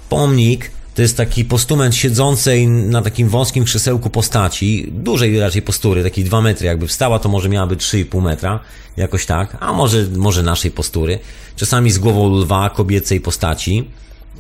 [0.08, 6.24] Pomnik to jest taki postument siedzącej na takim wąskim krzesełku postaci, dużej raczej postury, taki
[6.24, 8.60] 2 metry jakby wstała, to może miałaby 3,5 metra,
[8.96, 11.18] jakoś tak, a może, może naszej postury.
[11.56, 13.90] Czasami z głową lwa, kobiecej postaci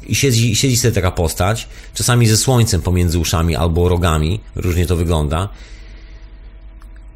[0.06, 4.96] i siedzi, siedzi sobie taka postać, czasami ze słońcem pomiędzy uszami albo rogami, różnie to
[4.96, 5.48] wygląda.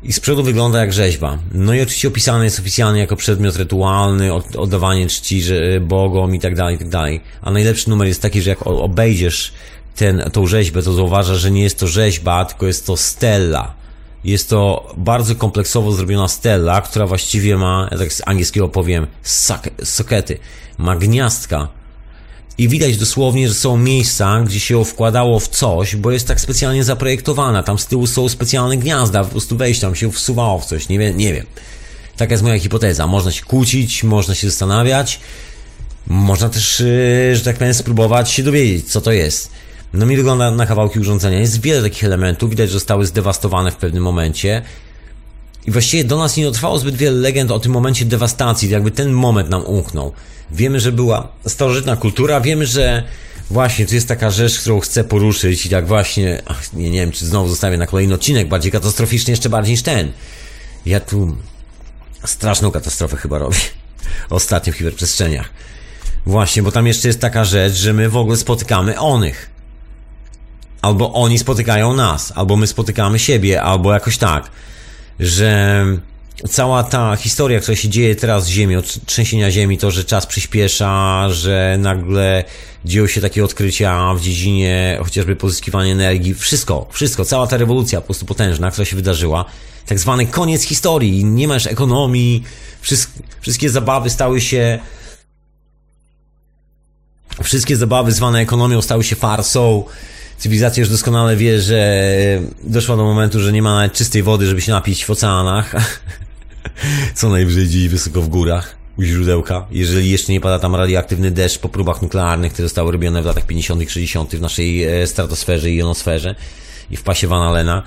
[0.03, 1.39] I z przodu wygląda jak rzeźba.
[1.55, 5.43] No i oczywiście opisany jest oficjalnie jako przedmiot rytualny, oddawanie czci
[5.81, 7.21] bogom i tak dalej, i tak dalej.
[7.43, 9.53] A najlepszy numer jest taki, że jak obejdziesz
[9.97, 13.75] ten, tą rzeźbę, to zauważasz, że nie jest to rzeźba, tylko jest to stella.
[14.25, 19.07] Jest to bardzo kompleksowo zrobiona stella, która właściwie ma, tak z angielskiego powiem,
[19.83, 20.39] sokety.
[20.79, 21.69] Ma gniazdka,
[22.59, 26.41] i widać dosłownie, że są miejsca, gdzie się ją wkładało w coś, bo jest tak
[26.41, 27.63] specjalnie zaprojektowana.
[27.63, 30.99] Tam z tyłu są specjalne gniazda, po prostu wejść tam się wsuwało w coś, nie
[30.99, 31.47] wiem, nie wiem.
[32.17, 33.07] Taka jest moja hipoteza.
[33.07, 35.21] Można się kłócić, można się zastanawiać,
[36.07, 39.51] można też, yy, że tak powiem, spróbować się dowiedzieć, co to jest.
[39.93, 41.39] No mi wygląda na kawałki urządzenia.
[41.39, 44.63] Jest wiele takich elementów, widać, że zostały zdewastowane w pewnym momencie.
[45.67, 49.13] I właściwie do nas nie dotrwało zbyt wiele legend o tym momencie dewastacji, jakby ten
[49.13, 50.13] moment nam umknął.
[50.51, 53.03] Wiemy, że była starożytna kultura, wiemy, że
[53.51, 57.13] właśnie to jest taka rzecz, którą chcę poruszyć i tak właśnie, ach, nie, nie wiem,
[57.13, 60.13] czy znowu zostawię na kolejny odcinek, bardziej katastroficzny jeszcze bardziej niż ten.
[60.87, 61.37] Ja tu
[62.25, 63.57] straszną katastrofę chyba robię.
[64.31, 65.51] Ostatnio w hiperprzestrzeniach.
[66.27, 69.51] Właśnie, bo tam jeszcze jest taka rzecz, że my w ogóle spotykamy onych.
[70.83, 74.51] Albo oni spotykają nas, albo my spotykamy siebie, albo jakoś tak,
[75.21, 75.85] że
[76.49, 80.27] cała ta historia, która się dzieje teraz z Ziemi, od trzęsienia Ziemi, to, że czas
[80.27, 82.45] przyspiesza, że nagle
[82.85, 88.07] dzieją się takie odkrycia w dziedzinie chociażby pozyskiwania energii, wszystko, wszystko, cała ta rewolucja po
[88.07, 89.45] prostu potężna, która się wydarzyła,
[89.87, 92.45] tak zwany koniec historii, nie masz ekonomii,
[93.41, 94.79] wszystkie zabawy stały się
[97.43, 99.85] Wszystkie zabawy zwane ekonomią stały się farsą.
[100.39, 102.03] Cywilizacja już doskonale wie, że
[102.65, 105.75] doszła do momentu, że nie ma nawet czystej wody, żeby się napić w oceanach.
[107.15, 109.67] Co najwyżej gdzieś wysoko w górach, u źródełka.
[109.71, 113.47] Jeżeli jeszcze nie pada tam radioaktywny deszcz po próbach nuklearnych, które zostały robione w latach
[113.47, 116.35] 50 -tych, 60 w naszej e, stratosferze i jonosferze
[116.91, 117.83] i w pasie Van Allena.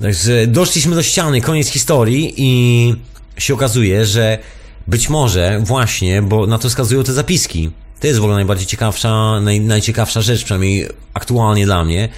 [0.00, 2.94] Także doszliśmy do ściany, koniec historii i
[3.38, 4.38] się okazuje, że
[4.86, 7.70] być może właśnie, bo na to wskazują te zapiski.
[8.00, 12.08] To jest w ogóle najbardziej ciekawsza, naj, najciekawsza rzecz, przynajmniej aktualnie dla mnie,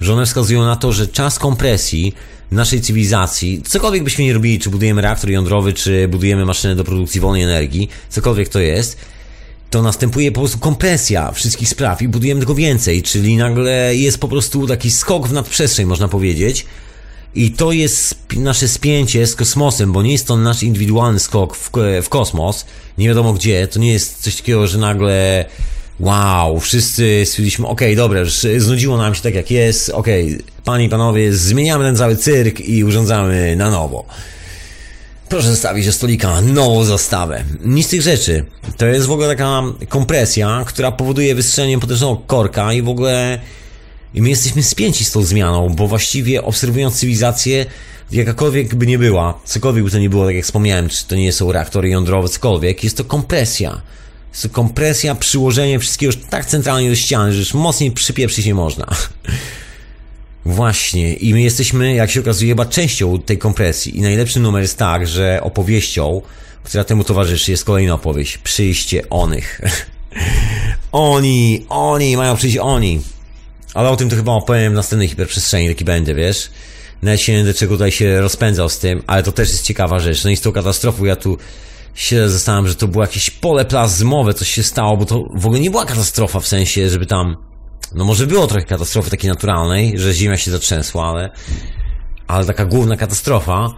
[0.00, 2.14] że one wskazują na to, że czas kompresji
[2.50, 7.20] naszej cywilizacji, cokolwiek byśmy nie robili, czy budujemy reaktor jądrowy, czy budujemy maszynę do produkcji
[7.20, 8.96] wolnej energii, cokolwiek to jest,
[9.70, 14.28] to następuje po prostu kompresja wszystkich spraw i budujemy tego więcej, czyli nagle jest po
[14.28, 16.66] prostu taki skok w nadprzestrzeń, można powiedzieć,
[17.34, 21.70] i to jest nasze spięcie z kosmosem, bo nie jest to nasz indywidualny skok w,
[22.02, 22.64] w kosmos,
[22.98, 25.44] nie wiadomo gdzie, to nie jest coś takiego, że nagle
[26.00, 28.20] wow, wszyscy stwierdziliśmy, okej, okay, dobra,
[28.58, 32.60] znudziło nam się tak jak jest, okej, okay, panie i panowie, zmieniamy ten cały cyrk
[32.60, 34.04] i urządzamy na nowo.
[35.28, 37.44] Proszę zostawić do stolika nową zastawę.
[37.64, 38.44] Nic z tych rzeczy.
[38.76, 43.38] To jest w ogóle taka kompresja, która powoduje wystrzelenie potężnego korka i w ogóle
[44.14, 47.66] i my jesteśmy spięci z tą zmianą, bo właściwie obserwując cywilizację,
[48.10, 51.32] jakakolwiek by nie była, cokolwiek by to nie było, tak jak wspomniałem, czy to nie
[51.32, 53.80] są reaktory jądrowe, cokolwiek, jest to kompresja.
[54.52, 58.86] Kompresja, przyłożenie wszystkiego tak centralnie do ściany, że już mocniej przypieprzyć nie można.
[60.44, 63.98] Właśnie, i my jesteśmy, jak się okazuje, chyba częścią tej kompresji.
[63.98, 66.22] I najlepszy numer jest tak, że opowieścią,
[66.62, 68.38] która temu towarzyszy, jest kolejna opowieść.
[68.38, 69.60] Przyjście onych.
[70.92, 73.00] oni, oni, mają przyjść oni.
[73.74, 76.50] Ale o tym to chyba opowiem w następnej hiperprzestrzeni, taki będę, wiesz?
[77.02, 79.98] Nawet się nie wiem, dlaczego tutaj się rozpędzał z tym, ale to też jest ciekawa
[79.98, 80.24] rzecz.
[80.24, 81.38] No i z tą katastrofą ja tu
[81.94, 85.60] się zastanawiam, że to było jakieś pole plazmowe, coś się stało, bo to w ogóle
[85.60, 87.36] nie była katastrofa w sensie, żeby tam...
[87.94, 91.30] No może było trochę katastrofy takiej naturalnej, że Ziemia się zatrzęsła, ale...
[92.26, 93.74] Ale taka główna katastrofa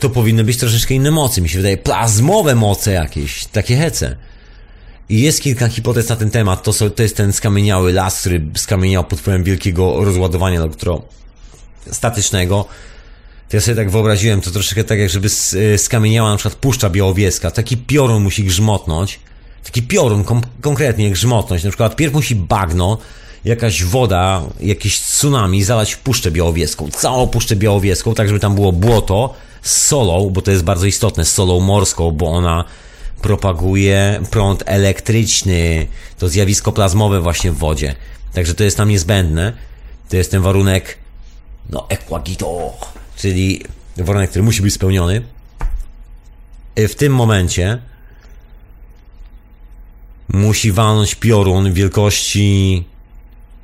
[0.00, 1.76] to powinny być troszeczkę inne mocy, mi się wydaje.
[1.76, 4.16] Plazmowe moce jakieś, takie hece.
[5.08, 6.62] I jest kilka hipotez na ten temat.
[6.62, 12.64] To, to jest ten skamieniały las, który skamieniał pod wpływem wielkiego rozładowania elektrostatycznego.
[13.48, 16.90] To ja sobie tak wyobraziłem, to troszeczkę tak, jak żeby y, skamieniała na przykład Puszcza
[16.90, 17.50] Białowieska.
[17.50, 19.20] Taki piorun musi grzmotnąć.
[19.64, 21.64] Taki piorun kom konkretnie grzmotnąć.
[21.64, 22.98] Na przykład pierw musi bagno,
[23.44, 26.90] jakaś woda, jakieś tsunami zalać Puszczę Białowieską.
[26.90, 31.24] Całą Puszczę Białowieską, tak żeby tam było błoto z solą, bo to jest bardzo istotne,
[31.24, 32.64] z solą morską, bo ona
[33.22, 35.86] propaguje prąd elektryczny,
[36.18, 37.94] to zjawisko plazmowe właśnie w wodzie.
[38.34, 39.52] Także to jest nam niezbędne.
[40.08, 40.98] To jest ten warunek,
[41.70, 42.72] no, equagito,
[43.16, 43.64] czyli
[43.96, 45.22] warunek, który musi być spełniony.
[46.76, 47.78] W tym momencie
[50.28, 52.84] musi walnąć piorun wielkości,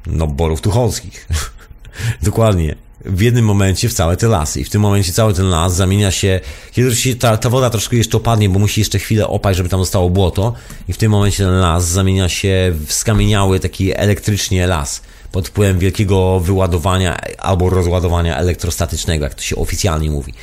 [0.07, 1.29] no, borów tucholskich.
[2.23, 4.61] Dokładnie w jednym momencie w całe te lasy.
[4.61, 6.41] I w tym momencie cały ten las zamienia się,
[6.73, 9.81] kiedy się ta, ta woda troszkę jeszcze opadnie, bo musi jeszcze chwilę opaść, żeby tam
[9.81, 10.55] zostało błoto.
[10.89, 15.03] I w tym momencie ten las zamienia się w skamieniały taki elektrycznie las
[15.33, 20.35] pod wpływem wielkiego wyładowania albo rozładowania elektrostatycznego, jak to się oficjalnie mówi.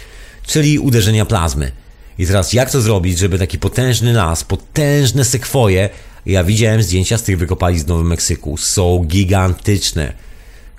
[0.45, 1.72] Czyli uderzenia plazmy.
[2.18, 5.90] I teraz jak to zrobić, żeby taki potężny las, potężne sekwoje,
[6.26, 10.14] ja widziałem zdjęcia z tych wykopali z Nowym Meksyku, są gigantyczne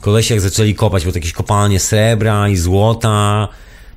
[0.01, 3.49] Kolesie jak zaczęli kopać, bo jakieś kopalnie srebra i złota,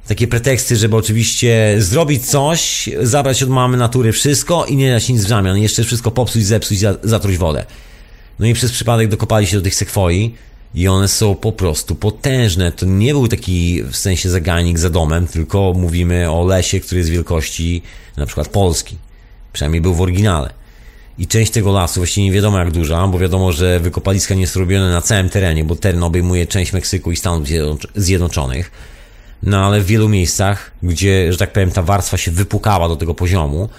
[0.08, 5.24] takie preteksty, żeby oczywiście zrobić coś, zabrać od mamy natury wszystko i nie dać nic
[5.24, 7.66] w zamian, jeszcze wszystko popsuć, zepsuć, zatruć wodę.
[8.40, 10.36] No i przez przypadek dokopali się do tych sekwoi
[10.76, 12.72] i one są po prostu potężne.
[12.72, 17.10] To nie był taki w sensie zagajnik za domem, tylko mówimy o lesie, który jest
[17.10, 17.82] wielkości
[18.18, 18.98] na przykład Polski.
[19.54, 20.64] Przynajmniej był w oryginale
[21.18, 24.60] i część tego lasu, właściwie nie wiadomo jak duża, bo wiadomo, że wykopaliska nie są
[24.60, 27.48] robione na całym terenie, bo teren obejmuje część Meksyku i Stanów
[27.96, 28.72] Zjednoczonych.
[29.44, 33.14] No ale w wielu miejscach, gdzie, że tak powiem, ta warstwa się wypukała do tego
[33.14, 33.70] poziomu,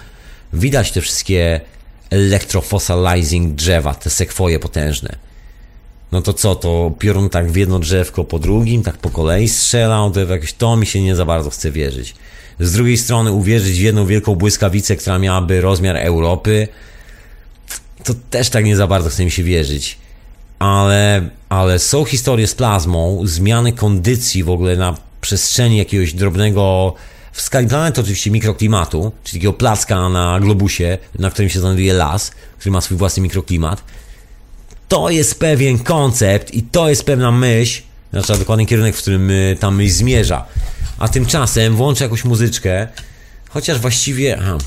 [0.53, 1.61] widać te wszystkie
[2.15, 5.15] electrofossilizing drzewa, te sekwoje potężne.
[6.11, 10.11] No to co, to piorun tak w jedno drzewko po drugim, tak po kolei strzelał,
[10.11, 12.15] to jakieś to mi się nie za bardzo chce wierzyć.
[12.59, 16.67] Z drugiej strony uwierzyć w jedną wielką błyskawicę, która miałaby rozmiar Europy,
[18.03, 19.97] to też tak nie za bardzo chce mi się wierzyć.
[20.59, 26.93] Ale, ale są historie z plazmą, zmiany kondycji w ogóle na przestrzeni jakiegoś drobnego,
[27.35, 32.31] w skali planety oczywiście mikroklimatu, czyli takiego placka na globusie, na którym się znajduje las,
[32.59, 33.83] który ma swój własny mikroklimat.
[34.87, 37.81] To jest pewien koncept i to jest pewna myśl,
[38.13, 40.45] znaczy dokładny kierunek, w którym y, ta myśl zmierza.
[40.97, 42.87] A tymczasem włączę jakąś muzyczkę,
[43.49, 44.37] chociaż właściwie...
[44.41, 44.57] Aha,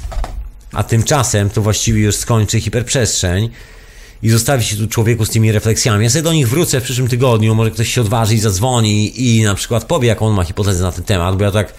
[0.73, 3.51] A tymczasem to właściwie już skończy hiperprzestrzeń
[4.23, 6.05] i zostawi się tu człowieku z tymi refleksjami.
[6.05, 9.43] Ja sobie do nich wrócę w przyszłym tygodniu, może ktoś się odważy i zadzwoni i
[9.43, 11.75] na przykład powie, jaką on ma hipotezę na ten temat, bo ja tak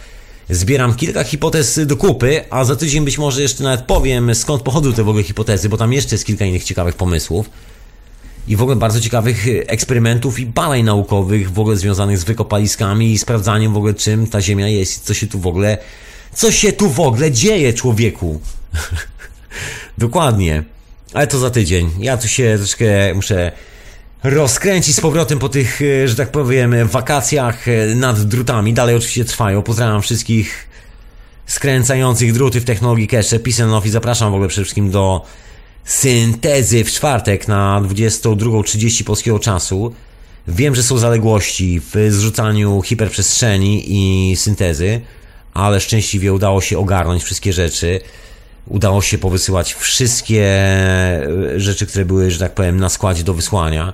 [0.49, 4.93] zbieram kilka hipotez do kupy, a za tydzień być może jeszcze nawet powiem, skąd pochodzą
[4.93, 7.49] te w ogóle hipotezy, bo tam jeszcze jest kilka innych ciekawych pomysłów
[8.47, 13.17] i w ogóle bardzo ciekawych eksperymentów i badań naukowych w ogóle związanych z wykopaliskami i
[13.17, 15.77] sprawdzaniem w ogóle czym ta Ziemia jest, co się tu w ogóle,
[16.33, 18.41] co się tu w ogóle dzieje człowieku.
[19.97, 20.63] Dokładnie.
[21.13, 21.89] Ale to za tydzień.
[21.99, 23.51] Ja tu się troszkę muszę
[24.23, 28.73] rozkręcić z powrotem po tych, e, że tak powiem, wakacjach e, nad drutami.
[28.73, 29.61] Dalej oczywiście trwają.
[29.61, 30.67] Pozdrawiam wszystkich
[31.45, 33.39] skręcających druty w technologii cache.
[33.39, 35.25] Peace i zapraszam w ogóle przede wszystkim do
[35.83, 39.93] syntezy w czwartek na 22.30 polskiego czasu.
[40.47, 45.01] Wiem, że są zaległości w zrzucaniu hiperprzestrzeni i syntezy,
[45.53, 47.99] ale szczęśliwie udało się ogarnąć wszystkie rzeczy
[48.69, 53.93] udało się powysyłać wszystkie e, rzeczy, które były, że tak powiem, na składzie do wysłania.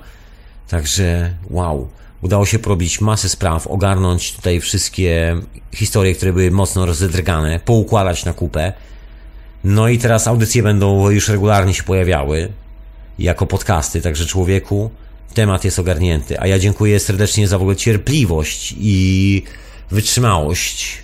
[0.68, 1.88] Także wow.
[2.22, 5.36] Udało się porobić masę spraw, ogarnąć tutaj wszystkie
[5.74, 8.72] historie, które były mocno rozedrgane, poukładać na kupę.
[9.64, 12.52] No i teraz audycje będą już regularnie się pojawiały
[13.18, 14.90] jako podcasty, także człowieku,
[15.34, 16.40] temat jest ogarnięty.
[16.40, 19.42] A ja dziękuję serdecznie za w ogóle cierpliwość i
[19.90, 21.02] wytrzymałość.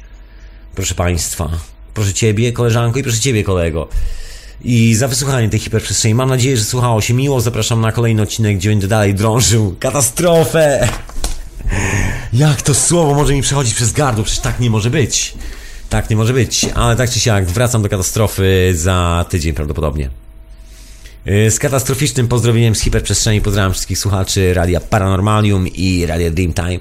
[0.74, 1.50] Proszę Państwa,
[1.94, 3.89] Proszę Ciebie, koleżanko, i proszę Ciebie, kolego.
[4.64, 6.14] I za wysłuchanie tej hiperprzestrzeni.
[6.14, 7.40] Mam nadzieję, że słuchało się miło.
[7.40, 10.89] Zapraszam na kolejny odcinek, gdzie będę dalej drążył katastrofę.
[12.32, 14.24] Jak to słowo może mi przechodzić przez gardło?
[14.24, 15.35] Przecież tak nie może być.
[15.89, 16.66] Tak nie może być.
[16.74, 20.10] Ale tak czy siak, wracam do katastrofy za tydzień prawdopodobnie.
[21.27, 26.78] Y, z katastroficznym pozdrowieniem z hiperprzestrzeni pozdrawiam wszystkich słuchaczy Radia Paranormalium i Radia Dreamtime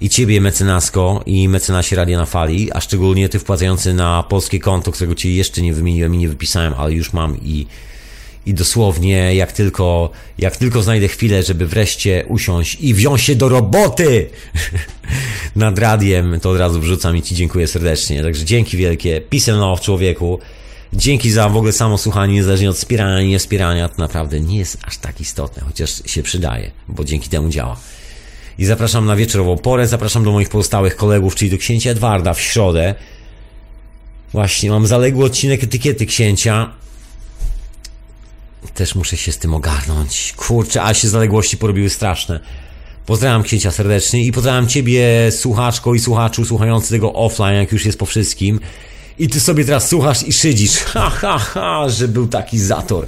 [0.00, 4.92] i ciebie mecenasko i mecenasie Radia na Fali, a szczególnie ty wpłacający na polskie konto,
[4.92, 7.66] którego ci jeszcze nie wymieniłem i nie wypisałem, ale już mam i,
[8.46, 13.48] i dosłownie jak tylko, jak tylko znajdę chwilę, żeby wreszcie usiąść i wziąć się do
[13.48, 14.28] roboty
[15.56, 18.22] nad radiem, to od razu wrzucam i ci dziękuję serdecznie.
[18.22, 19.22] Także dzięki wielkie.
[19.32, 20.38] And love człowieku.
[20.92, 24.78] Dzięki za w ogóle samo słuchanie, niezależnie od wspierania i niewspierania, to naprawdę nie jest
[24.84, 27.76] aż tak istotne, chociaż się przydaje, bo dzięki temu działa
[28.58, 32.40] i zapraszam na wieczorową porę, zapraszam do moich pozostałych kolegów, czyli do księcia Edwarda w
[32.40, 32.94] środę.
[34.32, 36.72] Właśnie, mam zaległy odcinek etykiety księcia.
[38.74, 40.34] Też muszę się z tym ogarnąć.
[40.36, 42.40] Kurczę, a się zaległości porobiły straszne.
[43.06, 47.98] Pozdrawiam księcia serdecznie i pozdrawiam ciebie, słuchaczko i słuchaczu słuchający tego offline, jak już jest
[47.98, 48.60] po wszystkim.
[49.18, 50.76] I ty sobie teraz słuchasz i szydzisz.
[50.76, 53.06] Ha, ha, ha, że był taki zator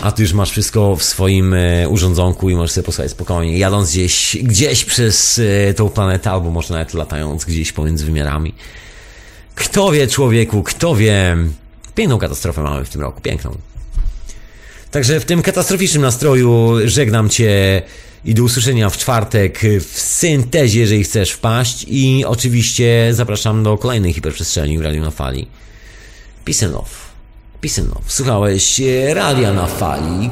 [0.00, 3.90] a ty już masz wszystko w swoim e, urządzonku i możesz sobie posłuchać spokojnie, jadąc
[3.90, 8.54] gdzieś, gdzieś przez e, tą planetę, albo może nawet latając gdzieś pomiędzy wymiarami.
[9.54, 11.36] Kto wie, człowieku, kto wie.
[11.94, 13.56] Piękną katastrofę mamy w tym roku, piękną.
[14.90, 17.82] Także w tym katastroficznym nastroju żegnam Cię
[18.24, 21.86] i do usłyszenia w czwartek w syntezie, jeżeli chcesz wpaść.
[21.88, 25.46] I oczywiście zapraszam do kolejnej hiperprzestrzeni w Radio na Fali.
[26.44, 27.09] Peace and love.
[27.60, 28.80] Pisano, słuchałeś
[29.14, 30.30] radia na fali.com